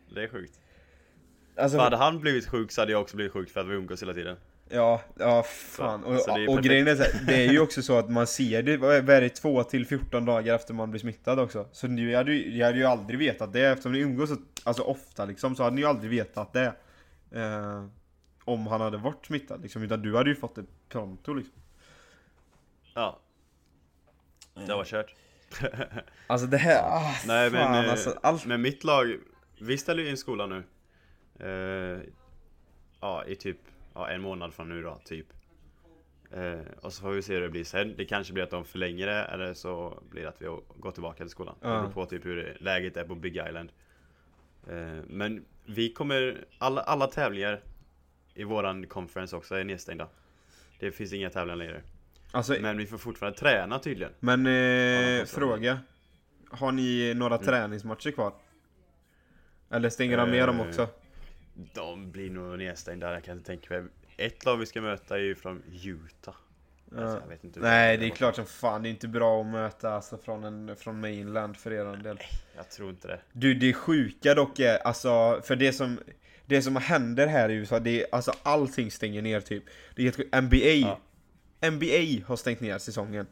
Det 0.09 0.23
är 0.23 0.27
sjukt 0.27 0.59
Alltså 1.57 1.77
För 1.77 1.83
hade 1.83 1.97
han 1.97 2.19
blivit 2.19 2.47
sjuk 2.47 2.71
så 2.71 2.81
hade 2.81 2.91
jag 2.91 3.01
också 3.01 3.15
blivit 3.15 3.33
sjuk 3.33 3.49
för 3.49 3.61
att 3.61 3.67
vi 3.67 3.73
umgås 3.73 4.01
hela 4.01 4.13
tiden 4.13 4.37
Ja, 4.69 5.01
ja 5.19 5.43
fan. 5.43 6.01
Så- 6.03 6.07
Och, 6.09 6.19
så 6.19 6.31
det 6.31 6.33
är 6.33 6.39
ju 6.39 6.47
och 6.47 6.55
perfekt. 6.55 6.67
grejen 6.67 6.87
är 6.87 6.95
så 6.95 7.03
här, 7.03 7.25
det 7.27 7.45
är 7.45 7.51
ju 7.51 7.59
också 7.59 7.81
så 7.81 7.97
att 7.99 8.09
man 8.09 8.27
ser 8.27 8.63
det, 8.63 8.77
vad 8.77 9.09
är 9.09 9.21
det, 9.21 9.29
2 9.29 9.63
till 9.63 9.85
14 9.85 10.25
dagar 10.25 10.55
efter 10.55 10.73
man 10.73 10.89
blir 10.91 10.99
smittad 11.01 11.39
också. 11.39 11.67
Så 11.71 11.87
ni 11.87 12.15
hade 12.15 12.33
ju, 12.33 12.57
jag 12.57 12.65
hade 12.65 12.77
ju 12.77 12.85
aldrig 12.85 13.19
vetat 13.19 13.53
det 13.53 13.61
eftersom 13.67 13.91
ni 13.91 13.99
umgås 13.99 14.29
så, 14.29 14.35
alltså 14.63 14.83
ofta 14.83 15.25
liksom, 15.25 15.55
så 15.55 15.63
hade 15.63 15.75
ni 15.75 15.81
ju 15.81 15.87
aldrig 15.87 16.11
vetat 16.11 16.53
det. 16.53 16.73
Eh, 17.31 17.85
om 18.43 18.67
han 18.67 18.81
hade 18.81 18.97
varit 18.97 19.25
smittad 19.25 19.61
liksom, 19.61 19.83
utan 19.83 20.01
du 20.01 20.15
hade 20.17 20.29
ju 20.29 20.35
fått 20.35 20.55
det 20.55 20.65
pronto 20.89 21.33
liksom. 21.33 21.53
Ja 22.95 23.19
Det 24.67 24.73
var 24.73 24.85
kört 24.85 25.15
Alltså 26.27 26.47
det 26.47 26.57
här, 26.57 26.81
ah, 26.83 27.15
Nej 27.27 27.51
fan 27.51 27.71
men, 27.71 27.85
eh, 27.85 27.91
alltså, 27.91 28.19
allt. 28.23 28.45
men 28.45 28.61
mitt 28.61 28.83
lag 28.83 29.17
Vi 29.59 29.77
ställer 29.77 30.03
ju 30.03 30.09
in 30.09 30.17
skolan 30.17 30.49
nu 30.49 30.63
eh, 31.39 31.99
Ja 33.01 33.25
i 33.25 33.35
typ 33.35 33.57
ja, 33.93 34.09
en 34.09 34.21
månad 34.21 34.53
från 34.53 34.69
nu 34.69 34.81
då 34.81 34.99
typ 35.05 35.27
eh, 36.31 36.59
Och 36.81 36.93
så 36.93 37.01
får 37.01 37.11
vi 37.11 37.21
se 37.21 37.33
hur 37.33 37.41
det 37.41 37.49
blir 37.49 37.63
sen 37.63 37.93
Det 37.97 38.05
kanske 38.05 38.33
blir 38.33 38.43
att 38.43 38.49
de 38.49 38.65
förlänger 38.65 39.07
det 39.07 39.23
eller 39.23 39.53
så 39.53 40.03
blir 40.09 40.21
det 40.21 40.29
att 40.29 40.41
vi 40.41 40.45
går 40.79 40.91
tillbaka 40.91 41.17
till 41.17 41.29
skolan 41.29 41.55
Det 41.61 41.67
Ja. 41.67 41.79
beror 41.81 41.91
på 41.91 42.05
typ 42.05 42.25
hur 42.25 42.57
läget 42.59 42.97
är 42.97 43.03
på 43.03 43.15
Big 43.15 43.35
Island 43.47 43.71
eh, 44.69 45.03
Men 45.07 45.45
vi 45.65 45.93
kommer 45.93 46.45
alla, 46.57 46.81
alla 46.81 47.07
tävlingar 47.07 47.61
I 48.33 48.43
våran 48.43 48.87
conference 48.87 49.35
också 49.35 49.55
är 49.55 49.63
nedstängda 49.63 50.07
Det 50.79 50.91
finns 50.91 51.13
inga 51.13 51.29
tävlingar 51.29 51.55
längre 51.57 51.81
Alltså, 52.31 52.53
men, 52.53 52.61
Men 52.61 52.77
vi 52.77 52.85
får 52.85 52.97
fortfarande 52.97 53.39
träna 53.39 53.79
tydligen 53.79 54.11
eh, 54.47 54.51
Ja, 54.53 55.25
fråga. 55.25 55.79
Har 56.51 56.71
ni 56.71 57.13
några 57.13 57.35
Mm. 57.35 57.45
träningsmatcher 57.45 58.11
kvar? 58.11 58.33
Eller 59.69 59.89
stänger 59.89 60.17
de 60.17 60.31
ner 60.31 60.47
dem 60.47 60.59
Eh, 60.59 60.67
också? 60.67 60.87
De 61.73 62.11
blir 62.11 62.29
nog 62.29 62.57
nedstängda, 62.57 63.13
jag 63.13 63.23
kan 63.23 63.37
inte 63.37 63.47
tänka 63.47 63.73
mig 63.81 63.91
Ett 64.17 64.45
lag 64.45 64.57
vi 64.57 64.65
ska 64.65 64.81
möta 64.81 65.15
är 65.15 65.21
ju 65.21 65.35
från 65.35 65.63
Utah 65.83 66.35
Ja. 66.95 67.01
alltså, 67.03 67.21
Nej, 67.55 67.97
det 67.97 68.05
är 68.05 68.09
var. 68.09 68.15
klart 68.15 68.35
som 68.35 68.45
fan. 68.45 68.83
Det 68.83 68.89
är 68.89 68.91
inte 68.91 69.07
bra 69.07 69.41
att 69.41 69.47
möta 69.47 69.89
alltså, 69.93 70.17
från, 70.17 70.43
en, 70.43 70.75
från 70.75 70.99
mainland 70.99 71.57
för 71.57 71.73
er 71.73 72.03
del. 72.03 72.19
Jag 72.55 72.69
tror 72.69 72.89
inte 72.89 73.07
det 73.07 73.19
Du, 73.33 73.53
det 73.53 73.73
sjuka 73.73 74.33
dock 74.33 74.59
är, 74.59 74.77
alltså, 74.77 75.41
för 75.43 75.55
det 75.55 75.73
som, 75.73 75.99
det 76.45 76.61
som 76.61 76.75
händer 76.75 77.27
här 77.27 77.49
i 77.49 77.53
USA, 77.53 77.79
det 77.79 78.01
är, 78.03 78.07
alltså 78.11 78.31
allting 78.43 78.91
stänger 78.91 79.21
ner 79.21 79.41
typ. 79.41 79.63
Det 79.95 80.01
är 80.01 80.05
helt. 80.05 80.43
NBA, 80.43 80.97
Ja. 81.59 81.69
NBA 81.71 82.25
har 82.27 82.35
stängt 82.35 82.59
ner 82.59 82.77
säsongen. 82.77 83.27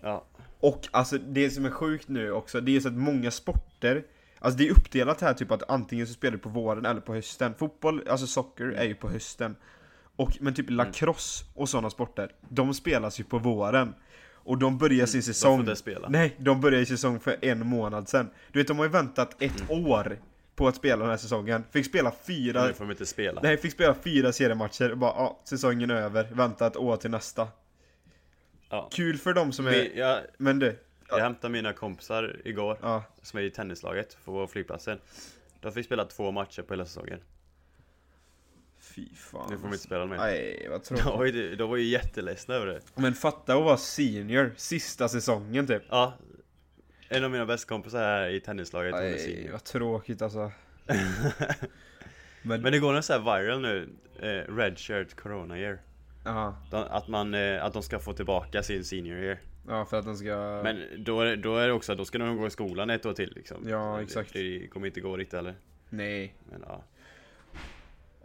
Ja, 0.00 0.24
Och 0.60 0.88
alltså 0.90 1.18
det 1.18 1.50
som 1.50 1.64
är 1.64 1.70
sjukt 1.70 2.08
nu 2.08 2.32
också, 2.32 2.60
det 2.60 2.76
är 2.76 2.80
så 2.80 2.88
att 2.88 2.94
många 2.94 3.30
sporter 3.30 4.04
Alltså 4.42 4.58
det 4.58 4.68
är 4.68 4.70
uppdelat 4.70 5.20
här 5.20 5.34
typ 5.34 5.50
att 5.50 5.70
antingen 5.70 6.06
så 6.06 6.12
spelar 6.12 6.32
du 6.32 6.38
på 6.38 6.48
våren 6.48 6.86
eller 6.86 7.00
på 7.00 7.14
hösten 7.14 7.54
Fotboll, 7.54 8.08
alltså 8.08 8.26
socker, 8.26 8.64
är 8.64 8.84
ju 8.84 8.94
på 8.94 9.08
hösten 9.10 9.56
och, 10.16 10.36
Men 10.40 10.54
typ 10.54 10.70
lacrosse 10.70 11.44
och 11.54 11.68
sådana 11.68 11.90
sporter, 11.90 12.32
de 12.48 12.74
spelas 12.74 13.20
ju 13.20 13.24
på 13.24 13.38
våren 13.38 13.94
Och 14.34 14.58
de 14.58 14.78
börjar 14.78 15.06
sin 15.06 15.20
de 15.20 15.22
säsong 15.22 15.68
Nej, 16.08 16.36
de 16.38 16.60
började 16.60 16.82
i 16.82 16.86
säsong 16.86 17.20
för 17.20 17.36
en 17.42 17.66
månad 17.66 18.08
sedan 18.08 18.30
Du 18.52 18.58
vet, 18.58 18.68
de 18.68 18.78
har 18.78 18.84
ju 18.84 18.90
väntat 18.90 19.42
ett 19.42 19.70
Mm. 19.70 19.84
år 19.86 20.18
på 20.54 20.68
att 20.68 20.76
spela 20.76 20.96
den 21.00 21.10
här 21.10 21.16
säsongen. 21.16 21.64
Fick 21.70 21.86
spela 21.86 22.12
fyra, 22.26 22.66
Nu 22.66 22.72
får 22.72 22.84
de 22.84 22.90
inte 22.90 23.06
spela. 23.06 23.40
nej 23.42 23.56
fick 23.56 23.72
spela 23.72 23.94
fyra 23.94 24.32
seriematcher 24.32 24.90
och 24.92 24.98
bara 24.98 25.12
ja, 25.16 25.40
säsongen 25.44 25.90
är 25.90 25.94
över, 25.94 26.28
vänta 26.32 26.66
ett 26.66 26.76
år 26.76 26.96
till 26.96 27.10
nästa. 27.10 27.48
Ja. 28.70 28.88
Kul 28.92 29.18
för 29.18 29.32
dem 29.34 29.52
som 29.52 29.66
är, 29.66 29.70
Vi, 29.70 29.98
jag, 29.98 30.20
men 30.38 30.58
du, 30.58 30.78
jag 31.10 31.20
hämtade 31.24 31.52
mina 31.52 31.72
kompisar 31.72 32.36
igår, 32.44 32.78
ja, 32.82 33.04
som 33.22 33.38
är 33.38 33.42
i 33.42 33.50
tennislaget, 33.50 34.18
på 34.24 34.46
flygplatsen. 34.46 34.98
De 35.60 35.72
fick 35.72 35.86
spela 35.86 36.04
två 36.04 36.30
matcher 36.30 36.62
på 36.62 36.72
hela 36.74 36.84
säsongen. 36.84 37.20
fy 38.78 39.08
fan. 39.14 39.46
Nu 39.50 39.56
får 39.56 39.62
de 39.62 39.72
inte 39.72 39.84
spela 39.84 40.06
mer. 40.06 40.16
Nej, 40.16 40.66
vad 40.70 40.80
De 40.80 40.84
tråkigt. 40.84 41.04
var 41.18 41.24
ju, 41.24 41.56
de 41.56 41.70
var 41.70 41.76
ju 41.76 41.84
jätteledsna 41.84 42.54
över 42.54 42.66
det. 42.66 42.80
Men 42.94 43.14
fatta 43.14 43.54
att 43.56 43.64
vara 43.64 43.76
senior, 43.76 44.52
sista 44.56 45.08
säsongen 45.08 45.66
typ. 45.66 45.82
Ja. 45.88 46.12
En 47.08 47.24
av 47.24 47.30
mina 47.30 47.46
bästa 47.46 47.68
kompisar 47.68 47.98
här 48.02 48.28
i 48.28 48.40
tennislaget, 48.40 48.94
hon 48.94 49.02
är 49.02 49.10
Nej, 49.10 49.18
senior. 49.18 49.52
vad 49.52 49.64
tråkigt 49.64 50.22
alltså. 50.22 50.52
Men, 52.42 52.62
Men 52.62 52.72
det 52.72 52.78
går 52.78 52.92
något 52.92 53.04
så 53.04 53.12
här 53.12 53.20
viral 53.42 53.60
nu, 53.60 53.88
eh, 54.20 54.54
Redshirt 54.54 55.14
Corona 55.14 55.58
year. 55.58 55.78
ja, 56.24 56.56
De, 56.70 56.76
att, 56.90 57.08
man, 57.08 57.34
eh, 57.34 57.64
att 57.64 57.72
de 57.72 57.82
ska 57.82 57.98
få 57.98 58.12
tillbaka 58.12 58.62
sin 58.62 58.84
senior 58.84 59.18
year. 59.18 59.38
Ja, 59.68 59.84
för 59.84 59.98
att 59.98 60.04
de 60.04 60.16
ska... 60.16 60.60
Men 60.64 61.04
då 61.04 61.34
då 61.36 61.56
är 61.56 61.66
det 61.66 61.72
också, 61.72 61.94
då 61.94 62.04
ska 62.04 62.18
de 62.18 62.36
gå 62.36 62.46
i 62.46 62.50
skolan 62.50 62.90
ett 62.90 63.06
år 63.06 63.12
till 63.12 63.32
liksom. 63.36 63.68
Ja, 63.68 63.96
Så 63.96 64.02
exakt. 64.02 64.32
Det, 64.32 64.58
det 64.58 64.66
kommer 64.68 64.86
inte 64.86 65.00
gå 65.00 65.16
riktigt 65.16 65.34
heller. 65.36 65.54
Nej. 65.90 66.34
Men 66.50 66.64
ja. 66.68 66.82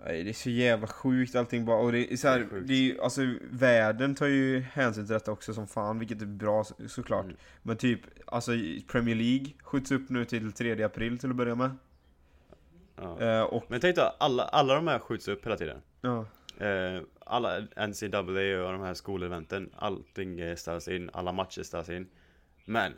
Nej, 0.06 0.24
det 0.24 0.30
är 0.30 0.34
så 0.34 0.50
jävla 0.50 0.88
sjukt 0.88 1.36
allting 1.36 1.66
bara. 1.66 1.78
Och 1.78 1.92
det 1.92 2.14
är 2.14 2.18
så 2.18 2.28
här, 2.28 2.40
Det 2.40 2.56
är 2.58 2.62
det 2.62 2.92
är 2.92 3.04
alltså 3.04 3.22
världen 3.52 4.16
tar 4.16 4.26
ju 4.28 4.60
hänsyn 4.60 5.06
till 5.06 5.14
detta 5.14 5.32
också 5.32 5.54
som 5.54 5.68
fan, 5.68 6.00
vilket 6.00 6.22
är 6.22 6.26
bra 6.26 6.64
så- 6.64 6.76
såklart. 6.88 7.26
Mm. 7.26 7.38
Men 7.64 7.78
typ, 7.78 8.00
alltså 8.26 8.52
Premier 8.88 9.16
League 9.16 9.46
skjuts 9.64 9.92
upp 9.92 10.10
nu 10.10 10.26
till 10.26 10.52
3 10.54 10.84
april 10.84 11.18
till 11.20 11.30
att 11.30 11.36
börja 11.36 11.56
med. 11.56 11.72
ja. 12.96 13.20
Eh, 13.22 13.42
och, 13.42 13.64
Men 13.68 13.80
tänk 13.80 13.96
då, 13.96 14.16
alla, 14.20 14.44
alla 14.44 14.76
de 14.76 14.88
här 14.88 15.00
skjuts 15.00 15.28
upp 15.28 15.46
hela 15.46 15.58
tiden. 15.58 15.78
ja, 16.02 16.26
Eh, 16.60 17.02
alla 17.26 17.60
NCAA 17.60 18.66
och 18.66 18.72
de 18.72 18.82
här 18.82 18.94
skoleventen, 18.94 19.70
allting 19.76 20.58
ställs 20.58 20.88
in, 20.88 21.10
alla 21.14 21.32
matcher 21.32 21.64
ställs 21.64 21.90
in. 21.90 22.08
Men, 22.66 22.94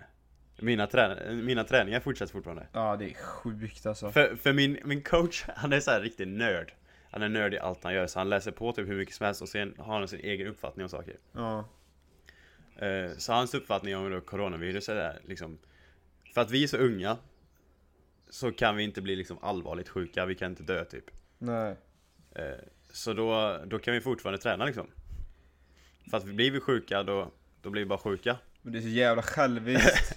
mina, 0.59 0.87
trä 0.87 1.31
mina 1.33 1.63
träningar 1.63 1.99
fortsätter 1.99 2.33
fortfarande. 2.33 2.67
ja, 2.71 2.95
det 2.95 3.09
är 3.09 3.13
sjukt 3.13 3.85
alltså. 3.85 4.11
För, 4.11 4.35
för 4.35 4.53
min, 4.53 4.79
min 4.85 5.01
coach, 5.01 5.45
han 5.55 5.73
är 5.73 5.79
så 5.79 5.91
här 5.91 6.01
riktig 6.01 6.27
nörd. 6.27 6.73
Han 7.11 7.21
är 7.21 7.29
nörd 7.29 7.53
i 7.53 7.59
allt 7.59 7.83
han 7.83 7.93
gör, 7.93 8.07
så 8.07 8.19
han 8.19 8.29
läser 8.29 8.51
på 8.51 8.71
typ 8.71 8.87
hur 8.87 8.97
mycket 8.97 9.15
som 9.15 9.25
helst 9.25 9.41
och 9.41 9.49
sen 9.49 9.75
har 9.77 9.99
han 9.99 10.07
sin 10.07 10.19
egen 10.19 10.47
uppfattning 10.47 10.83
om 10.83 10.89
saker. 10.89 11.15
Ja, 11.31 11.65
Eh, 12.79 13.11
så 13.17 13.33
hans 13.33 13.53
uppfattning 13.53 13.95
om 13.97 14.11
då 14.11 14.21
coronavirus 14.21 14.89
är 14.89 15.19
liksom 15.25 15.57
För 16.33 16.41
att 16.41 16.51
vi 16.51 16.63
är 16.63 16.67
så 16.67 16.77
unga 16.77 17.17
Så 18.29 18.51
kan 18.51 18.75
vi 18.75 18.83
inte 18.83 19.01
bli 19.01 19.15
liksom 19.15 19.37
allvarligt 19.41 19.89
sjuka, 19.89 20.25
vi 20.25 20.35
kan 20.35 20.51
inte 20.51 20.63
dö 20.63 20.85
typ 20.85 21.11
nej. 21.37 21.75
eh, 22.35 22.43
Så 22.97 23.13
då, 23.13 23.59
då 23.65 23.79
kan 23.79 23.93
vi 23.93 24.01
fortfarande 24.01 24.41
träna 24.41 24.65
liksom. 24.65 24.87
För 26.09 26.17
att 26.17 26.23
blir 26.23 26.51
vi 26.51 26.59
sjuka 26.59 27.03
då, 27.03 27.31
då 27.61 27.69
blir 27.69 27.81
vi 27.81 27.85
bara 27.85 27.99
sjuka. 27.99 28.37
Men 28.61 28.73
det 28.73 28.79
är 28.79 28.81
så 28.81 28.87
jävla 28.87 29.21
själviskt. 29.21 30.15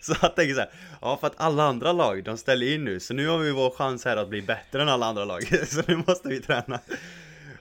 Så 0.00 0.14
jag 0.22 0.36
tänker 0.36 0.54
så 0.54 0.60
här, 0.60 0.70
ja 1.00 1.16
för 1.16 1.26
att 1.26 1.40
alla 1.40 1.62
andra 1.62 1.92
lag, 1.92 2.24
de 2.24 2.36
ställer 2.36 2.74
in 2.74 2.84
nu. 2.84 3.00
Så 3.00 3.14
nu 3.14 3.28
har 3.28 3.38
vi 3.38 3.50
vår 3.50 3.70
chans 3.70 4.04
här 4.04 4.16
att 4.16 4.28
bli 4.28 4.42
bättre 4.42 4.82
än 4.82 4.88
alla 4.88 5.06
andra 5.06 5.24
lag. 5.24 5.42
Så 5.66 5.82
nu 5.88 5.96
måste 5.96 6.28
vi 6.28 6.40
träna. 6.40 6.80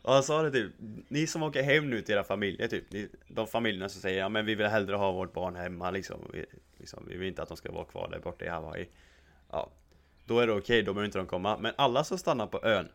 Och 0.01 0.13
han 0.13 0.23
sa 0.23 0.41
det 0.41 0.51
typ, 0.51 0.71
ni 1.07 1.27
som 1.27 1.43
åker 1.43 1.63
hem 1.63 1.89
nu 1.89 2.01
till 2.01 2.15
era 2.15 2.23
familjer 2.23 2.67
typ 2.67 2.91
ni, 2.91 3.07
De 3.27 3.47
familjerna 3.47 3.89
som 3.89 4.01
säger, 4.01 4.19
ja 4.19 4.29
men 4.29 4.45
vi 4.45 4.55
vill 4.55 4.67
hellre 4.67 4.95
ha 4.95 5.11
vårt 5.11 5.33
barn 5.33 5.55
hemma 5.55 5.91
liksom. 5.91 6.19
Vi, 6.33 6.45
liksom, 6.77 7.05
vi 7.07 7.17
vill 7.17 7.27
inte 7.27 7.41
att 7.41 7.47
de 7.47 7.57
ska 7.57 7.71
vara 7.71 7.85
kvar 7.85 8.09
där 8.11 8.19
borta 8.19 8.45
i 8.45 8.47
Hawaii. 8.47 8.89
Ja 9.51 9.71
Då 10.25 10.39
är 10.39 10.47
det 10.47 10.53
okej, 10.53 10.83
då 10.83 10.93
behöver 10.93 11.05
inte 11.05 11.17
de 11.17 11.27
komma. 11.27 11.57
Men 11.57 11.73
alla 11.77 12.03
som 12.03 12.17
stannar 12.17 12.47
på 12.47 12.63
ön 12.63 12.89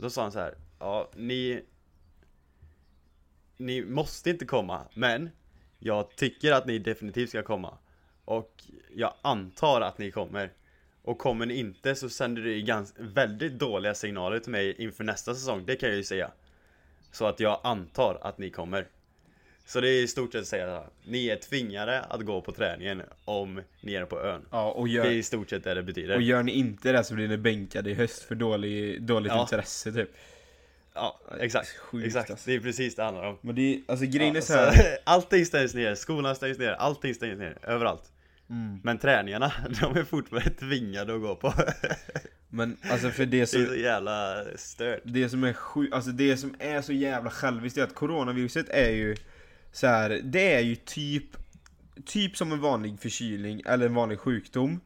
då 0.00 0.10
sa 0.10 0.22
han 0.22 0.32
så 0.32 0.38
här, 0.38 0.54
ja 0.78 1.10
ni 1.16 1.62
Ni 3.56 3.84
måste 3.84 4.30
inte 4.30 4.44
komma, 4.44 4.88
men 4.94 5.30
Jag 5.78 6.16
tycker 6.16 6.52
att 6.52 6.66
ni 6.66 6.78
definitivt 6.78 7.28
ska 7.28 7.42
komma. 7.42 7.78
Och 8.24 8.64
jag 8.94 9.14
antar 9.22 9.80
att 9.80 9.98
ni 9.98 10.10
kommer. 10.10 10.52
Och 11.02 11.18
kommer 11.18 11.46
ni 11.46 11.54
inte 11.54 11.94
så 11.94 12.08
sänder 12.08 12.42
det 12.42 12.62
ganska, 12.62 13.02
väldigt 13.02 13.58
dåliga 13.58 13.94
signaler 13.94 14.38
till 14.38 14.52
mig 14.52 14.82
inför 14.82 15.04
nästa 15.04 15.34
säsong, 15.34 15.64
det 15.66 15.76
kan 15.76 15.88
jag 15.88 15.96
ju 15.98 16.04
säga. 16.04 16.30
Så 17.12 17.26
att 17.26 17.40
jag 17.40 17.60
antar 17.64 18.18
att 18.22 18.38
ni 18.38 18.50
kommer. 18.50 18.86
Så 19.70 19.80
det 19.80 19.88
är 19.88 20.02
i 20.02 20.08
stort 20.08 20.32
sett 20.32 20.40
att 20.40 20.46
säga 20.46 20.66
här, 20.66 20.86
Ni 21.04 21.28
är 21.28 21.36
tvingade 21.36 22.00
att 22.00 22.20
gå 22.20 22.40
på 22.40 22.52
träningen 22.52 23.02
om 23.24 23.60
ni 23.80 23.94
är 23.94 24.04
på 24.04 24.20
ön 24.20 24.42
Ja, 24.50 24.70
och 24.70 24.86
Det 24.86 24.92
är 24.92 24.94
gör, 24.94 25.10
i 25.10 25.22
stort 25.22 25.50
sett 25.50 25.64
det 25.64 25.74
det 25.74 25.82
betyder 25.82 26.16
och 26.16 26.22
gör 26.22 26.42
ni 26.42 26.52
inte 26.52 26.92
det 26.92 27.04
så 27.04 27.14
blir 27.14 27.28
ni 27.28 27.36
bänkade 27.36 27.90
i 27.90 27.94
höst 27.94 28.22
för 28.22 28.34
dålig, 28.34 29.02
dåligt 29.02 29.32
Ja. 29.32 29.42
intresse 29.42 29.92
typ. 29.92 30.10
Ja, 30.94 31.20
exakt, 31.40 31.68
Sjukt, 31.68 32.06
exakt, 32.06 32.30
alltså. 32.30 32.50
det 32.50 32.56
är 32.56 32.60
precis 32.60 32.94
det 32.94 33.02
handlar 33.02 33.26
om 33.26 33.38
Men 33.40 33.54
det 33.54 33.74
är, 33.74 33.80
alltså 33.88 34.06
grejen 34.06 34.36
är 34.36 34.40
Ja, 34.40 34.42
så 34.42 34.52
här. 34.52 34.98
Allting 35.04 35.46
stängs 35.46 35.74
ner, 35.74 35.94
skolan 35.94 36.36
stängs 36.36 36.58
ner, 36.58 36.72
allting 36.72 37.14
stängs 37.14 37.38
ner, 37.38 37.58
överallt 37.62 38.12
Mm. 38.50 38.80
Men 38.84 38.98
träningarna, 38.98 39.52
de 39.80 39.96
är 40.00 40.04
fortfarande 40.04 40.50
tvingade 40.50 41.14
att 41.14 41.20
gå 41.20 41.36
på 41.36 41.52
Men 42.48 42.76
alltså 42.90 43.10
för 43.10 43.26
det 43.26 43.30
Det 43.30 43.40
är 43.40 43.46
så 43.46 43.74
jävla 43.74 44.44
stört 44.56 45.00
Det 45.04 45.28
som 45.28 45.44
är 45.44 45.52
sjukt, 45.52 45.94
alltså 45.94 46.10
det 46.10 46.36
som 46.36 46.54
är 46.58 46.82
så 46.82 46.92
jävla 46.92 47.30
själviskt 47.30 47.78
är 47.78 47.82
att 47.82 47.94
coronaviruset 47.94 48.68
är 48.68 48.90
ju 48.90 49.16
så 49.72 49.86
här, 49.86 50.20
det 50.24 50.54
är 50.54 50.60
ju 50.60 50.76
typ 50.76 51.36
Typ 52.06 52.36
som 52.36 52.52
en 52.52 52.60
vanlig 52.60 53.00
förkylning 53.00 53.62
eller 53.66 53.86
en 53.86 53.94
vanlig 53.94 54.18
sjukdom 54.18 54.80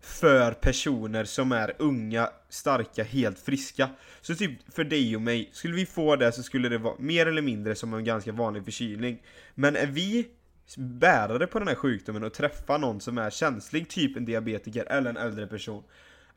För 0.00 0.52
personer 0.52 1.24
som 1.24 1.52
är 1.52 1.72
unga, 1.78 2.28
starka, 2.48 3.04
helt 3.04 3.38
friska. 3.38 3.88
Så 4.20 4.34
typ 4.34 4.74
för 4.74 4.84
dig 4.84 5.16
och 5.16 5.22
mig, 5.22 5.50
skulle 5.52 5.74
vi 5.74 5.86
få 5.86 6.16
det 6.16 6.32
så 6.32 6.42
skulle 6.42 6.68
det 6.68 6.78
vara 6.78 6.94
mer 6.98 7.26
eller 7.26 7.42
mindre 7.42 7.74
som 7.74 7.94
en 7.94 8.04
ganska 8.04 8.32
vanlig 8.32 8.64
förkylning. 8.64 9.22
Men 9.54 9.76
är 9.76 9.86
vi 9.86 10.28
bärare 10.76 11.46
på 11.46 11.58
den 11.58 11.68
här 11.68 11.74
sjukdomen 11.74 12.24
och 12.24 12.34
träffar 12.34 12.78
någon 12.78 13.00
som 13.00 13.18
är 13.18 13.30
känslig, 13.30 13.88
typ 13.88 14.16
en 14.16 14.24
diabetiker 14.24 14.84
eller 14.84 15.10
en 15.10 15.16
äldre 15.16 15.46
person 15.46 15.82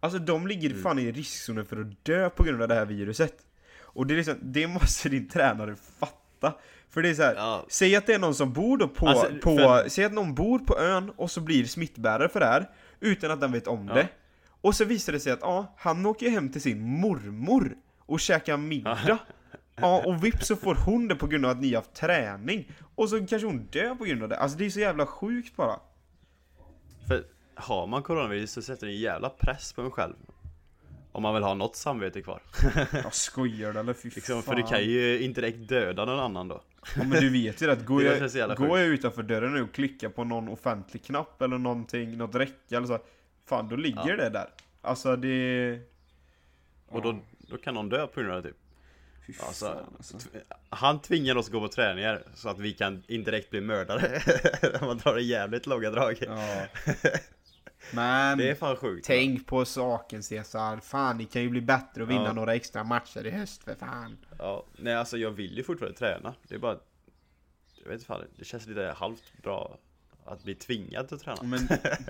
Alltså 0.04 0.20
de 0.20 0.48
ligger 0.48 0.70
Mm. 0.70 0.82
fan 0.82 1.00
i 1.00 1.12
riskzonen 1.12 1.66
för 1.66 1.82
att 1.82 2.06
dö 2.06 2.30
på 2.30 2.44
grund 2.44 2.62
av 2.62 2.68
det 2.68 2.76
här 2.76 2.86
viruset. 2.86 3.34
Och 3.82 4.08
det 4.08 4.14
är 4.14 4.16
liksom, 4.16 4.36
det 4.42 4.68
måste 4.68 5.10
din 5.10 5.30
tränare 5.30 5.76
fatta 6.00 6.54
För 6.94 7.02
det 7.02 7.10
är 7.10 7.14
så 7.14 7.24
här, 7.24 7.36
Ja. 7.36 7.66
säg 7.70 7.96
att 7.96 8.06
det 8.06 8.14
är 8.14 8.20
någon 8.20 8.36
som 8.36 8.54
bor 8.54 8.78
då 8.78 8.88
på, 8.88 9.08
Alltså, 9.08 9.28
på 9.42 9.58
för- 9.58 9.90
säg 9.90 10.06
att 10.06 10.14
någon 10.14 10.36
bor 10.36 10.60
på 10.60 10.80
ön 10.80 11.10
och 11.16 11.32
så 11.32 11.42
blir 11.42 11.66
smittbärare 11.66 12.30
för 12.30 12.40
det 12.40 12.46
här 12.46 12.70
Utan 13.00 13.32
att 13.32 13.42
den 13.42 13.52
vet 13.52 13.68
om 13.68 13.88
Ja. 13.88 13.94
det. 13.94 14.08
Och 14.62 14.76
så 14.76 14.86
visar 14.86 15.14
det 15.14 15.20
sig 15.20 15.32
att 15.32 15.40
ja, 15.42 15.74
han 15.78 16.06
åker 16.06 16.30
hem 16.30 16.52
till 16.52 16.62
sin 16.62 16.82
mormor 17.00 17.76
och 18.00 18.20
käkar 18.20 18.58
middag. 18.58 19.20
Ja, 19.76 20.04
och 20.06 20.24
vips 20.24 20.48
så 20.48 20.56
får 20.56 20.76
hon 20.76 21.08
det 21.08 21.16
på 21.16 21.28
grund 21.28 21.46
av 21.46 21.52
att 21.52 21.62
ni 21.62 21.68
har 21.70 21.76
haft 21.76 21.94
träning. 21.94 22.72
Och 22.96 23.10
så 23.10 23.26
kanske 23.28 23.46
hon 23.48 23.66
dör 23.66 23.96
på 23.96 24.06
grund 24.06 24.24
av 24.24 24.30
det. 24.30 24.38
Alltså 24.38 24.58
det 24.58 24.66
är 24.66 24.70
så 24.70 24.80
jävla 24.80 25.06
sjukt 25.06 25.56
bara. 25.56 25.80
För 27.08 27.24
har 27.56 27.88
man 27.88 28.04
coronavirus 28.04 28.52
så 28.52 28.62
sätter 28.62 28.88
det 28.88 28.94
en 28.94 29.00
jävla 29.00 29.30
press 29.30 29.74
på 29.74 29.82
en 29.82 29.92
själv. 29.92 30.16
Om 31.12 31.24
man 31.24 31.34
vill 31.34 31.44
ha 31.44 31.54
något 31.54 31.76
samvete 31.76 32.22
kvar. 32.22 32.42
Jag 33.04 33.14
skojar 33.14 33.74
du 33.74 33.80
eller 33.80 33.94
fy 33.94 34.10
liksom, 34.16 34.36
fan 34.36 34.56
För 34.56 34.56
du 34.62 34.68
kan 34.68 34.84
ju 34.84 35.20
inte 35.22 35.42
direkt 35.42 35.68
döda 35.70 36.06
någon 36.06 36.20
annan 36.20 36.48
då 36.48 36.62
Ja, 36.96 37.04
men 37.04 37.22
du 37.22 37.30
vet 37.30 37.62
ju 37.62 37.72
att 37.72 37.86
går 37.86 38.04
jag, 38.04 38.58
går 38.58 38.80
jag 38.80 38.88
utanför 38.88 39.24
dörren 39.24 39.54
nu 39.54 39.64
och 39.64 39.72
klickar 39.74 40.10
på 40.10 40.24
någon 40.24 40.48
offentlig 40.48 41.04
knapp 41.04 41.42
eller 41.42 41.58
någonting, 41.58 42.18
något 42.18 42.36
räcke 42.36 42.78
eller 42.78 42.88
så 42.88 43.00
Fan 43.46 43.70
då 43.70 43.76
ligger 43.76 44.10
Ja. 44.10 44.16
det 44.16 44.30
där 44.30 44.50
Alltså 44.82 45.16
det... 45.16 45.80
Och 46.88 47.02
då, 47.02 47.20
då 47.40 47.58
kan 47.58 47.74
någon 47.74 47.90
dö 47.90 48.08
på 48.08 48.22
grund 48.22 48.34
av 48.34 48.44
det 48.44 48.50
typ 48.50 48.58
Alltså, 49.48 49.86
alltså. 49.98 50.18
Han 50.70 51.02
tvingar 51.02 51.36
oss 51.36 51.46
att 51.46 51.52
gå 51.52 51.60
på 51.60 51.68
träningar 51.68 52.24
så 52.36 52.50
att 52.50 52.60
vi 52.60 52.74
kan 52.74 53.04
indirekt 53.08 53.50
bli 53.50 53.62
mördare 53.62 54.22
man 54.82 54.98
drar 54.98 55.16
det 55.16 55.22
jävligt 55.22 55.68
långa 55.68 55.90
drag 55.90 56.18
Ja. 56.22 56.66
Men 57.96 58.38
Det 58.38 58.50
är 58.50 58.56
fan 58.56 58.76
sjukt 58.76 59.06
tänk 59.08 59.48
på 59.48 59.66
saken 59.66 60.24
Cesar, 60.24 60.78
fan 60.78 61.18
ni 61.18 61.26
kan 61.26 61.42
ju 61.42 61.50
bli 61.50 61.62
bättre 61.62 62.04
och 62.04 62.10
vinna 62.10 62.24
Ja. 62.26 62.34
några 62.34 62.56
extra 62.56 62.84
matcher 62.84 63.26
i 63.26 63.32
höst 63.32 63.64
för 63.64 63.76
fan. 63.76 64.18
Ja, 64.40 64.66
nej 64.78 64.96
alltså 64.96 65.18
jag 65.18 65.32
vill 65.32 65.58
ju 65.58 65.64
fortfarande 65.64 65.98
träna. 65.98 66.34
Det 66.48 66.56
är 66.56 66.60
bara 66.60 66.78
Jag 67.76 67.84
vet 67.84 67.94
inte 67.94 68.06
fan, 68.06 68.22
det 68.40 68.46
känns 68.46 68.68
lite 68.68 68.94
halvt 68.98 69.24
bra 69.44 69.78
Att 70.26 70.44
bli 70.44 70.56
tvingad 70.56 71.14
att 71.14 71.20
träna. 71.22 71.44
Men 71.44 71.60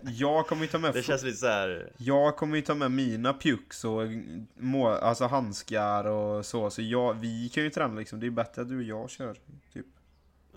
jag 0.03 0.47
kommer 0.47 0.61
ju 0.61 0.67
ta 0.67 0.77
med 0.77 0.93
Det 0.93 1.03
känns 1.03 1.23
lite 1.23 1.38
så 1.38 1.47
här. 1.47 1.91
Jag 1.97 2.38
kommer 2.38 2.55
ju 2.55 2.61
ta 2.61 2.75
med 2.75 2.91
mina 2.91 3.34
pjucks 3.34 3.86
och 3.86 4.01
må, 4.55 4.89
alltså 4.89 5.25
handskar 5.25 6.05
och 6.05 6.45
så, 6.45 6.69
så 6.69 6.81
jag, 6.81 7.13
vi 7.13 7.49
kan 7.49 7.63
ju 7.63 7.69
träna 7.69 7.93
liksom, 7.99 8.19
det 8.19 8.27
är 8.27 8.31
bättre 8.31 8.61
att 8.61 8.69
du 8.69 8.77
och 8.77 8.84
jag 8.84 9.09
kör, 9.09 9.38
typ. 9.73 9.86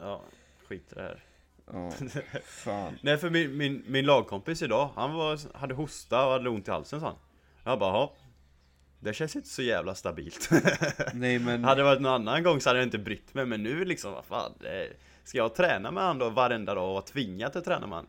Ja, 0.01 0.23
skit 0.69 0.93
i 0.93 0.95
det 0.95 1.03
här 1.03 1.25
Ja, 1.73 1.91
fan. 2.45 2.99
Nej 3.03 3.17
för 3.19 3.31
min, 3.31 3.57
min, 3.57 3.85
min 3.87 4.07
lagkompis 4.07 4.63
idag, 4.63 4.91
han 4.95 5.15
var, 5.15 5.59
hade 5.59 5.75
hosta 5.75 6.27
och 6.27 6.33
hade 6.33 6.49
ont 6.51 6.69
i 6.69 6.71
halsen 6.71 7.01
sa 7.01 7.07
han 7.07 7.17
Jag 7.65 7.79
bara, 7.79 7.93
ja 7.93 8.15
Det 9.01 9.15
känns 9.15 9.37
inte 9.37 9.49
så 9.49 9.63
jävla 9.63 9.95
stabilt 9.95 10.49
Nej 11.15 11.39
men, 11.39 11.65
Hade 11.65 11.81
det 11.81 11.85
varit 11.85 12.01
någon 12.01 12.13
annan 12.13 12.43
gång 12.43 12.61
så 12.61 12.69
hade 12.71 12.79
jag 12.79 12.87
inte 12.87 12.99
brytt 12.99 13.35
mig 13.35 13.47
men 13.47 13.63
nu 13.63 13.85
liksom, 13.85 14.13
vad 14.13 14.25
fan 14.25 14.53
det, 14.61 14.89
Ska 15.25 15.39
jag 15.39 15.55
träna 15.55 15.91
med 15.91 16.03
han 16.05 16.19
då 16.19 16.31
varenda 16.31 16.75
dag 16.75 16.85
och 16.89 16.93
vara 16.93 17.03
tvingad 17.03 17.57
att 17.57 17.65
träna 17.65 17.87
med 17.87 17.97
han? 17.97 18.07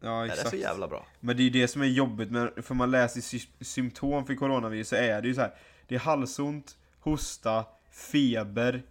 Ja, 0.00 0.08
Det 0.08 0.16
är 0.16 0.24
exakt. 0.24 0.50
så 0.50 0.56
jävla 0.56 0.88
bra. 0.88 1.06
Men 1.20 1.36
det 1.36 1.42
är 1.42 1.44
ju 1.44 1.50
det 1.50 1.68
som 1.68 1.82
är 1.82 1.86
jobbigt, 1.86 2.30
med, 2.30 2.52
för 2.62 2.74
man 2.74 2.90
läser 2.90 3.20
sy- 3.20 3.46
symptom 3.60 4.26
för 4.26 4.34
coronavirus 4.34 4.88
så 4.88 4.96
är 4.96 5.22
det 5.22 5.28
ju 5.28 5.34
så 5.34 5.40
här. 5.40 5.54
Det 5.88 5.94
är 5.94 5.98
halsont, 5.98 6.76
hosta, 7.00 7.64
feber, 7.90 8.82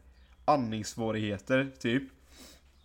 andningssvårigheter, 0.45 1.72
typ. 1.80 2.03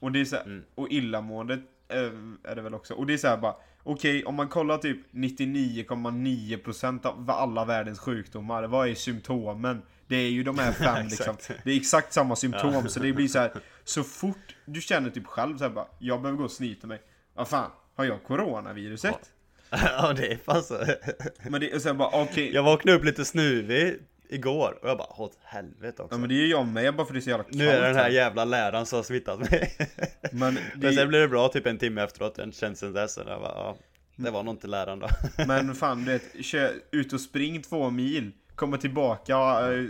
Och 0.01 0.13
det 0.13 0.21
är 0.21 0.25
så 0.25 0.37
här, 0.37 0.45
Mm. 0.45 0.63
och 0.75 0.91
illamående 0.91 1.55
eh, 1.89 2.11
är 2.45 2.55
det 2.57 2.63
väl 2.63 2.75
också. 2.75 2.95
Och 2.95 3.07
det 3.07 3.13
är 3.13 3.19
så 3.19 3.29
här 3.29 3.37
bara, 3.37 3.55
okej 3.83 4.25
om 4.25 4.35
man 4.35 4.49
kollar 4.49 4.79
typ 4.79 4.99
99,9% 5.13 7.07
av 7.07 7.31
alla 7.31 7.65
världens 7.65 7.99
sjukdomar, 7.99 8.63
vad 8.65 8.89
är 8.89 8.95
symptomen? 8.95 9.83
Det 10.07 10.17
är 10.17 10.31
ju 10.31 10.43
de 10.43 10.59
här 10.59 10.73
fem 10.73 11.07
liksom. 11.11 11.37
Det 11.65 11.71
är 11.71 11.77
exakt 11.77 12.13
samma 12.13 12.37
symptom, 12.37 12.89
så 12.89 13.01
det 13.01 13.13
blir 13.13 13.29
så 13.29 13.39
här. 13.39 13.53
så 13.85 14.03
fort 14.03 14.55
du 14.65 14.81
känner 14.81 15.11
typ 15.11 15.27
själv 15.27 15.57
så 15.59 15.65
här 15.65 15.71
bara, 15.71 15.87
jag 15.99 16.23
behöver 16.23 16.39
gå 16.39 16.45
och 16.45 16.51
snyta 16.51 16.87
mig. 16.87 17.01
Vad 17.35 17.49
fan, 17.49 17.71
har 17.97 18.05
jag 18.05 18.25
coronaviruset? 18.25 19.31
ja, 19.71 20.13
det 20.17 20.33
är 20.33 20.37
fan 20.37 20.63
så. 20.63 20.85
Men 21.51 21.61
det 21.61 21.71
är 21.73 21.85
här 21.87 21.95
bara, 21.95 22.23
okej. 22.23 22.55
Jag 22.55 22.63
vaknade 22.63 22.99
upp 22.99 23.05
lite 23.05 23.25
snuvig 23.25 23.99
igår 24.31 24.79
och 24.83 24.89
jag 24.89 24.99
bara, 24.99 25.21
åt 25.21 25.39
helvete 25.43 26.03
också. 26.03 26.15
Ja 26.15 26.19
men 26.19 26.29
det 26.29 26.35
är 26.35 26.43
ju 26.43 26.47
jag 26.47 26.67
med 26.67 26.97
bara 26.97 27.07
för 27.07 27.15
det 27.15 27.19
är 27.19 27.21
så 27.21 27.31
jävla 27.31 27.45
kallt 27.45 27.57
nu 27.57 27.69
är 27.69 27.81
det 27.81 27.87
den 27.87 27.97
här 27.97 28.09
jävla 28.09 28.45
läraren 28.45 28.87
som 28.87 28.97
har 28.97 29.03
smittat 29.03 29.39
mig. 29.39 29.77
Men, 30.33 30.55
Men 30.55 30.57
det, 30.77 30.93
sen 30.93 31.09
blev 31.09 31.21
det 31.21 31.29
bra 31.29 31.49
typ 31.49 31.67
en 31.67 31.79
timme 31.79 32.03
efteråt, 32.03 32.35
den 32.35 32.53
känslan 32.53 32.93
där 32.93 33.07
så 33.07 33.21
jag 33.27 33.41
bara, 33.41 33.53
ja, 33.55 33.77
det 34.17 34.31
var 34.31 34.43
nog 34.43 34.55
inte 34.55 34.67
läraren 34.67 34.99
då. 34.99 35.09
men 35.47 35.75
fan 35.75 36.05
du 36.05 36.13
vet, 36.13 36.45
kör 36.45 36.73
ut 36.91 37.13
och 37.13 37.21
spring 37.21 37.63
två 37.63 37.91
mil 37.91 38.33
Kommer 38.61 38.79
tillbaka, 38.79 39.37
äh, 39.37 39.85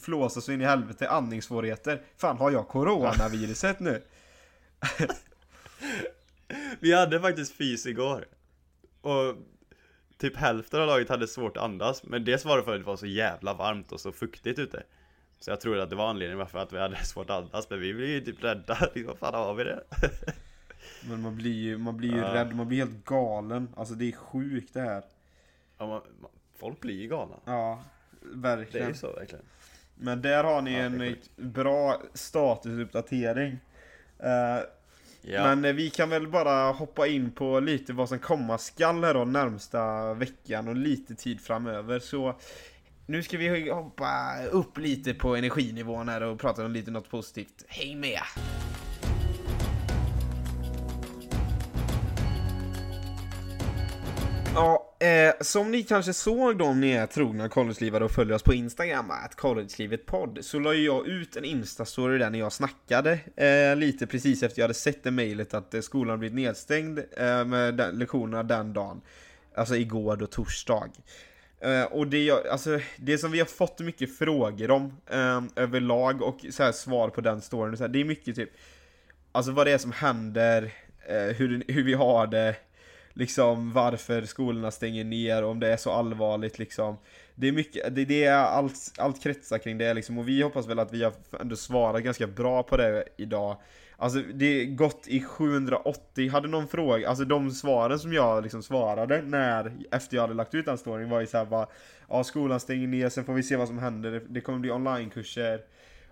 flåsa 0.00 0.40
så 0.40 0.52
in 0.52 0.60
i 0.60 0.64
helvete, 0.64 1.08
andningssvårigheter 1.08 2.02
Fan 2.16 2.36
har 2.36 2.50
jag 2.50 2.68
coronaviruset 2.68 3.80
nu? 3.80 4.02
Vi 6.80 6.94
hade 6.94 7.20
faktiskt 7.20 7.54
fys 7.54 7.86
igår. 7.86 8.24
Och 9.00 9.36
typ 10.28 10.36
hälften 10.36 10.80
av 10.80 10.86
laget 10.86 11.08
hade 11.08 11.26
svårt 11.28 11.56
att 11.56 11.62
andas. 11.62 12.02
Men 12.02 12.24
det 12.24 12.38
för 12.62 12.74
att 12.74 12.80
det 12.80 12.86
var 12.86 12.96
så 12.96 13.06
jävla 13.06 13.54
varmt 13.54 13.92
och 13.92 14.00
så 14.00 14.12
fuktigt 14.12 14.58
ute. 14.58 14.82
Så 15.40 15.50
jag 15.50 15.60
tror 15.60 15.78
att 15.78 15.90
det 15.90 15.96
var 15.96 16.10
anledningen 16.10 16.38
varför 16.38 16.58
att 16.58 16.72
vi 16.72 16.78
hade 16.78 16.96
svårt 17.04 17.30
att 17.30 17.36
andas. 17.44 17.70
Men 17.70 17.80
vi 17.80 17.94
blev 17.94 18.08
ju 18.08 18.20
typ 18.20 18.44
rädda. 18.44 18.78
Vad 19.06 19.18
fan 19.18 19.34
har 19.34 19.54
vi 19.54 19.64
det? 19.64 19.80
Men 21.08 21.20
man 21.22 21.36
blir 21.36 21.52
ju, 21.52 21.78
man 21.78 21.96
blir 21.96 22.10
ju 22.12 22.18
Ja. 22.18 22.34
rädd, 22.34 22.54
man 22.56 22.68
blir 22.68 22.78
helt 22.78 23.04
galen 23.04 23.68
Alltså 23.76 23.94
det 23.94 24.04
är 24.08 24.12
sjukt 24.12 24.74
det 24.74 24.80
här 24.80 25.02
Ja, 25.78 25.86
man, 25.86 26.00
man, 26.20 26.30
folk 26.58 26.80
blir 26.80 26.94
ju 27.02 27.08
galna. 27.08 27.34
Ja, 27.44 27.82
Det 28.20 28.28
är 28.28 28.56
verkligen 28.56 28.94
så 28.94 29.12
verkligen. 29.12 29.44
Men 29.94 30.22
där 30.22 30.44
har 30.44 30.62
ni 30.62 30.72
Ja, 30.72 30.78
en 30.78 31.16
bra 31.36 32.02
statusuppdatering 32.14 33.58
Eh, 34.18 34.58
Ja. 35.26 35.42
Men 35.42 35.64
eh, 35.64 35.72
vi 35.72 35.90
kan 35.90 36.10
väl 36.10 36.28
bara 36.28 36.72
hoppa 36.72 37.06
in 37.06 37.30
på 37.30 37.60
lite 37.60 37.92
vad 37.92 38.08
som 38.08 38.18
komma 38.18 38.58
skall 38.58 39.04
här 39.04 39.14
då 39.14 39.24
närmsta 39.24 40.14
veckan 40.14 40.68
och 40.68 40.76
lite 40.76 41.14
tid 41.14 41.40
framöver. 41.40 41.98
Så 41.98 42.34
nu 43.06 43.22
ska 43.22 43.38
vi 43.38 43.70
hoppa 43.70 44.32
upp 44.50 44.78
lite 44.78 45.14
på 45.14 45.36
energinivån 45.36 46.08
här 46.08 46.22
och 46.22 46.40
prata 46.40 46.64
om 46.64 46.72
lite 46.72 46.90
något 46.90 47.10
positivt. 47.10 47.64
Häng 47.68 48.00
med! 48.00 48.20
Eh, 55.04 55.34
som 55.40 55.70
ni 55.70 55.82
kanske 55.82 56.12
såg 56.12 56.58
då 56.58 56.64
om 56.64 56.80
ni 56.80 56.90
är 56.90 57.06
trogna 57.06 57.48
collegelivare 57.48 58.04
och 58.04 58.10
följer 58.10 58.34
oss 58.34 58.42
på 58.42 58.54
Instagram, 58.54 59.10
att 59.10 59.34
collegelivet 59.34 60.06
podd, 60.06 60.38
så 60.40 60.58
la 60.58 60.74
ju 60.74 60.84
jag 60.84 61.06
ut 61.06 61.36
en 61.36 61.44
instastory 61.44 62.18
där 62.18 62.30
när 62.30 62.38
jag 62.38 62.52
snackade 62.52 63.18
eh, 63.36 63.76
lite 63.76 64.06
precis 64.06 64.42
efter 64.42 64.60
jag 64.60 64.64
hade 64.64 64.74
sett 64.74 65.02
det 65.02 65.10
mejlet 65.10 65.54
att 65.54 65.74
eh, 65.74 65.80
skolan 65.80 66.18
blivit 66.18 66.36
nedstängd 66.36 66.98
eh, 66.98 67.44
med 67.44 67.74
den, 67.74 67.98
lektionerna 67.98 68.42
den 68.42 68.72
dagen. 68.72 69.00
Alltså 69.54 69.76
igår 69.76 70.16
då, 70.16 70.26
torsdag. 70.26 70.90
Eh, 71.60 71.82
och 71.82 72.06
det, 72.06 72.24
jag, 72.24 72.46
alltså, 72.46 72.80
det 72.96 73.18
som 73.18 73.30
vi 73.30 73.38
har 73.38 73.46
fått 73.46 73.80
mycket 73.80 74.18
frågor 74.18 74.70
om 74.70 74.96
eh, 75.10 75.42
överlag 75.56 76.22
och 76.22 76.44
så 76.50 76.62
här, 76.62 76.72
svar 76.72 77.08
på 77.08 77.20
den 77.20 77.42
storyn, 77.42 77.76
så 77.76 77.84
här, 77.84 77.88
det 77.88 78.00
är 78.00 78.04
mycket 78.04 78.36
typ 78.36 78.50
Alltså 79.36 79.52
vad 79.52 79.66
det 79.66 79.72
är 79.72 79.78
som 79.78 79.92
händer, 79.92 80.72
eh, 81.08 81.36
hur, 81.36 81.64
hur 81.68 81.84
vi 81.84 81.94
har 81.94 82.26
det, 82.26 82.56
liksom 83.14 83.72
varför 83.72 84.22
skolorna 84.22 84.70
stänger 84.70 85.04
ner, 85.04 85.44
om 85.44 85.60
det 85.60 85.72
är 85.72 85.76
så 85.76 85.90
allvarligt 85.90 86.58
liksom. 86.58 86.96
Det 87.34 87.48
är 87.48 87.52
mycket, 87.52 87.94
det, 87.94 88.04
det 88.04 88.24
är 88.24 88.36
allt, 88.36 88.92
allt 88.98 89.22
kretsar 89.22 89.58
kring 89.58 89.78
det 89.78 89.94
liksom 89.94 90.18
och 90.18 90.28
vi 90.28 90.42
hoppas 90.42 90.66
väl 90.66 90.78
att 90.78 90.92
vi 90.92 91.04
har 91.04 91.12
ändå 91.40 91.56
svarat 91.56 92.02
ganska 92.02 92.26
bra 92.26 92.62
på 92.62 92.76
det 92.76 93.04
idag. 93.16 93.56
Alltså 93.96 94.22
det 94.34 94.46
är 94.46 94.64
gått 94.64 95.08
i 95.08 95.22
780, 95.22 96.30
hade 96.30 96.48
någon 96.48 96.68
fråga, 96.68 97.08
alltså 97.08 97.24
de 97.24 97.50
svaren 97.50 97.98
som 97.98 98.12
jag 98.12 98.42
liksom 98.42 98.62
svarade 98.62 99.22
när, 99.22 99.72
efter 99.90 100.16
jag 100.16 100.22
hade 100.22 100.34
lagt 100.34 100.54
ut 100.54 100.66
den 100.66 100.78
storyn 100.78 101.10
var 101.10 101.20
ju 101.20 101.26
såhär 101.26 101.44
bara 101.44 101.66
Ja 102.08 102.24
skolan 102.24 102.60
stänger 102.60 102.86
ner, 102.86 103.08
sen 103.08 103.24
får 103.24 103.34
vi 103.34 103.42
se 103.42 103.56
vad 103.56 103.68
som 103.68 103.78
händer, 103.78 104.10
det, 104.10 104.20
det 104.28 104.40
kommer 104.40 104.58
bli 104.58 104.70
onlinekurser 104.70 105.60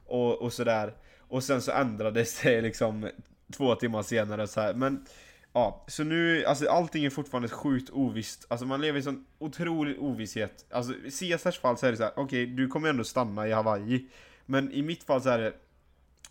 och, 0.07 0.43
och 0.43 0.53
sådär. 0.53 0.93
Och 1.19 1.45
sen 1.45 1.63
så 1.63 1.73
ändrades 1.73 2.41
det 2.41 2.61
liksom 2.61 3.09
två 3.57 3.75
timmar 3.75 4.03
senare 4.03 4.47
så 4.47 4.61
här. 4.61 4.75
men 4.75 5.07
Ja, 5.53 5.85
så 5.89 6.05
nu, 6.05 6.45
alltså 6.45 6.69
allting 6.69 7.05
är 7.05 7.11
fortfarande 7.11 7.49
sjukt 7.49 7.91
ovisst. 7.91 8.47
Alltså 8.49 8.67
man 8.67 8.81
lever 8.81 8.99
i 8.99 9.03
sån 9.03 9.25
otrolig 9.39 10.03
ovisshet. 10.03 10.67
Alltså 10.71 10.93
i 10.93 11.11
Caesars 11.11 11.59
fall 11.59 11.79
så 11.79 11.87
är 11.87 11.91
det 11.91 11.97
så 11.97 12.03
här: 12.03 12.13
okej 12.17 12.47
du 12.47 12.69
kommer 12.69 12.89
ändå 12.89 13.05
stanna 13.05 13.49
i 13.49 13.53
Hawaii. 13.53 14.09
Men 14.47 14.73
i 14.73 14.83
mitt 14.83 15.05
fall 15.05 15.23
så 15.23 15.29
är 15.29 15.39
det 15.39 15.53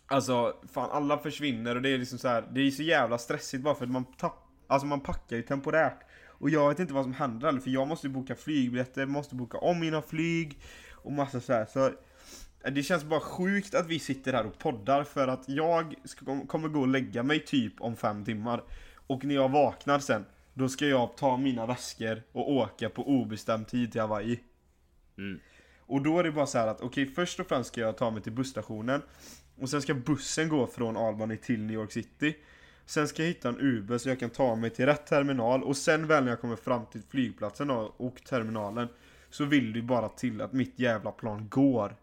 Alltså, 0.06 0.56
fan 0.72 0.90
alla 0.90 1.18
försvinner 1.18 1.76
och 1.76 1.82
det 1.82 1.88
är 1.88 1.98
liksom 1.98 2.18
så 2.18 2.28
här, 2.28 2.44
det 2.52 2.60
är 2.60 2.70
så 2.70 2.82
jävla 2.82 3.18
stressigt 3.18 3.62
bara 3.62 3.74
för 3.74 3.84
att 3.84 3.90
man 3.90 4.04
tapp, 4.04 4.48
Alltså 4.66 4.86
man 4.86 5.00
packar 5.00 5.36
ju 5.36 5.42
temporärt. 5.42 6.00
Och 6.26 6.50
jag 6.50 6.68
vet 6.68 6.78
inte 6.78 6.94
vad 6.94 7.04
som 7.04 7.12
händer 7.12 7.46
heller, 7.46 7.60
för 7.60 7.70
jag 7.70 7.88
måste 7.88 8.06
ju 8.06 8.12
boka 8.12 8.34
flygbiljetter, 8.34 9.06
måste 9.06 9.34
boka 9.34 9.58
om 9.58 9.80
mina 9.80 10.02
flyg 10.02 10.58
och 10.92 11.12
massa 11.12 11.40
så 11.40 11.52
här. 11.52 11.66
Så 11.66 11.90
det 12.70 12.82
känns 12.82 13.04
bara 13.04 13.20
sjukt 13.20 13.74
att 13.74 13.86
vi 13.86 13.98
sitter 13.98 14.32
här 14.32 14.46
och 14.46 14.58
poddar 14.58 15.04
för 15.04 15.28
att 15.28 15.48
jag 15.48 15.94
ska, 16.04 16.46
kommer 16.46 16.68
gå 16.68 16.80
och 16.80 16.88
lägga 16.88 17.22
mig 17.22 17.40
typ 17.40 17.80
om 17.80 17.96
fem 17.96 18.24
timmar. 18.24 18.62
Och 19.12 19.24
när 19.24 19.34
jag 19.34 19.48
vaknar 19.48 19.98
sen, 19.98 20.24
då 20.54 20.68
ska 20.68 20.86
jag 20.86 21.16
ta 21.16 21.36
mina 21.36 21.66
väskor 21.66 22.22
och 22.32 22.52
åka 22.52 22.90
på 22.90 23.08
obestämd 23.08 23.68
tid 23.68 23.92
till 23.92 24.00
Hawaii. 24.00 24.40
Mm. 25.18 25.40
Och 25.78 26.02
då 26.02 26.18
är 26.18 26.24
det 26.24 26.32
bara 26.32 26.46
så 26.46 26.58
här 26.58 26.66
att 26.66 26.80
okej, 26.80 27.06
först 27.06 27.40
och 27.40 27.46
främst 27.46 27.68
ska 27.72 27.80
jag 27.80 27.96
ta 27.96 28.10
mig 28.10 28.22
till 28.22 28.32
busstationen. 28.32 29.02
Och 29.58 29.70
sen 29.70 29.82
ska 29.82 29.94
bussen 29.94 30.48
gå 30.48 30.66
från 30.66 30.96
Albany 30.96 31.36
till 31.36 31.60
New 31.60 31.74
York 31.74 31.92
City. 31.92 32.36
Sen 32.86 33.08
ska 33.08 33.22
jag 33.22 33.28
hitta 33.28 33.48
en 33.48 33.60
Uber 33.60 33.98
så 33.98 34.08
jag 34.08 34.20
kan 34.20 34.30
ta 34.30 34.54
mig 34.54 34.70
till 34.70 34.86
rätt 34.86 35.06
terminal. 35.06 35.62
Och 35.62 35.76
sen 35.76 36.06
väl 36.06 36.24
när 36.24 36.30
jag 36.30 36.40
kommer 36.40 36.56
fram 36.56 36.86
till 36.86 37.02
flygplatsen 37.02 37.70
och 37.70 38.24
terminalen. 38.24 38.88
Så 39.30 39.44
vill 39.44 39.76
ju 39.76 39.82
bara 39.82 40.08
till 40.08 40.40
att 40.40 40.52
mitt 40.52 40.78
jävla 40.78 41.12
plan 41.12 41.48
går. 41.48 41.96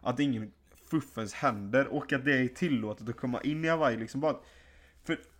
Att 0.00 0.20
ingen 0.20 0.52
fuffens 0.90 1.34
händer 1.34 1.86
och 1.86 2.12
att 2.12 2.24
det 2.24 2.38
är 2.38 2.48
tillåtet 2.48 3.08
att 3.08 3.16
komma 3.16 3.40
in 3.40 3.64
i 3.64 3.68
Hawaii 3.68 3.96
liksom 3.96 4.20
bara 4.20 4.32
För 4.32 4.40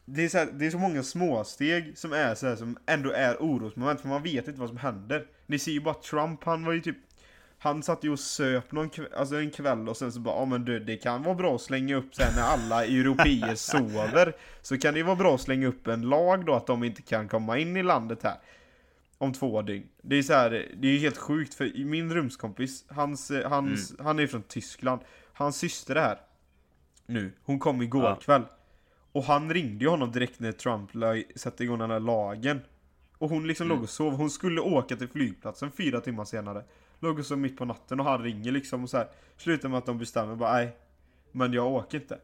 det 0.08 0.24
är, 0.24 0.28
så 0.28 0.38
här, 0.38 0.48
det 0.52 0.66
är 0.66 0.70
så 0.70 0.78
många 0.78 1.02
småsteg 1.02 1.98
som 1.98 2.12
är 2.12 2.34
så 2.34 2.46
här, 2.46 2.56
som 2.56 2.78
ändå 2.86 3.10
är 3.10 3.36
orosmoment 3.40 4.00
för 4.00 4.08
man 4.08 4.22
vet 4.22 4.48
inte 4.48 4.60
vad 4.60 4.68
som 4.68 4.78
händer. 4.78 5.26
Ni 5.46 5.58
ser 5.58 5.72
ju 5.72 5.80
bara 5.80 5.94
Trump, 5.94 6.44
han 6.44 6.64
var 6.64 6.72
ju 6.72 6.80
typ 6.80 6.96
han 7.58 7.82
satt 7.82 8.04
ju 8.04 8.10
och 8.12 8.18
söp 8.20 8.72
någon 8.72 8.90
kväll, 8.90 9.08
alltså 9.16 9.36
en 9.36 9.50
kväll 9.50 9.88
och 9.88 9.96
sen 9.96 10.12
så 10.12 10.20
bara, 10.20 10.34
ja 10.40 10.44
men 10.44 10.64
du, 10.64 10.78
det 10.80 10.96
kan 10.96 11.22
vara 11.22 11.34
bra 11.34 11.54
att 11.54 11.60
slänga 11.60 11.96
upp 11.96 12.14
sen 12.14 12.32
när 12.36 12.42
alla 12.42 12.84
europeer 12.84 13.54
sover. 13.54 14.36
Så 14.62 14.78
kan 14.78 14.94
det 14.94 14.98
ju 15.00 15.04
vara 15.06 15.16
bra 15.16 15.34
att 15.34 15.40
slänga 15.40 15.66
upp 15.66 15.86
en 15.86 16.02
lag 16.02 16.44
då 16.46 16.54
att 16.54 16.66
de 16.66 16.84
inte 16.84 17.02
kan 17.02 17.28
komma 17.28 17.58
in 17.58 17.76
i 17.76 17.82
landet 17.82 18.22
här. 18.22 18.36
Om 19.18 19.32
två 19.32 19.62
dygn. 19.62 19.88
Det 20.02 20.16
är 20.16 20.22
så 20.22 20.32
här, 20.32 20.50
det 20.76 20.88
är 20.88 20.92
ju 20.92 20.98
helt 20.98 21.16
sjukt 21.16 21.54
för 21.54 21.84
min 21.84 22.14
rumskompis, 22.14 22.84
hans, 22.88 23.32
hans, 23.44 23.94
han 23.98 24.18
är 24.18 24.26
från 24.26 24.42
Tyskland. 24.42 25.00
Hans 25.32 25.56
syster 25.56 25.94
är 25.96 26.00
här. 26.00 26.18
Nu, 27.06 27.32
hon 27.44 27.58
kom 27.58 27.82
igår 27.82 28.04
Ja. 28.04 28.14
kväll. 28.14 28.42
Och 29.16 29.24
han 29.24 29.54
ringde 29.54 29.84
ju 29.84 29.90
honom 29.90 30.12
direkt 30.12 30.40
när 30.40 30.52
Trump 30.52 30.90
satte 31.36 31.64
igång 31.64 31.78
den 31.78 31.90
här 31.90 32.00
lagen. 32.00 32.60
Och 33.18 33.30
hon 33.30 33.46
liksom 33.46 33.66
Mm. 33.66 33.76
låg 33.76 33.82
och 33.82 33.90
sov. 33.90 34.12
Hon 34.12 34.30
skulle 34.30 34.60
åka 34.60 34.96
till 34.96 35.08
flygplatsen 35.08 35.70
fyra 35.70 36.00
timmar 36.00 36.24
senare. 36.24 36.64
Låg 37.00 37.18
och 37.18 37.26
sov 37.26 37.38
mitt 37.38 37.56
på 37.56 37.64
natten 37.64 38.00
och 38.00 38.06
han 38.06 38.22
ringer 38.22 38.52
liksom 38.52 38.82
och 38.82 38.90
så 38.90 38.96
här. 38.96 39.08
Slutar 39.36 39.68
med 39.68 39.78
att 39.78 39.86
de 39.86 39.98
bestämmer 39.98 40.34
bara 40.36 40.52
nej. 40.52 40.76
Men 41.32 41.52
jag 41.52 41.66
åker 41.66 41.98
inte. 41.98 42.18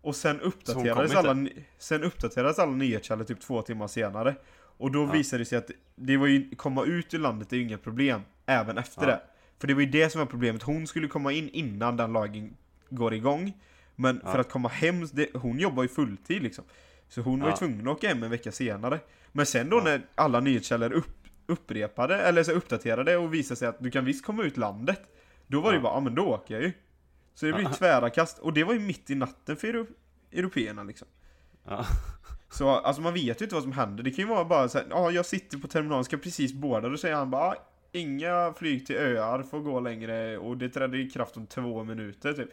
Och 0.00 0.16
sen 0.16 0.40
uppdaterades 0.40 1.14
alla, 1.14 1.46
sen 1.78 2.02
uppdaterades 2.04 2.58
alla 2.58 2.72
nyhetskällor 2.72 3.24
typ 3.24 3.40
två 3.40 3.62
timmar 3.62 3.86
senare. 3.86 4.34
Och 4.56 4.90
då 4.92 5.02
Ja. 5.02 5.12
visade 5.12 5.40
det 5.40 5.46
sig 5.46 5.58
att 5.58 5.70
det 5.96 6.16
var 6.16 6.26
ju, 6.26 6.50
komma 6.56 6.84
ut 6.84 7.14
ur 7.14 7.18
landet 7.18 7.52
är 7.52 7.56
ju 7.56 7.62
inga 7.62 7.78
problem. 7.78 8.20
Även 8.46 8.78
efter 8.78 9.02
Ja. 9.02 9.06
det. 9.06 9.20
För 9.58 9.66
det 9.66 9.74
var 9.74 9.80
ju 9.80 9.86
det 9.90 10.10
som 10.10 10.18
var 10.18 10.26
problemet. 10.26 10.62
Hon 10.62 10.86
skulle 10.86 11.08
komma 11.08 11.32
in 11.32 11.48
innan 11.48 11.96
den 11.96 12.12
lagen 12.12 12.56
går 12.90 13.14
igång. 13.14 13.52
Men 13.96 14.20
för 14.20 14.34
Ja. 14.34 14.40
att 14.40 14.50
komma 14.50 14.68
hem, 14.68 15.06
det, 15.12 15.28
hon 15.34 15.58
jobbar 15.58 15.82
ju 15.82 15.88
fulltid 15.88 16.42
liksom. 16.42 16.64
Så 17.08 17.20
hon 17.20 17.40
var 17.40 17.46
ju 17.46 17.52
Ja. 17.52 17.56
tvungen 17.56 17.88
att 17.88 17.96
åka 17.96 18.08
hem 18.08 18.22
en 18.22 18.30
vecka 18.30 18.52
senare. 18.52 19.00
Men 19.32 19.46
sen 19.46 19.70
då 19.70 19.76
Ja. 19.76 19.82
när 19.84 20.02
alla 20.14 20.40
nyhetskällor 20.40 20.92
upp, 20.92 21.18
upprepade, 21.46 22.20
eller 22.20 22.42
så 22.42 22.52
uppdaterade 22.52 23.16
och 23.16 23.34
visade 23.34 23.58
sig 23.58 23.68
att 23.68 23.80
du 23.82 23.90
kan 23.90 24.04
visst 24.04 24.24
komma 24.24 24.42
ut 24.42 24.56
landet. 24.56 25.00
Då 25.46 25.60
var 25.60 25.70
det 25.70 25.76
ju 25.76 25.78
Ja. 25.78 25.82
bara, 25.82 25.94
ja 25.94 26.00
men 26.00 26.14
då 26.14 26.22
åker 26.22 26.54
jag 26.54 26.62
ju. 26.62 26.72
Så 27.34 27.46
det 27.46 27.52
blir 27.52 27.64
Ja. 27.64 27.72
tvära 27.72 28.10
kast. 28.10 28.38
Och 28.38 28.52
det 28.52 28.64
var 28.64 28.72
ju 28.74 28.80
mitt 28.80 29.10
i 29.10 29.14
natten 29.14 29.56
för 29.56 29.68
euro, 29.68 29.86
européerna 30.32 30.82
liksom. 30.82 31.08
Ja. 31.68 31.86
Så 32.50 32.68
alltså 32.68 33.02
man 33.02 33.14
vet 33.14 33.40
ju 33.40 33.44
inte 33.44 33.54
vad 33.54 33.62
som 33.62 33.72
händer. 33.72 34.02
Det 34.02 34.10
kan 34.10 34.24
ju 34.24 34.28
vara 34.28 34.44
bara 34.44 34.68
så 34.68 34.78
här, 34.78 34.86
ja 34.90 35.10
jag 35.10 35.26
sitter 35.26 35.58
på 35.58 35.68
terminalen, 35.68 36.04
ska 36.04 36.16
precis 36.16 36.52
båda. 36.52 36.88
Då 36.88 36.96
säger 36.96 37.14
han 37.14 37.30
bara, 37.30 37.42
"Ah, 37.42 37.54
inga 37.92 38.52
flyg 38.58 38.86
till 38.86 38.96
öar 38.96 39.42
får 39.42 39.60
gå 39.60 39.80
längre 39.80 40.38
och 40.38 40.56
det 40.56 40.68
träder 40.68 40.98
i 40.98 41.10
kraft 41.10 41.36
om 41.36 41.46
två 41.46 41.84
minuter 41.84 42.32
typ. 42.32 42.48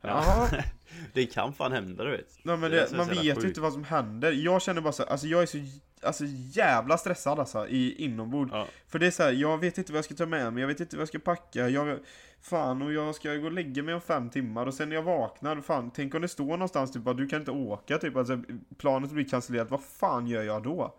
Jaha. 0.00 0.48
det 1.12 1.26
kan 1.26 1.52
fan 1.52 1.72
hända 1.72 2.04
du 2.04 2.10
vet. 2.10 2.38
Nej 2.42 2.56
men 2.56 2.70
Det 2.70 2.90
det, 2.90 2.96
man 2.96 3.08
vet 3.08 3.44
ju 3.44 3.48
inte 3.48 3.60
vad 3.60 3.72
som 3.72 3.84
händer. 3.84 4.32
Jag 4.32 4.62
känner 4.62 4.80
bara 4.80 4.92
så 4.92 5.02
alltså 5.02 5.26
jag 5.26 5.42
är 5.42 5.46
så 5.46 5.58
alltså, 6.02 6.24
jävla 6.26 6.98
stressad 6.98 7.38
alltså 7.38 7.68
i 7.68 8.04
inombords. 8.04 8.52
Ja. 8.52 8.66
För 8.88 8.98
det 8.98 9.06
är 9.06 9.10
så 9.10 9.22
här, 9.22 9.32
jag 9.32 9.58
vet 9.58 9.78
inte 9.78 9.92
vad 9.92 9.98
jag 9.98 10.04
ska 10.04 10.14
ta 10.14 10.26
med 10.26 10.52
mig, 10.52 10.60
jag 10.60 10.68
vet 10.68 10.80
inte 10.80 10.96
vad 10.96 11.00
jag 11.00 11.08
ska 11.08 11.18
packa. 11.18 11.68
Jag, 11.68 11.98
fan, 12.42 12.82
och 12.82 12.92
jag 12.92 13.14
ska 13.14 13.34
gå 13.34 13.46
och 13.46 13.52
lägga 13.52 13.82
mig 13.82 13.94
om 13.94 14.00
fem 14.00 14.30
timmar 14.30 14.66
och 14.66 14.74
sen 14.74 14.88
när 14.88 14.96
jag 14.96 15.02
vaknar, 15.02 15.60
fan, 15.60 15.90
tänk 15.90 16.14
om 16.14 16.22
det 16.22 16.28
står 16.28 16.50
någonstans 16.50 16.92
typ 16.92 17.06
att 17.06 17.16
du 17.16 17.26
kan 17.28 17.40
inte 17.40 17.50
åka, 17.50 17.98
typ 17.98 18.16
alltså 18.16 18.42
planet 18.78 19.10
blir 19.10 19.28
cancellerat, 19.28 19.70
vad 19.70 19.82
fan 19.82 20.26
gör 20.26 20.42
jag 20.42 20.62
då? 20.62 20.96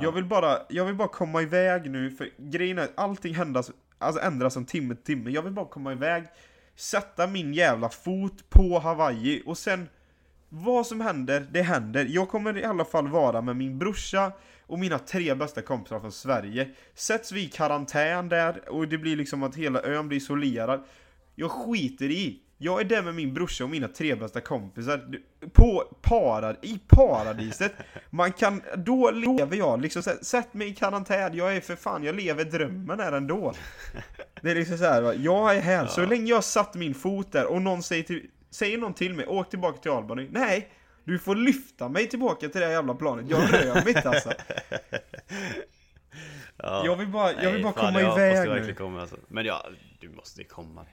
Jag 0.00 0.12
vill 0.12 0.24
bara, 0.24 0.58
jag 0.68 0.84
vill 0.84 0.94
bara 0.94 1.08
komma 1.08 1.42
iväg 1.42 1.90
nu, 1.90 2.10
för 2.10 2.30
grejen 2.36 2.78
är 2.78 2.82
att 2.82 2.98
allting 2.98 3.34
händer, 3.34 3.64
alltså 3.98 4.22
ändras 4.22 4.54
som 4.54 4.66
timme 4.66 4.94
till 4.94 5.04
timme. 5.04 5.30
Jag 5.30 5.42
vill 5.42 5.52
bara 5.52 5.66
komma 5.66 5.92
iväg, 5.92 6.24
sätta 6.76 7.26
min 7.26 7.54
jävla 7.54 7.88
fot 7.88 8.50
på 8.50 8.78
Hawaii 8.78 9.42
och 9.46 9.58
sen 9.58 9.88
vad 10.48 10.86
som 10.86 11.00
händer, 11.00 11.46
det 11.52 11.62
händer. 11.62 12.06
Jag 12.10 12.28
kommer 12.28 12.58
i 12.58 12.64
alla 12.64 12.84
fall 12.84 13.08
vara 13.08 13.40
med 13.40 13.56
min 13.56 13.78
brorsa 13.78 14.32
och 14.66 14.78
mina 14.78 14.98
tre 14.98 15.34
bästa 15.34 15.62
kompisar 15.62 16.00
från 16.00 16.12
Sverige. 16.12 16.68
Sätts 16.94 17.32
vi 17.32 17.44
i 17.44 17.48
karantän 17.48 18.28
där 18.28 18.68
och 18.68 18.88
det 18.88 18.98
blir 18.98 19.16
liksom 19.16 19.42
att 19.42 19.56
hela 19.56 19.82
ön 19.82 20.08
blir 20.08 20.18
isolerad. 20.18 20.84
Jag 21.34 21.50
skiter 21.50 22.10
i. 22.10 22.40
Jag 22.58 22.80
är 22.80 22.84
där 22.84 23.02
med 23.02 23.14
min 23.14 23.34
brorsa 23.34 23.64
och 23.64 23.70
mina 23.70 23.88
tre 23.88 24.14
bästa 24.14 24.40
kompisar. 24.40 25.08
På 25.52 25.96
parad, 26.02 26.56
i 26.62 26.80
paradiset. 26.88 27.72
Man 28.10 28.32
kan, 28.32 28.62
då 28.76 29.10
lever 29.10 29.56
jag 29.56 29.80
liksom 29.80 30.02
så 30.02 30.10
här, 30.10 30.18
sätt 30.22 30.54
mig 30.54 30.68
i 30.68 30.74
karantän. 30.74 31.36
Jag 31.36 31.56
är 31.56 31.60
för 31.60 31.76
fan, 31.76 32.04
jag 32.04 32.14
lever 32.14 32.44
drömmen 32.44 33.00
här 33.00 33.12
ändå. 33.12 33.52
Det 34.42 34.50
är 34.50 34.54
liksom 34.54 34.78
så 34.78 34.84
här, 34.84 35.14
jag 35.18 35.56
är 35.56 35.60
här. 35.60 35.86
Så 35.86 36.06
länge 36.06 36.30
jag 36.30 36.44
satt 36.44 36.74
min 36.74 36.94
fot 36.94 37.32
där 37.32 37.46
och 37.46 37.62
någon 37.62 37.82
säger 37.82 38.02
till, 38.02 38.26
säger 38.50 38.78
någon 38.78 38.94
till 38.94 39.14
mig, 39.14 39.26
åk 39.26 39.50
tillbaka 39.50 39.78
till 39.78 39.90
Albany. 39.90 40.28
Nej, 40.30 40.68
du 41.04 41.18
får 41.18 41.34
lyfta 41.36 41.88
mig 41.88 42.08
tillbaka 42.08 42.48
till 42.48 42.60
det 42.60 42.66
här 42.66 42.72
jävla 42.72 42.94
planet. 42.94 43.24
Jag 43.28 43.52
rör 43.52 43.74
mig 43.84 43.88
inte 43.96 44.08
alltså. 44.08 44.32
Ja. 46.56 46.82
Jag 46.84 46.96
vill 46.96 47.08
bara, 47.08 47.32
jag 47.32 47.52
vill 47.52 47.52
Nej, 47.52 47.62
bara 47.62 47.72
fan, 47.72 47.86
komma 47.86 48.00
jag 48.00 48.18
iväg 48.18 48.62
du 48.62 48.66
nu. 48.66 48.74
kommer 48.74 49.00
alltså. 49.00 49.16
Men 49.28 49.44
ja, 49.44 49.66
du 50.00 50.08
måste 50.08 50.44
komma. 50.44 50.86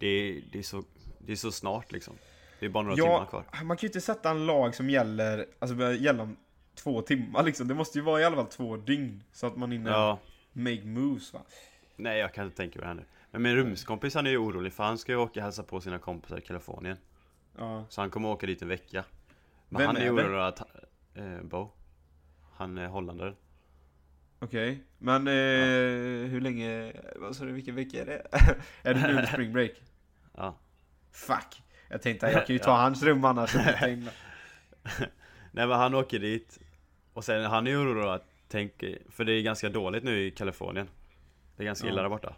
Det 0.00 0.06
är, 0.06 0.42
det 0.52 0.58
är 0.58 0.62
så, 0.62 0.82
det 1.18 1.32
är 1.32 1.36
så 1.36 1.52
snart 1.52 1.92
liksom. 1.92 2.14
Det 2.60 2.66
är 2.66 2.70
bara 2.70 2.82
några 2.82 2.96
timmar 2.96 3.08
Ja, 3.08 3.24
kvar. 3.24 3.44
man 3.64 3.76
kan 3.76 3.82
ju 3.82 3.88
inte 3.88 4.00
sätta 4.00 4.30
en 4.30 4.46
lag 4.46 4.74
som 4.74 4.90
gäller, 4.90 5.46
alltså 5.58 5.76
börjar 5.76 5.92
gälla 5.92 6.22
om 6.22 6.36
två 6.74 7.02
timmar 7.02 7.42
liksom. 7.42 7.68
Det 7.68 7.74
måste 7.74 7.98
ju 7.98 8.04
vara 8.04 8.20
i 8.20 8.24
alla 8.24 8.36
fall 8.36 8.46
två 8.46 8.76
dygn. 8.76 9.22
Så 9.32 9.46
att 9.46 9.56
man 9.56 9.72
hinner 9.72 9.90
Ja, 9.90 10.18
make 10.52 10.84
moves 10.84 11.32
va. 11.32 11.40
nej 11.96 12.18
jag 12.18 12.34
kan 12.34 12.44
inte 12.44 12.56
tänka 12.56 12.78
mig 12.78 12.82
det 12.82 12.88
här 12.88 12.94
nu. 12.94 13.04
Men 13.30 13.42
min 13.42 13.56
rumskompis 13.56 14.14
han 14.14 14.26
är 14.26 14.30
ju 14.30 14.36
orolig 14.38 14.72
för 14.72 14.84
han 14.84 14.98
ska 14.98 15.12
ju 15.12 15.18
åka 15.18 15.40
och 15.40 15.44
hälsa 15.44 15.62
på 15.62 15.80
sina 15.80 15.98
kompisar 15.98 16.38
i 16.38 16.40
Kalifornien. 16.40 16.96
Ja. 17.58 17.84
Så 17.88 18.00
han 18.00 18.10
kommer 18.10 18.28
åka 18.28 18.46
dit 18.46 18.62
en 18.62 18.68
vecka. 18.68 19.04
Men 19.68 19.78
Vem 19.78 19.86
han 19.86 19.96
är 19.96 20.00
är 20.06 20.14
orolig 20.14 20.38
att, 20.38 20.60
eh, 21.14 21.40
Bo. 21.42 21.70
Han 22.56 22.78
är 22.78 22.86
holländare. 22.86 23.34
Okej, 24.38 24.82
men 24.98 25.28
eh, 25.28 25.34
hur 26.30 26.40
länge, 26.40 26.92
vad 27.16 27.36
sa 27.36 27.44
du, 27.44 27.52
vilken 27.52 27.74
vecka 27.74 28.00
är 28.02 28.06
det? 28.06 28.26
är 28.82 28.94
det 28.94 29.12
nu 29.20 29.26
spring 29.26 29.52
break? 29.52 29.70
Ja. 30.36 30.58
Fuck! 31.12 31.62
Jag 31.88 32.02
tänkte 32.02 32.26
jag 32.30 32.46
kan 32.46 32.52
ju 32.54 32.58
ta 32.58 32.70
Ja. 32.70 32.76
hans 32.76 33.02
rum 33.02 33.24
annars. 33.24 33.54
Nej 35.52 35.66
men 35.66 35.70
han 35.70 35.94
åker 35.94 36.18
dit. 36.18 36.58
Och 37.12 37.24
sen 37.24 37.44
han 37.44 37.66
är 37.66 37.70
ju 37.70 37.76
orolig 37.76 38.08
att 38.10 38.24
tänk, 38.48 38.84
för 39.10 39.24
det 39.24 39.32
är 39.32 39.42
ganska 39.42 39.68
dåligt 39.68 40.04
nu 40.04 40.20
i 40.26 40.30
Kalifornien. 40.30 40.88
Det 41.56 41.62
är 41.62 41.64
ganska 41.64 41.86
Ja. 41.86 41.92
illa 41.92 42.02
där 42.02 42.08
borta. 42.08 42.34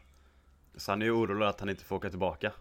Så 0.76 0.92
han 0.92 1.02
är 1.02 1.06
ju 1.06 1.12
orolig 1.12 1.46
att 1.46 1.60
han 1.60 1.68
inte 1.68 1.84
får 1.84 1.96
åka 1.96 2.10
tillbaka. 2.10 2.52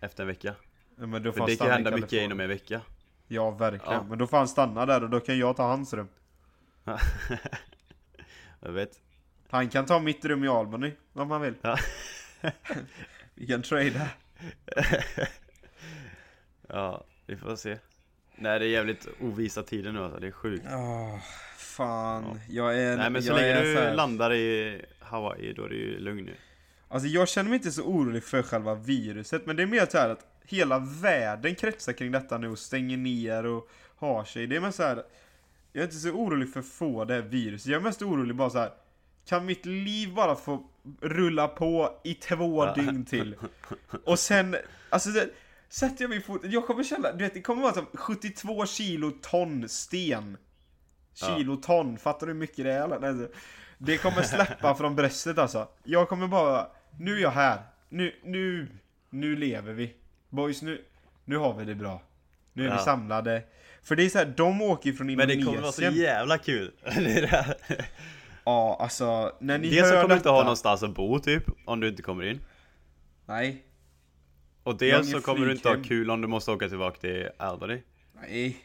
Efter 0.00 0.22
en 0.22 0.26
vecka. 0.26 0.54
Men 0.96 1.22
då 1.22 1.32
får 1.32 1.38
För 1.40 1.46
det 1.46 1.56
kan 1.56 1.70
hända 1.70 1.90
mycket 1.90 2.12
inom 2.12 2.40
en 2.40 2.48
vecka. 2.48 2.80
Ja, 3.26 3.50
verkligen. 3.50 3.94
Ja. 3.94 4.02
Men 4.08 4.18
då 4.18 4.26
får 4.26 4.36
han 4.36 4.48
stanna 4.48 4.86
där 4.86 5.02
och 5.04 5.10
då 5.10 5.20
kan 5.20 5.38
jag 5.38 5.56
ta 5.56 5.62
hans 5.62 5.94
rum. 5.94 6.08
jag 8.60 8.72
vet. 8.72 9.00
Han 9.50 9.68
kan 9.68 9.86
ta 9.86 9.98
mitt 10.00 10.24
rum 10.24 10.44
i 10.44 10.48
Albany, 10.48 10.92
om 11.12 11.30
han 11.30 11.40
vill. 11.40 11.54
Ja. 11.62 11.78
Vi 13.40 13.46
kan 13.46 13.62
trada. 13.62 14.08
Ja, 16.68 17.04
vi 17.26 17.36
får 17.36 17.56
se. 17.56 17.78
Nej 18.36 18.58
det 18.58 18.64
är 18.64 18.68
jävligt 18.68 19.08
ovisa 19.20 19.62
tider 19.62 19.92
nu 19.92 20.04
alltså, 20.04 20.20
det 20.20 20.26
är 20.26 20.30
sjukt. 20.30 20.66
Åh, 20.70 21.18
fan. 21.56 22.40
Jag 22.48 22.78
är... 22.78 22.96
Nej 22.96 23.10
men 23.10 23.22
så 23.22 23.36
länge 23.36 23.60
du 23.62 23.76
här- 23.76 23.94
landar 23.94 24.34
i 24.34 24.82
Hawaii 25.00 25.52
då 25.52 25.64
är 25.64 25.68
det 25.68 25.74
ju 25.74 25.98
lugn 25.98 26.24
nu. 26.24 26.34
Alltså 26.88 27.08
jag 27.08 27.28
känner 27.28 27.50
mig 27.50 27.56
inte 27.56 27.72
så 27.72 27.82
orolig 27.82 28.24
för 28.24 28.42
själva 28.42 28.74
viruset, 28.74 29.46
men 29.46 29.56
det 29.56 29.62
är 29.62 29.66
mer 29.66 29.86
så 29.86 29.98
här 29.98 30.08
att 30.08 30.26
hela 30.44 30.78
världen 30.78 31.54
kretsar 31.54 31.92
kring 31.92 32.12
detta 32.12 32.38
nu 32.38 32.48
och 32.48 32.58
stänger 32.58 32.96
ner 32.96 33.46
och 33.46 33.68
har 33.96 34.24
sig. 34.24 34.46
Det 34.46 34.56
är 34.56 34.60
mer 34.60 34.70
så 34.70 34.82
här. 34.82 34.96
Jag 35.72 35.80
är 35.80 35.84
inte 35.84 35.96
så 35.96 36.10
orolig 36.10 36.52
för 36.52 36.60
att 36.60 36.66
få 36.68 37.04
det 37.04 37.14
här 37.14 37.22
viruset. 37.22 37.66
Jag 37.72 37.80
är 37.80 37.84
mest 37.84 38.02
orolig 38.02 38.36
bara 38.36 38.50
så 38.50 38.58
här. 38.58 38.70
Kan 39.30 39.46
mitt 39.46 39.66
liv 39.66 40.14
bara 40.14 40.36
få 40.36 40.62
rulla 41.00 41.48
på 41.48 42.00
i 42.04 42.14
två 42.14 42.64
Ja. 42.64 42.74
dygn 42.74 43.04
till? 43.04 43.36
Och 44.04 44.18
sen, 44.18 44.56
alltså 44.88 45.10
det, 45.10 45.28
sätter 45.68 46.02
jag 46.04 46.10
min 46.10 46.22
fot, 46.22 46.40
jag 46.44 46.66
kommer 46.66 46.84
känna, 46.84 47.12
du 47.12 47.24
vet 47.24 47.34
det 47.34 47.40
kommer 47.40 47.62
vara 47.62 47.72
som 47.74 47.86
72 47.94 48.66
kilo 48.66 49.10
ton 49.22 49.68
sten. 49.68 50.36
Ja. 51.20 51.36
Kilo 51.36 51.56
ton, 51.56 51.98
fattar 51.98 52.26
du 52.26 52.32
hur 52.32 52.40
mycket 52.40 52.64
det 52.64 52.72
är 52.72 52.84
eller? 52.84 52.98
Nej, 53.12 53.28
det- 53.78 53.98
kommer 53.98 54.22
släppa 54.22 54.74
från 54.78 54.96
bröstet 54.96 55.38
alltså. 55.38 55.68
Jag 55.84 56.08
kommer 56.08 56.26
bara, 56.26 56.66
nu 56.98 57.16
är 57.16 57.20
jag 57.20 57.30
här. 57.30 57.62
Nu, 57.88 58.14
nu, 58.24 58.68
nu 59.10 59.36
lever 59.36 59.72
vi. 59.72 59.94
Boys, 60.28 60.62
nu, 60.62 60.84
nu 61.24 61.36
har 61.36 61.54
vi 61.54 61.64
det 61.64 61.74
bra. 61.74 62.02
Nu 62.52 62.62
är 62.64 62.68
vi 62.70 62.74
Ja. 62.76 62.84
samlade. 62.84 63.42
För 63.82 63.96
det 63.96 64.02
är 64.04 64.08
så 64.08 64.18
här, 64.18 64.34
de 64.36 64.62
åker 64.62 64.92
från 64.92 65.06
Men 65.06 65.12
Indonesien. 65.30 65.38
det 65.40 65.44
kommer 65.46 65.60
vara 65.62 65.72
så 65.72 65.82
jävla 65.82 66.38
kul! 66.38 66.72
det 66.84 67.20
det. 67.20 67.56
Ja, 68.44 68.76
alltså, 68.80 69.32
när 69.40 69.58
ni 69.58 69.70
Dels 69.70 69.88
så 69.88 69.94
hör 69.94 70.02
kommer 70.02 70.14
du 70.14 70.18
inte 70.18 70.28
ha 70.28 70.36
detta- 70.36 70.44
någonstans 70.44 70.82
att 70.82 70.94
bo 70.94 71.18
typ, 71.18 71.44
om 71.66 71.80
du 71.80 71.88
inte 71.88 72.02
kommer 72.02 72.24
in. 72.24 72.40
Nej. 73.26 73.64
Och 74.62 74.76
dels 74.78 75.10
så 75.10 75.20
kommer 75.20 75.46
du 75.46 75.52
inte 75.52 75.68
ha 75.68 75.76
kul 75.84 76.10
om 76.10 76.20
du 76.20 76.28
måste 76.28 76.50
åka 76.50 76.68
tillbaka 76.68 77.00
till 77.00 77.28
Albany. 77.38 77.82
Nej. 78.20 78.56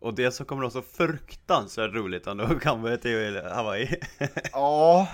Och 0.00 0.14
dels 0.14 0.36
så 0.36 0.44
kommer 0.44 0.62
det 0.62 0.68
vara 0.74 0.82
så 0.84 0.88
fruktansvärt 0.96 1.94
roligt 1.94 2.26
om 2.26 2.36
du 2.38 2.58
kommer 2.60 2.96
till 2.96 3.40
Hawaii. 3.50 3.96
Ja. 4.52 5.08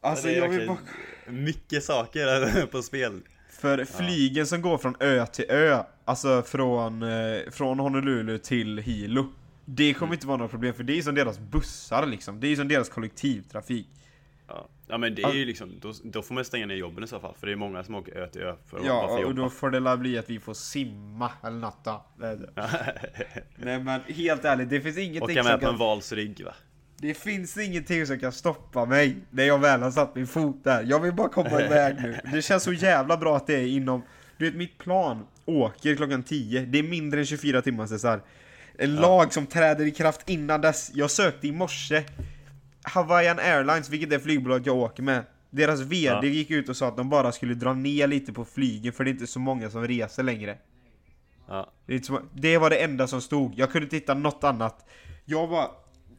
Alltså 0.00 0.30
jag 0.30 0.48
vill 0.48 0.66
bara... 0.66 0.78
Mycket 1.26 1.84
saker 1.84 2.66
på 2.72 2.82
spel. 2.82 3.20
För 3.50 3.84
flygen 3.84 4.46
som 4.46 4.62
går 4.62 4.78
från 4.78 4.96
ö 5.00 5.26
till 5.26 5.44
ö, 5.48 5.82
alltså 6.04 6.42
från, 6.42 7.02
eh, 7.02 7.38
från 7.50 7.78
Honolulu 7.80 8.38
till 8.38 8.78
Hilo. 8.78 9.26
Det 9.64 9.94
kommer 9.94 10.14
inte 10.14 10.26
vara 10.26 10.36
några 10.36 10.48
problem 10.48 10.74
för 10.74 10.84
det 10.84 10.98
är 10.98 11.02
som 11.02 11.14
deras 11.14 11.38
bussar 11.38 12.06
liksom. 12.06 12.40
Det 12.40 12.48
är 12.48 12.56
som 12.56 12.68
deras 12.68 12.88
kollektivtrafik. 12.88 13.88
Ja, 14.48 14.68
ja 14.88 14.98
men 14.98 15.14
det 15.14 15.22
är 15.22 15.32
ju 15.32 15.44
liksom, 15.44 15.72
då, 15.80 15.92
då 16.04 16.22
får 16.22 16.34
man 16.34 16.44
stänga 16.44 16.66
ner 16.66 16.74
jobben 16.74 17.04
i 17.04 17.06
så 17.06 17.20
fall. 17.20 17.34
För 17.40 17.46
det 17.46 17.52
är 17.52 17.56
många 17.56 17.84
som 17.84 17.94
åker 17.94 18.16
ö 18.16 18.28
till 18.28 18.42
ö 18.42 18.54
för 18.66 18.78
att 18.78 18.86
Ja, 18.86 19.14
och 19.14 19.22
jobba. 19.22 19.32
då 19.42 19.50
får 19.50 19.70
det 19.70 19.80
la 19.80 19.96
bli 19.96 20.18
att 20.18 20.30
vi 20.30 20.40
får 20.40 20.54
simma 20.54 21.30
eller 21.42 21.58
något 21.58 21.84
då. 21.84 22.04
Det 22.18 22.26
är 22.26 22.36
det. 22.36 22.52
Nej 23.56 23.80
men 23.82 24.00
helt 24.08 24.44
ärligt, 24.44 24.70
det 24.70 24.80
finns 24.80 24.98
ingenting 24.98 25.22
Åka 25.22 25.42
som 25.42 25.52
med 25.52 25.60
på 25.60 25.66
en 25.66 25.72
kan... 25.72 25.78
valsrygg 25.78 26.44
va? 26.44 26.54
Det 26.96 27.14
finns 27.14 27.56
ingenting 27.58 28.06
som 28.06 28.18
kan 28.18 28.32
stoppa 28.32 28.84
mig 28.84 29.16
när 29.30 29.44
jag 29.44 29.58
väl 29.58 29.82
har 29.82 29.90
satt 29.90 30.14
min 30.14 30.26
fot 30.26 30.64
där. 30.64 30.82
Jag 30.82 31.00
vill 31.00 31.12
bara 31.12 31.28
komma 31.28 31.60
iväg 31.60 31.96
nu. 32.02 32.18
Det 32.32 32.42
känns 32.42 32.62
så 32.62 32.72
jävla 32.72 33.16
bra 33.16 33.36
att 33.36 33.46
det 33.46 33.54
är 33.54 33.66
inom... 33.66 34.02
Du 34.38 34.44
vet, 34.44 34.54
mitt 34.54 34.78
plan 34.78 35.26
åker 35.44 35.96
klockan 35.96 36.22
10. 36.22 36.60
Det 36.60 36.78
är 36.78 36.82
mindre 36.82 37.20
än 37.20 37.26
24 37.26 37.62
timmar 37.62 37.86
Cesar. 37.86 38.20
En 38.78 38.94
lag 38.94 39.32
som 39.32 39.46
träder 39.46 39.86
i 39.86 39.90
kraft 39.90 40.28
innan 40.28 40.60
dess. 40.60 40.90
Jag 40.94 41.10
sökte 41.10 41.48
i 41.48 41.52
morse. 41.52 42.04
Hawaiian 42.82 43.38
Airlines, 43.38 43.90
vilket 43.90 44.12
är 44.12 44.18
flygbolaget 44.18 44.66
jag 44.66 44.76
åker 44.76 45.02
med. 45.02 45.24
Deras 45.50 45.80
VD 45.80 46.16
Ja. 46.16 46.24
gick 46.24 46.50
ut 46.50 46.68
och 46.68 46.76
sa 46.76 46.88
att 46.88 46.96
de 46.96 47.10
bara 47.10 47.32
skulle 47.32 47.54
dra 47.54 47.74
ner 47.74 48.06
lite 48.06 48.32
på 48.32 48.44
flygen 48.44 48.92
för 48.92 49.04
det 49.04 49.10
är 49.10 49.12
inte 49.12 49.26
så 49.26 49.38
många 49.38 49.70
som 49.70 49.86
reser 49.88 50.22
längre. 50.22 50.58
Ja. 51.48 51.72
Det, 51.86 52.04
så, 52.04 52.20
det 52.34 52.58
var 52.58 52.70
det 52.70 52.76
enda 52.76 53.06
som 53.06 53.20
stod. 53.20 53.52
Jag 53.56 53.72
kunde 53.72 53.84
inte 53.86 53.96
hitta 53.96 54.14
något 54.14 54.44
annat. 54.44 54.86
Jag 55.24 55.50
bara, 55.50 55.68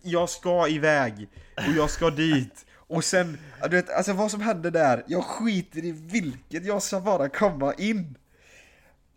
jag 0.02 0.30
ska 0.30 0.68
iväg 0.68 1.30
och 1.56 1.74
jag 1.78 1.90
ska 1.90 2.10
dit. 2.10 2.66
Och 2.88 3.04
sen, 3.04 3.38
du 3.64 3.70
vet, 3.70 3.90
alltså 3.90 4.14
vad 4.14 4.32
som 4.32 4.42
hände 4.42 4.70
där, 4.70 5.04
jag 5.08 5.24
skiter 5.24 5.86
i 5.86 5.92
vilket, 5.92 6.66
jag 6.66 6.82
ska 6.84 7.00
bara 7.00 7.30
komma 7.30 7.74
in. 7.74 8.18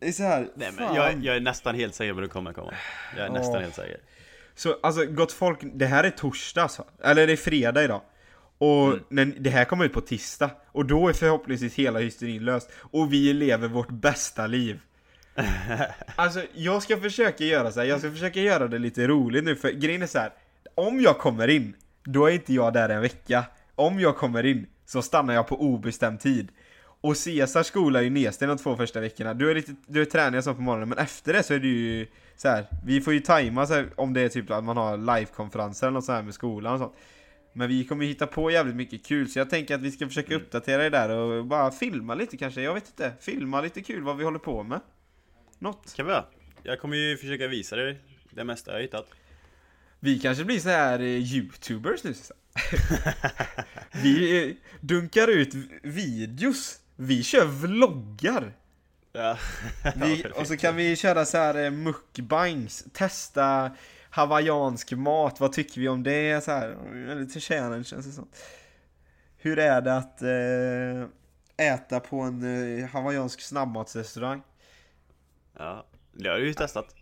Det 0.01 0.09
är 0.09 0.13
så 0.13 0.23
här, 0.23 0.49
Nej 0.55 0.73
men 0.77 0.95
jag, 0.95 1.25
jag 1.25 1.37
är 1.37 1.41
nästan 1.41 1.75
helt 1.75 1.95
säker 1.95 2.13
på 2.13 2.19
att 2.19 2.25
du 2.25 2.29
kommer 2.29 2.53
komma. 2.53 2.75
Jag 3.17 3.27
är 3.27 3.31
nästan 3.31 3.55
Åh. 3.57 3.61
helt 3.61 3.75
säker. 3.75 4.01
Så 4.55 4.77
alltså 4.83 5.05
gott 5.07 5.33
folk, 5.33 5.59
det 5.63 5.87
här 5.87 6.05
är 6.05 6.11
torsdag 6.11 6.63
alltså. 6.63 6.85
Eller 7.05 7.27
det 7.27 7.33
är 7.33 7.37
fredag 7.37 7.85
idag. 7.85 8.01
Och 8.59 8.87
Mm. 8.87 9.01
när, 9.09 9.25
det 9.25 9.51
här 9.51 9.65
kommer 9.65 9.85
ut 9.85 9.93
på 9.93 10.01
tisdag. 10.01 10.51
Och 10.67 10.87
då 10.87 11.09
är 11.09 11.13
förhoppningsvis 11.13 11.75
hela 11.75 11.99
hysterin 11.99 12.45
löst. 12.45 12.71
Och 12.77 13.13
vi 13.13 13.33
lever 13.33 13.69
vårt 13.69 13.91
bästa 13.91 14.47
liv. 14.47 14.81
Alltså 16.17 16.43
jag 16.55 16.83
ska 16.83 16.97
försöka 17.01 17.45
göra 17.45 17.71
så 17.73 17.81
här. 17.81 17.87
jag 17.87 17.99
ska 18.01 18.11
försöka 18.11 18.41
göra 18.41 18.69
det 18.69 18.79
lite 18.79 19.07
roligt 19.07 19.45
nu 19.45 19.57
för 19.57 19.71
grejen 19.71 20.03
är 20.03 20.07
så 20.07 20.19
här. 20.19 20.33
Om 20.75 21.01
jag 21.01 21.19
kommer 21.19 21.49
in, 21.49 21.75
då 22.05 22.27
är 22.27 22.31
inte 22.31 22.55
jag 22.55 22.73
där 22.73 22.89
en 22.89 23.01
vecka. 23.01 23.45
Om 23.75 24.01
jag 24.01 24.17
kommer 24.17 24.47
in, 24.47 24.67
så 24.87 25.03
stannar 25.03 25.35
jag 25.35 25.47
på 25.49 25.61
obestämd 25.61 26.21
tid. 26.21 26.49
Och 27.01 27.17
Caesars 27.25 27.67
skola 27.67 27.99
är 27.99 28.03
ju 28.03 28.11
nedstängd 28.11 28.51
de 28.51 28.59
två 28.59 28.77
första 28.77 29.01
veckorna. 29.01 29.35
Du 29.35 29.51
är 29.51 29.55
lite, 29.55 29.75
du 29.87 30.01
är 30.01 30.05
träning 30.05 30.43
så 30.43 30.55
på 30.55 30.61
morgonen, 30.63 30.89
men 30.89 30.99
efter 30.99 31.33
det 31.33 31.43
så 31.43 31.55
är 31.55 31.59
det 31.59 31.69
ju 31.69 32.07
så 32.37 32.49
här. 32.49 32.67
Vi 32.85 33.01
får 33.01 33.13
ju 33.13 33.21
tajma 33.21 33.67
så 33.67 33.75
här, 33.75 33.89
om 33.97 34.13
det 34.15 34.21
är 34.21 34.29
typ 34.29 34.51
att 34.51 34.65
man 34.65 34.77
har 34.77 34.97
livekonferenser 34.97 35.87
eller 35.87 35.95
något 35.95 36.05
så 36.05 36.13
här 36.13 36.23
med 36.23 36.35
skolan 36.35 36.73
och 36.73 36.79
sånt. 36.79 36.95
Men 37.53 37.69
vi 37.69 37.85
kommer 37.85 38.05
ju 38.05 38.09
hitta 38.09 38.27
på 38.27 38.51
jävligt 38.51 38.77
mycket 38.77 39.07
kul, 39.07 39.29
så 39.29 39.39
jag 39.39 39.51
tänker 39.51 39.75
att 39.75 39.81
vi 39.81 39.91
ska 39.91 40.07
försöka 40.07 40.35
Mm. 40.35 40.43
uppdatera 40.47 40.83
det 40.83 40.91
där 40.91 41.11
och 41.11 41.47
bara 41.47 41.71
filma 41.71 42.15
lite 42.15 42.37
kanske, 42.37 42.63
jag 42.63 42.75
vet 42.75 42.87
inte. 42.87 43.13
Filma 43.21 43.61
lite 43.61 43.83
kul 43.83 44.03
vad 44.03 44.17
vi 44.17 44.25
håller 44.25 44.39
på 44.39 44.63
med. 44.63 44.81
Något. 45.59 45.95
Kan 45.95 46.07
vi 46.07 46.13
göra? 46.13 46.25
Jag 46.63 46.81
kommer 46.81 46.97
ju 46.97 47.17
försöka 47.17 47.49
visa 47.49 47.77
dig 47.77 48.01
det 48.31 48.45
mesta 48.45 48.73
jag 48.73 48.81
hittat. 48.83 49.07
Vi 50.01 50.19
kanske 50.19 50.45
blir 50.45 50.59
så 50.61 50.69
här 50.69 50.99
eh, 51.01 51.07
youtubers 51.35 52.05
nu. 52.05 52.15
Vi 54.03 54.47
eh, 54.49 54.55
dunkar 54.81 55.29
ut 55.29 55.55
videos. 55.83 56.81
Vi 57.01 57.23
kör 57.23 57.45
vloggar. 57.47 58.53
Ja. 59.13 59.39
Vi, 59.97 60.25
och 60.35 60.47
så 60.47 60.57
kan 60.57 60.77
vi 60.77 60.97
köra 60.97 61.25
så 61.25 61.37
här 61.39 61.55
eh, 61.65 61.71
mukbangs, 61.71 62.85
testa 62.93 63.71
hawaiiansk 64.11 64.93
mat, 64.93 65.41
vad 65.41 65.53
tycker 65.53 65.81
vi 65.81 65.89
om 65.89 66.03
det? 66.03 66.45
Så 66.45 66.51
här, 66.51 66.77
lite 67.15 67.41
challenge 67.41 67.89
och 67.97 68.05
sånt. 68.05 68.37
Hur 69.37 69.59
är 69.59 69.81
det 69.81 69.97
att 69.97 70.23
eh, 70.23 71.67
äta 71.67 72.01
på 72.01 72.21
en 72.21 72.79
eh, 72.79 72.89
hawaiiansk 72.89 73.41
snabbmatsrestaurang? 73.41 74.43
Ja, 75.59 75.87
det 76.13 76.29
har 76.29 76.37
du 76.39 76.47
ju 76.47 76.55
testat. 76.55 76.95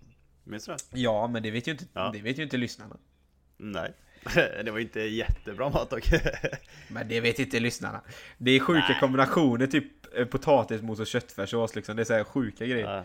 Minns 0.44 0.64
du 0.66 0.72
det? 0.72 0.78
Ja, 1.01 1.26
men 1.26 1.42
det 1.42 1.51
vet 1.51 1.66
ju 1.68 1.72
inte, 1.72 1.84
Ja. 1.92 2.11
det 2.12 2.20
vet 2.20 2.38
ju 2.38 2.42
inte 2.42 2.57
lyssnarna. 2.57 2.97
Nej. 3.57 3.92
Det 4.64 4.70
var 4.70 4.78
inte 4.78 5.00
jättebra 5.00 5.70
mat 5.70 5.90
dock. 5.90 6.08
Men 6.88 7.08
det 7.08 7.20
vet 7.20 7.38
inte 7.38 7.60
lyssnarna. 7.60 8.00
Det 8.38 8.50
är 8.50 8.60
sjuka 8.60 8.84
Nej. 8.88 8.96
kombinationer, 9.00 9.66
typ 9.66 10.16
eh, 10.16 10.24
potatismos 10.24 11.00
och 11.00 11.06
köttfärssås 11.06 11.76
liksom. 11.76 11.96
Det 11.96 12.02
är 12.02 12.04
så 12.04 12.14
här 12.14 12.24
sjuka 12.24 12.66
grejer. 12.66 12.94
Ja. 12.96 13.04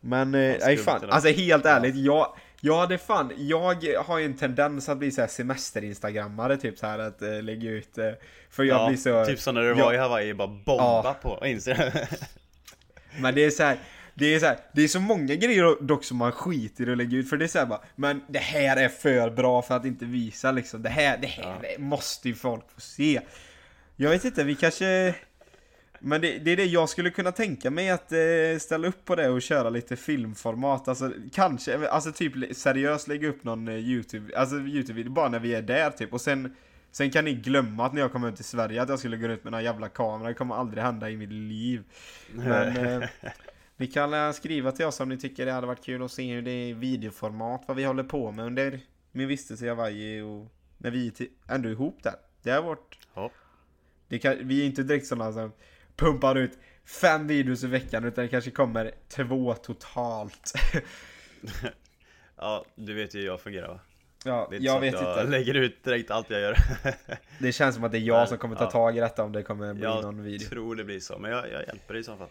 Men, 0.00 0.34
eh, 0.34 0.40
nej 0.40 0.76
skumt 0.76 0.84
fan, 0.84 1.10
alltså 1.10 1.28
helt 1.28 1.66
ärligt, 1.66 1.96
jag, 1.96 2.36
jag 2.60 2.78
hade 2.78 2.98
fan, 2.98 3.32
jag 3.36 3.74
har 4.06 4.18
ju 4.18 4.24
en 4.24 4.36
tendens 4.36 4.88
att 4.88 4.98
bli 4.98 5.10
så 5.10 5.20
här 5.20 5.28
semester-instagrammare 5.28 6.56
typ 6.56 6.78
så 6.78 6.86
här 6.86 6.98
att 6.98 7.22
eh, 7.22 7.42
lägga 7.42 7.70
ut, 7.70 7.98
eh, 7.98 8.10
för 8.50 8.64
jag 8.64 8.80
ja, 8.80 8.88
blir 8.88 8.98
så, 8.98 9.24
Typ 9.24 9.40
som 9.40 9.54
när 9.54 9.62
du 9.62 9.68
jag- 9.68 9.76
var 9.76 9.94
i 9.94 9.96
Hawaii, 9.96 10.34
bara 10.34 10.48
bomba 10.48 11.14
på 11.14 11.46
Instagram. 11.46 11.90
men 13.20 13.34
det 13.34 13.44
är 13.44 13.50
så 13.50 13.62
här, 13.62 13.78
det 14.20 14.34
är 14.34 14.40
så 14.40 14.46
här, 14.46 14.58
det 14.72 14.82
är 14.82 14.88
så 14.88 15.00
många 15.00 15.34
grejer 15.34 15.82
dock 15.82 16.04
som 16.04 16.16
man 16.16 16.32
skiter 16.32 16.88
i 16.88 16.92
att 16.92 16.98
lägga 16.98 17.18
ut 17.18 17.30
för 17.30 17.36
det 17.36 17.44
är 17.44 17.48
så 17.48 17.58
här 17.58 17.66
bara, 17.66 17.80
men 17.96 18.22
det 18.28 18.38
här 18.38 18.76
är 18.76 18.88
för 18.88 19.30
bra 19.30 19.62
för 19.62 19.76
att 19.76 19.84
inte 19.84 20.04
visa 20.04 20.52
liksom, 20.52 20.82
det 20.82 20.88
här, 20.88 21.18
det 21.18 21.26
här 21.26 21.58
det 21.62 21.82
måste 21.82 22.28
ju 22.28 22.34
folk 22.34 22.70
få 22.74 22.80
se. 22.80 23.20
Jag 23.96 24.10
vet 24.10 24.24
inte, 24.24 24.44
vi 24.44 24.54
kanske 24.54 25.14
men 26.02 26.20
det, 26.20 26.38
det 26.38 26.50
är 26.50 26.56
det 26.56 26.64
jag 26.64 26.88
skulle 26.88 27.10
kunna 27.10 27.32
tänka 27.32 27.70
mig 27.70 27.90
att 27.90 28.12
eh, 28.12 28.58
ställa 28.60 28.88
upp 28.88 29.04
på 29.04 29.16
det 29.16 29.28
och 29.28 29.42
köra 29.42 29.70
lite 29.70 29.96
filmformat, 29.96 30.88
alltså 30.88 31.12
kanske, 31.32 31.88
alltså 31.88 32.12
typ 32.12 32.56
seriöst 32.56 33.08
lägga 33.08 33.28
upp 33.28 33.44
någon 33.44 33.68
eh, 33.68 33.74
youtube, 33.74 34.38
alltså 34.38 34.56
youtube-video 34.56 35.10
bara 35.10 35.28
när 35.28 35.38
vi 35.38 35.54
är 35.54 35.62
där 35.62 35.90
typ. 35.90 36.12
Och 36.12 36.20
sen 36.20 36.56
Sen 36.92 37.10
kan 37.10 37.24
ni 37.24 37.34
glömma 37.34 37.86
att 37.86 37.92
när 37.92 38.00
jag 38.00 38.12
kommer 38.12 38.28
ut 38.28 38.36
till 38.36 38.44
Sverige 38.44 38.82
att 38.82 38.88
jag 38.88 38.98
skulle 38.98 39.16
gå 39.16 39.26
ut 39.26 39.44
med 39.44 39.52
någon 39.52 39.64
jävla 39.64 39.88
kamera, 39.88 40.28
det 40.28 40.34
kommer 40.34 40.54
aldrig 40.54 40.84
hända 40.84 41.10
i 41.10 41.16
mitt 41.16 41.32
liv. 41.32 41.82
Men 42.32 42.76
eh, 43.02 43.08
ni 43.80 43.86
kan 43.86 44.14
eh, 44.14 44.32
skriva 44.32 44.72
till 44.72 44.86
oss 44.86 45.00
om 45.00 45.08
ni 45.08 45.16
tycker 45.18 45.46
det 45.46 45.52
hade 45.52 45.66
varit 45.66 45.84
kul 45.84 46.02
att 46.02 46.12
se 46.12 46.32
hur 46.34 46.42
det 46.42 46.50
är 46.50 46.66
i 46.68 46.72
videoformat, 46.72 47.62
vad 47.66 47.76
vi 47.76 47.84
håller 47.84 48.02
på 48.04 48.32
med 48.32 48.44
under 48.46 48.80
min 49.12 49.28
vistelse 49.28 49.66
i 49.66 49.68
Hawaii 49.68 50.20
och 50.20 50.46
när 50.78 50.90
vi 50.90 51.06
är 51.06 51.54
ändå 51.54 51.68
är 51.68 51.72
ihop 51.72 52.02
där. 52.02 52.14
Det 52.42 52.50
har 52.50 52.62
varit 52.62 52.98
Ja. 53.14 53.30
det 54.08 54.18
kan, 54.18 54.48
vi 54.48 54.62
är 54.62 54.66
inte 54.66 54.82
direkt 54.82 55.06
sådana 55.06 55.32
som 55.32 55.52
pumpar 55.96 56.34
ut 56.36 56.58
fem 56.84 57.26
videos 57.26 57.64
i 57.64 57.66
veckan 57.66 58.04
utan 58.04 58.24
det 58.24 58.28
kanske 58.28 58.50
kommer 58.50 58.92
två 59.08 59.54
totalt. 59.54 60.52
Ja, 62.36 62.64
du 62.74 62.94
vet 62.94 63.14
ju 63.14 63.18
hur 63.18 63.26
jag 63.26 63.40
fungerar 63.40 63.68
va? 63.68 63.80
ja, 64.24 64.46
Det 64.50 64.56
är 64.56 64.56
inte 64.56 64.66
jag 64.66 64.74
så 64.76 64.80
vet 64.80 64.94
att 64.94 65.02
jag 65.02 65.10
inte. 65.24 65.30
lägger 65.30 65.54
ut 65.54 65.84
direkt 65.84 66.10
allt 66.10 66.30
jag 66.30 66.40
gör. 66.40 66.56
Det 67.38 67.52
känns 67.52 67.74
som 67.74 67.84
att 67.84 67.92
det 67.92 67.98
är 67.98 68.00
jag 68.00 68.18
Men, 68.18 68.26
som 68.26 68.38
kommer 68.38 68.56
ta 68.56 68.64
ja. 68.64 68.70
tag 68.70 68.96
i 68.96 69.00
detta 69.00 69.24
om 69.24 69.32
det 69.32 69.42
kommer 69.42 69.74
bli 69.74 69.82
någon 69.84 70.16
Jag 70.16 70.22
video. 70.24 70.48
tror 70.48 70.74
det 70.76 70.84
blir 70.84 71.00
så, 71.00 71.18
men 71.18 71.30
jag, 71.30 71.50
jag 71.52 71.66
hjälper 71.66 71.94
dig 71.94 72.00
i 72.00 72.04
så 72.04 72.16
fall. 72.16 72.28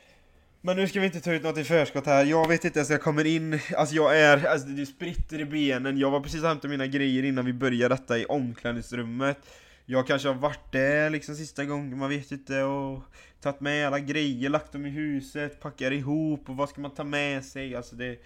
Men 0.61 0.75
nu 0.75 0.87
ska 0.87 0.99
vi 0.99 1.05
inte 1.05 1.21
ta 1.21 1.33
ut 1.33 1.43
något 1.43 1.57
i 1.57 1.63
förskott 1.63 2.05
här. 2.05 2.25
Jag 2.25 2.47
vet 2.47 2.65
inte 2.65 2.79
ens 2.79 2.89
jag 2.89 3.01
kommer 3.01 3.25
in. 3.25 3.59
Alltså 3.77 3.95
jag 3.95 4.19
är, 4.19 4.45
alltså 4.45 4.67
det 4.67 4.85
spritter 4.85 5.39
i 5.39 5.45
benen. 5.45 5.97
Jag 5.97 6.11
var 6.11 6.19
precis 6.19 6.41
och 6.41 6.47
hämtade 6.47 6.71
mina 6.71 6.87
grejer 6.87 7.23
innan 7.23 7.45
vi 7.45 7.53
började 7.53 7.95
detta 7.95 8.17
i 8.17 8.25
omklädningsrummet. 8.25 9.37
Jag 9.85 10.07
kanske 10.07 10.27
har 10.27 10.35
varit 10.35 10.71
där 10.71 11.09
liksom 11.09 11.35
sista 11.35 11.65
gången, 11.65 11.97
man 11.97 12.09
vet 12.09 12.31
inte. 12.31 12.63
Och 12.63 13.03
tagit 13.41 13.59
med 13.59 13.87
alla 13.87 13.99
grejer, 13.99 14.49
lagt 14.49 14.71
dem 14.71 14.85
i 14.85 14.89
huset, 14.89 15.61
packar 15.61 15.91
ihop 15.91 16.49
och 16.49 16.57
vad 16.57 16.69
ska 16.69 16.81
man 16.81 16.91
ta 16.93 17.03
med 17.03 17.45
sig? 17.45 17.75
Alltså 17.75 17.95
det... 17.95 18.19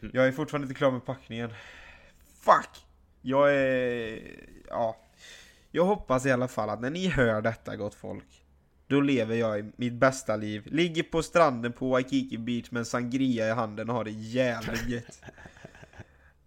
Jag 0.12 0.26
är 0.26 0.32
fortfarande 0.32 0.64
inte 0.64 0.78
klar 0.78 0.90
med 0.90 1.04
packningen. 1.04 1.50
Fuck! 2.40 2.84
Jag 3.22 3.54
är... 3.54 4.20
Ja. 4.68 4.96
Jag 5.70 5.84
hoppas 5.84 6.26
i 6.26 6.30
alla 6.30 6.48
fall 6.48 6.70
att 6.70 6.80
när 6.80 6.90
ni 6.90 7.08
hör 7.08 7.42
detta 7.42 7.76
gott 7.76 7.94
folk 7.94 8.42
då 8.88 9.00
lever 9.00 9.34
jag 9.36 9.58
i 9.58 9.72
mitt 9.76 9.92
bästa 9.92 10.36
liv. 10.36 10.62
Ligger 10.66 11.02
på 11.02 11.22
stranden 11.22 11.72
på 11.72 11.88
Waikiki 11.88 12.38
Beach 12.38 12.70
med 12.70 12.80
en 12.80 12.86
sangria 12.86 13.48
i 13.48 13.50
handen 13.50 13.88
och 13.90 13.96
har 13.96 14.04
det 14.04 14.10
jävligt 14.10 14.88
gött. 14.88 15.20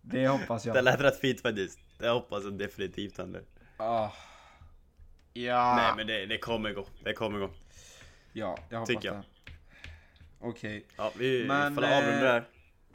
Det 0.02 0.28
hoppas 0.28 0.66
jag. 0.66 0.76
Det 0.76 0.82
lät 0.82 1.02
rätt 1.02 1.20
fint 1.20 1.42
faktiskt. 1.42 1.80
Det 1.98 2.10
hoppas 2.10 2.44
jag 2.44 2.54
definitivt 2.58 3.18
händer. 3.18 3.42
Ah. 3.78 4.10
Ja. 5.34 5.76
Nej 5.76 5.92
men 5.98 6.08
det, 6.08 6.26
det 6.26 6.38
kommer 6.38 6.74
gå. 6.74 6.88
Det 7.04 7.14
kommer 7.14 7.40
gå. 7.40 7.50
Ja, 8.34 8.58
jag 8.70 8.80
hoppas 8.80 8.88
Tycker 8.96 9.08
jag. 9.08 9.18
det. 9.18 9.24
Okej. 10.40 10.86
Ja, 10.98 11.12
vi 11.18 11.46
Men, 11.48 11.76
får 11.76 11.84
avrunda 11.84 12.16
eh, 12.16 12.22
det 12.22 12.28
här. 12.30 12.44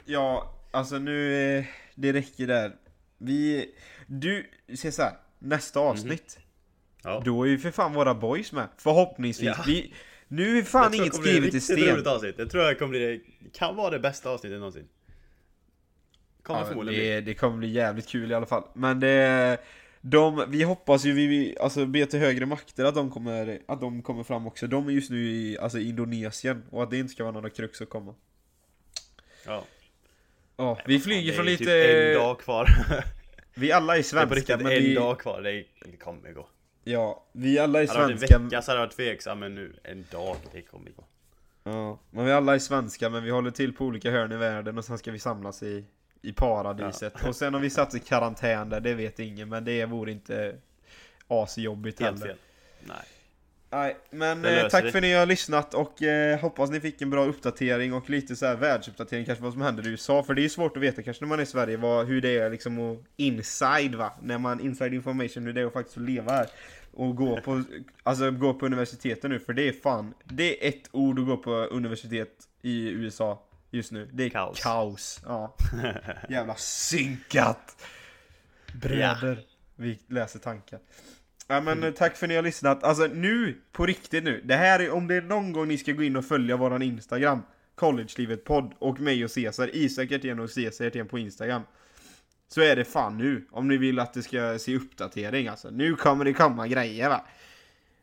Ja, 0.05 0.53
alltså 0.71 0.99
nu, 0.99 1.35
eh, 1.57 1.65
det 1.95 2.13
räcker 2.13 2.47
där. 2.47 2.75
Vi, 3.17 3.71
du, 4.07 4.49
se 4.75 4.91
så 4.91 5.01
här. 5.01 5.13
nästa 5.39 5.79
avsnitt. 5.79 6.37
Mhm. 6.39 6.46
Ja. 7.07 7.21
Då 7.25 7.43
är 7.43 7.47
ju 7.47 7.57
för 7.57 7.71
fan 7.71 7.93
våra 7.93 8.13
boys 8.13 8.51
med. 8.51 8.67
Förhoppningsvis. 8.77 9.47
Ja. 9.57 9.63
Vi, 9.67 9.93
nu 10.27 10.57
är 10.57 10.63
fan 10.63 10.91
tror 10.91 10.95
inget 10.95 11.13
det 11.13 11.21
skrivet 11.21 11.53
i 11.53 11.61
sten. 11.61 11.77
roligt 11.77 12.07
avsnitt. 12.07 12.35
Jag 12.37 12.49
tror 12.49 12.63
det 12.63 12.75
kommer 12.75 12.89
bli 12.89 12.99
det, 12.99 13.49
kan 13.57 13.75
vara 13.75 13.89
det 13.89 13.99
bästa 13.99 14.29
avsnittet 14.29 14.59
någonsin. 14.59 14.87
Kommer 16.43 16.75
Ja, 16.75 16.83
det, 16.83 17.21
det 17.21 17.33
kommer 17.33 17.57
bli 17.57 17.71
jävligt 17.71 18.07
kul 18.07 18.31
i 18.31 18.33
alla 18.33 18.45
fall. 18.45 18.63
Men 18.73 18.99
det, 18.99 19.57
de, 20.01 20.45
vi 20.47 20.63
hoppas 20.63 21.05
ju, 21.05 21.13
vi, 21.13 21.27
vi 21.27 21.57
alltså 21.59 21.85
be 21.85 22.05
till 22.05 22.19
högre 22.19 22.45
makter 22.45 22.85
att 22.85 22.95
de 22.95 23.11
kommer, 23.11 23.59
att 23.67 23.81
de 23.81 24.01
kommer 24.01 24.23
fram 24.23 24.47
också. 24.47 24.67
De 24.67 24.87
är 24.87 24.91
just 24.91 25.09
nu 25.09 25.29
i, 25.29 25.57
alltså, 25.57 25.79
Indonesien 25.79 26.63
och 26.71 26.83
att 26.83 26.91
det 26.91 26.97
inte 26.97 27.13
ska 27.13 27.23
vara 27.23 27.33
några 27.33 27.49
krux 27.49 27.81
att 27.81 27.89
komma. 27.89 28.15
Ja. 29.45 29.63
Ja, 30.57 30.79
vi 30.85 30.99
flyger 30.99 31.31
det 31.31 31.35
från 31.35 31.47
är 31.47 31.51
lite, 31.51 31.63
Typ 31.63 32.15
en 32.15 32.21
dag 32.21 32.39
kvar. 32.39 32.69
vi 33.53 33.71
alla 33.71 33.97
är 33.97 33.97
det 34.15 34.21
är 34.21 34.25
på 34.25 34.35
svenska 34.35 34.53
riktigt 34.53 34.61
men 34.61 34.77
en 34.77 34.83
vi, 34.83 34.95
dag 34.95 35.19
kvar. 35.19 35.41
Det, 35.41 35.63
det 35.91 35.97
kommer 35.97 36.31
gå. 36.31 36.47
Ja, 36.91 37.23
vi 37.31 37.59
alla 37.59 37.83
är 37.83 37.87
Hade 37.87 37.99
det 37.99 38.03
varit 38.03 38.11
en 38.11 38.17
svenska. 38.19 38.37
vecka 38.39 38.61
så 38.61 38.71
hade 38.71 38.81
jag 38.81 38.85
varit 38.87 38.95
tveksam 38.95 39.39
men 39.39 39.55
nu 39.55 39.73
en 39.83 40.05
dag, 40.11 40.35
det 40.51 40.61
kommer 40.61 40.91
gå. 40.91 41.03
Ja, 41.63 41.99
men 42.11 42.25
vi 42.25 42.31
alla 42.31 42.55
är 42.55 42.59
svenska 42.59 43.09
men 43.09 43.23
vi 43.23 43.29
håller 43.29 43.51
till 43.51 43.73
på 43.73 43.85
olika 43.85 44.11
hörn 44.11 44.31
i 44.31 44.35
världen 44.37 44.77
och 44.77 44.85
sen 44.85 44.97
ska 44.97 45.11
vi 45.11 45.19
samlas 45.19 45.63
i, 45.63 45.85
i 46.21 46.33
paradiset. 46.33 47.27
Och 47.27 47.35
sen 47.35 47.55
om 47.55 47.61
vi 47.61 47.69
satt 47.69 47.95
i 47.95 47.99
karantän 47.99 48.69
där, 48.69 48.79
det 48.79 48.93
vet 48.93 49.19
ingen 49.19 49.49
men 49.49 49.65
det 49.65 49.85
vore 49.85 50.11
inte 50.11 50.55
asjobbigt 51.27 51.99
Helt 51.99 52.19
heller. 52.19 52.33
fel. 52.33 52.37
Nej. 52.87 52.97
Nej, 53.69 53.97
men 54.09 54.41
Det 54.41 54.61
eh, 54.61 54.67
tack 54.69 54.85
vi. 54.85 54.91
för 54.91 54.97
att 54.97 55.01
ni 55.03 55.13
har 55.13 55.25
lyssnat 55.25 55.73
och 55.73 56.03
eh, 56.03 56.39
hoppas 56.39 56.69
ni 56.69 56.79
fick 56.79 57.01
en 57.01 57.09
bra 57.09 57.25
uppdatering 57.25 57.93
och 57.93 58.09
lite 58.09 58.35
så 58.35 58.45
här 58.45 58.55
världsuppdatering 58.55 59.25
kanske 59.25 59.43
vad 59.43 59.53
som 59.53 59.61
händer 59.61 59.87
i 59.87 59.89
USA 59.89 60.23
för 60.23 60.33
det 60.33 60.41
är 60.41 60.43
ju 60.43 60.49
svårt 60.49 60.77
att 60.77 60.83
veta 60.83 61.03
kanske 61.03 61.23
när 61.23 61.29
man 61.29 61.39
är 61.39 61.43
i 61.43 61.45
Sverige 61.45 61.77
vad, 61.77 62.07
hur 62.07 62.21
det 62.21 62.37
är 62.37 62.49
liksom 62.49 62.79
att 62.91 62.99
inside 63.15 63.95
va, 63.95 64.13
när 64.21 64.37
man 64.37 64.59
inside 64.59 64.93
information 64.93 65.43
hur 65.45 65.53
det 65.53 65.61
är 65.61 65.65
att 65.65 65.73
faktiskt 65.73 65.97
leva 65.97 66.31
här 66.31 66.47
och 66.93 67.15
gå 67.15 67.41
på, 67.41 67.63
alltså 68.03 68.31
gå 68.31 68.53
på 68.53 68.65
universiteten 68.65 69.31
nu 69.31 69.39
för 69.39 69.53
det 69.53 69.67
är 69.67 69.73
fan, 69.73 70.13
det 70.23 70.65
är 70.65 70.69
ett 70.69 70.89
ord 70.91 71.19
att 71.19 71.25
gå 71.25 71.37
på 71.37 71.51
universitet 71.51 72.29
i 72.61 72.89
USA 72.89 73.43
just 73.71 73.91
nu, 73.91 74.09
det 74.13 74.23
är 74.23 74.29
Kaos. 74.29 74.63
kaos. 74.63 75.21
Ja. 75.25 75.55
Jävla 76.29 76.55
synkat! 76.55 77.85
Bröder, 78.73 79.39
vi 79.75 79.99
läser 80.07 80.39
tankar. 80.39 80.79
Ja 81.47 81.61
men 81.61 81.77
mm. 81.77 81.93
tack 81.93 82.17
för 82.17 82.25
att 82.25 82.29
ni 82.29 82.35
har 82.35 82.43
lyssnat. 82.43 82.83
Alltså 82.83 83.07
nu, 83.07 83.61
på 83.71 83.85
riktigt 83.85 84.23
nu. 84.23 84.41
Det 84.45 84.55
här 84.55 84.79
är, 84.79 84.91
om 84.91 85.07
det 85.07 85.15
är 85.15 85.21
någon 85.21 85.51
gång 85.51 85.67
ni 85.67 85.77
ska 85.77 85.91
gå 85.91 86.03
in 86.03 86.15
och 86.15 86.25
följa 86.25 86.57
våran 86.57 86.81
Instagram, 86.81 87.41
Collegelivet 87.75 88.43
podd 88.43 88.73
och 88.79 88.99
mig 88.99 89.23
och 89.23 89.31
Cesar, 89.31 89.69
Isak 89.73 90.11
Hjertén 90.11 90.39
och 90.39 90.49
Cesar 90.49 90.85
Hjertén 90.85 91.07
på 91.07 91.19
Instagram. 91.19 91.61
Så 92.47 92.61
är 92.61 92.75
det 92.75 92.85
fan 92.85 93.17
nu, 93.17 93.47
om 93.51 93.67
ni 93.67 93.77
vill 93.77 93.99
att 93.99 94.13
det 94.13 94.23
ska 94.23 94.59
se 94.59 94.75
uppdatering 94.75 95.47
alltså. 95.47 95.69
Nu 95.69 95.95
kommer 95.95 96.25
det 96.25 96.33
komma 96.33 96.67
grejer 96.67 97.09
va. 97.09 97.25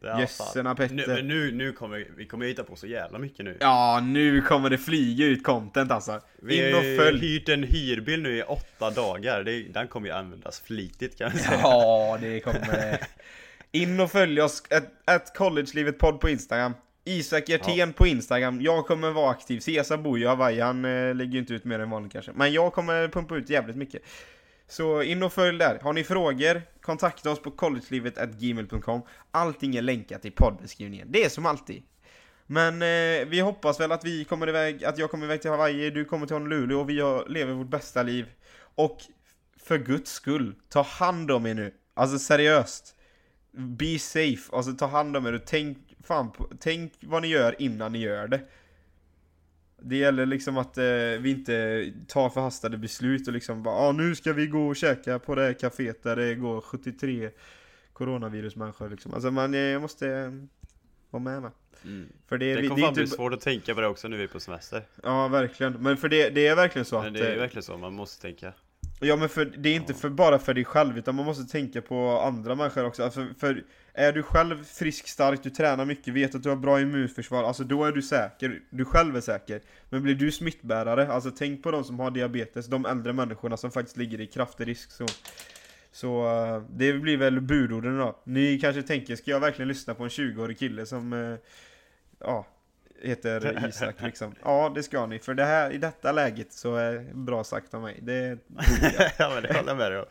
Ja, 0.07 0.21
Jössena 0.21 0.77
fan. 0.77 0.87
Nu, 0.91 1.03
Petter. 1.03 1.15
men 1.15 1.29
nu, 1.29 1.53
nu 1.53 1.73
kommer 1.73 2.07
vi 2.17 2.27
kommer 2.27 2.47
hitta 2.47 2.65
på 2.65 2.77
så 2.77 2.87
jävla 2.87 3.19
mycket 3.19 3.45
nu. 3.45 3.57
Ja, 3.61 4.01
nu 4.05 4.41
kommer 4.41 4.71
det 4.71 4.79
flyga 4.79 5.27
ut 5.27 5.45
content 5.45 5.91
alltså. 5.91 6.21
Vi 6.43 6.69
In 6.69 6.75
har 6.75 6.81
och 6.81 6.97
följ. 6.99 7.21
hyrt 7.21 7.49
en 7.49 7.63
hyrbil 7.63 8.23
nu 8.23 8.37
i 8.39 8.43
åtta 8.43 8.91
dagar. 8.91 9.43
Det, 9.45 9.63
den 9.63 9.89
kommer 9.89 10.07
ju 10.09 10.15
användas 10.15 10.61
flitigt 10.61 11.19
kan 11.19 11.31
jag 11.31 11.41
säga. 11.41 11.61
Ja, 11.63 12.19
det 12.21 12.41
kommer 12.41 12.61
det. 12.73 13.01
In 13.73 14.01
och 14.01 14.11
följ 14.11 14.41
oss, 14.43 14.63
ett, 14.71 15.09
ett 15.11 15.37
collegelivet 15.37 15.99
podd 15.99 16.21
på 16.21 16.29
Instagram. 16.29 16.75
Isak 17.05 17.49
Hjertén 17.49 17.93
på 17.93 18.07
Instagram. 18.07 18.61
Jag 18.61 18.87
kommer 18.87 19.11
vara 19.11 19.31
aktiv. 19.31 19.61
Cesar 19.61 19.97
bor 19.97 20.19
ju 20.19 20.25
i 20.25 20.29
Hawaii, 20.29 20.61
han 20.61 20.85
eh, 20.85 21.15
lägger 21.15 21.33
ju 21.33 21.39
inte 21.39 21.55
ut 21.55 21.65
mer 21.65 21.79
än 21.79 21.91
vanligt 21.91 22.13
kanske. 22.13 22.33
Men 22.35 22.53
jag 22.53 22.73
kommer 22.73 23.09
pumpa 23.09 23.37
ut 23.37 23.51
jävligt 23.51 23.77
mycket. 23.77 24.03
Så 24.69 25.03
in 25.03 25.23
och 25.23 25.33
följ 25.33 25.59
där. 25.59 25.79
Har 25.83 25.93
ni 25.93 26.05
frågor, 26.05 26.63
kontakta 26.81 27.31
oss 27.31 27.43
på 27.43 27.51
collegelivet.gmail.com. 27.51 29.03
Allting 29.31 29.77
är 29.77 29.83
länkat 29.83 30.25
i 30.25 30.31
poddbeskrivningen. 30.31 31.09
Det 31.13 31.25
är 31.25 31.29
som 31.29 31.47
alltid. 31.47 31.83
Men 32.47 32.75
eh, 32.83 33.27
vi 33.29 33.41
hoppas 33.41 33.81
väl 33.81 33.93
att 33.93 34.05
vi 34.05 34.25
kommer 34.25 34.49
iväg, 34.49 34.85
att 34.85 34.99
jag 34.99 35.11
kommer 35.11 35.25
iväg 35.27 35.41
till 35.43 35.51
Hawaii, 35.51 35.91
du 35.91 36.05
kommer 36.05 36.27
till 36.27 36.37
Honolulu 36.37 36.75
och 36.75 36.91
vi 36.91 37.01
har- 37.01 37.29
lever 37.29 37.53
vårt 37.53 37.69
bästa 37.71 38.03
liv. 38.03 38.27
Och 38.75 38.99
för 39.63 39.79
guds 39.79 40.11
skull, 40.13 40.55
ta 40.69 40.83
hand 40.83 41.31
om 41.31 41.47
er 41.47 41.55
nu. 41.55 41.75
Alltså 41.95 42.19
seriöst. 42.19 42.95
Be 43.53 43.99
safe, 43.99 44.57
alltså 44.57 44.73
ta 44.73 44.87
hand 44.87 45.17
om 45.17 45.27
er 45.27 45.33
och 45.33 45.47
tänk, 45.47 45.79
fan 46.05 46.33
tänk 46.61 46.93
vad 47.01 47.23
ni 47.23 47.29
gör 47.29 47.63
innan 47.63 47.93
ni 47.93 47.99
gör 47.99 48.29
det. 48.29 48.41
Det 49.87 49.97
gäller 49.97 50.27
liksom 50.27 50.59
att 50.59 50.79
eh, 50.79 50.85
vi 51.21 51.31
inte 51.31 51.93
tar 52.09 52.31
förhastade 52.31 52.79
beslut 52.79 53.29
och 53.29 53.35
liksom 53.35 53.63
bara 53.63 53.75
ah, 53.75 53.93
nu 53.93 54.15
ska 54.15 54.33
vi 54.33 54.47
gå 54.47 54.67
och 54.67 54.77
käka 54.77 55.19
på 55.19 55.35
det 55.35 55.43
här 55.43 55.53
kaféet 55.53 56.03
där 56.03 56.17
det 56.17 56.35
går 56.35 56.61
73 56.61 57.31
coronavirusmänniskor 57.93 58.89
liksom. 58.89 59.15
Alltså 59.15 59.31
man 59.31 59.55
eh, 59.55 59.81
måste 59.81 60.09
eh, 60.09 60.31
vara 61.11 61.23
med 61.23 61.43
va. 61.43 61.53
Mm. 61.85 62.09
För 62.29 62.39
det, 62.39 62.55
Det 62.55 62.61
det, 62.61 62.69
kommer 62.69 62.83
fan 62.83 62.95
bli 62.95 63.07
svårt 63.07 63.33
att 63.33 63.41
tänka 63.41 63.75
på 63.75 63.81
det 63.81 63.87
också 63.87 64.09
nu 64.09 64.17
vi 64.17 64.23
är 64.23 64.29
på 64.29 64.41
semester. 64.41 64.83
Ja 65.03 65.29
verkligen, 65.29 65.73
men 65.73 65.97
för 65.97 66.09
det, 66.09 66.31
det 66.31 66.47
är 66.47 66.57
verkligen 66.57 66.85
så 66.85 66.99
Men 66.99 67.09
att 67.09 67.15
det 67.15 67.29
är 67.29 67.33
eh, 67.33 67.39
verkligen 67.39 67.63
så, 67.63 67.79
man 67.79 67.95
måste 67.95 68.23
tänka. 68.23 68.53
Ja 69.01 69.17
men 69.17 69.29
för, 69.29 69.45
det 69.45 69.69
är 69.69 69.75
inte 69.75 69.95
för, 69.95 70.09
bara 70.09 70.39
för 70.39 70.55
dig 70.55 70.65
själv 70.65 70.99
utan 70.99 71.15
man 71.15 71.25
måste 71.25 71.53
tänka 71.53 71.83
på 71.83 72.21
andra 72.21 72.55
människor 72.55 72.85
också. 72.85 73.05
Alltså, 73.05 73.27
för 73.39 73.65
är 73.95 74.13
du 74.13 74.23
själv 74.23 74.65
frisk, 74.65 75.09
stark, 75.09 75.43
du 75.43 75.51
tränar 75.51 75.85
mycket, 75.85 76.15
vet 76.15 76.35
att 76.35 76.43
du 76.43 76.49
har 76.49 76.57
bra 76.57 76.81
immunförsvar, 76.81 77.45
alltså 77.45 77.65
då 77.65 77.85
är 77.85 77.93
du 77.93 78.03
säker. 78.03 78.61
Du 78.71 78.85
själv 78.85 79.17
är 79.17 79.21
säker. 79.21 79.61
Men 79.89 80.03
blir 80.03 80.15
du 80.15 80.33
smittbärare, 80.33 81.13
alltså 81.13 81.31
tänk 81.31 81.63
på 81.63 81.71
de 81.71 81.85
som 81.85 82.01
har 82.01 82.11
diabetes, 82.11 82.67
de 82.67 82.87
äldre 82.87 83.13
människorna 83.13 83.57
som 83.57 83.71
faktiskt 83.71 83.97
ligger 83.97 84.21
i 84.21 84.27
kraftig 84.27 84.69
riskzon. 84.69 85.09
Så 85.93 86.27
eh, 86.27 86.63
det 86.71 86.93
blir 86.93 87.17
väl 87.17 87.41
budorden 87.41 87.99
då. 87.99 88.21
Ni 88.25 88.59
kanske 88.61 88.83
tänker, 88.83 89.17
ska 89.17 89.31
jag 89.31 89.41
verkligen 89.41 89.69
lyssna 89.69 89.95
på 89.95 90.03
en 90.03 90.09
20-årig 90.09 90.59
kille 90.59 90.87
som, 90.87 91.13
eh, 91.13 91.39
ja, 92.19 92.47
heter 93.03 93.67
Isak 93.69 94.03
liksom? 94.03 94.35
Ja, 94.43 94.73
det 94.75 94.83
ska 94.83 95.07
ni. 95.07 95.19
För 95.19 95.35
det 95.35 95.45
här, 95.45 95.71
i 95.71 95.79
detta 95.79 96.13
läget 96.13 96.53
så 96.53 96.77
är 96.77 97.15
bra 97.15 97.45
sagt 97.45 97.75
av 97.75 97.83
mig. 97.83 97.99
Det 98.03 98.39
ja 99.19 99.31
men 99.35 99.43
det 99.43 99.55
håller 99.55 99.69
jag 99.69 99.77
med 99.77 99.93
dig 99.93 100.01
om. 100.01 100.07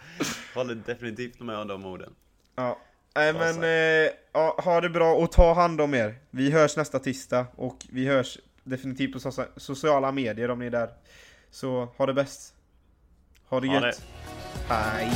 Håller 0.56 0.76
definitivt 0.76 1.40
med 1.40 1.58
om 1.58 1.68
de 1.68 1.86
orden. 1.86 2.16
Ja, 2.56 2.80
nej 3.16 3.34
men 3.34 3.64
eh, 4.06 4.12
ha 4.64 4.82
det 4.82 4.90
bra 4.90 5.14
och 5.16 5.32
ta 5.32 5.54
hand 5.54 5.82
om 5.82 5.94
er. 5.94 6.16
Vi 6.30 6.52
hörs 6.52 6.78
nästa 6.78 7.00
tisdag 7.00 7.46
och 7.56 7.78
vi 7.92 8.08
hörs 8.08 8.38
definitivt 8.64 9.14
på 9.14 9.20
socia- 9.20 9.48
sociala 9.58 10.12
medier 10.12 10.52
om 10.52 10.60
ni 10.60 10.66
är 10.66 10.72
där. 10.72 10.90
Så 11.52 11.86
ha 11.98 12.06
det 12.06 12.14
bäst. 12.14 12.54
Ha 13.50 13.60
det 13.60 13.68
Ha 13.68 13.86
gött. 13.88 14.02
Hej. 14.70 15.10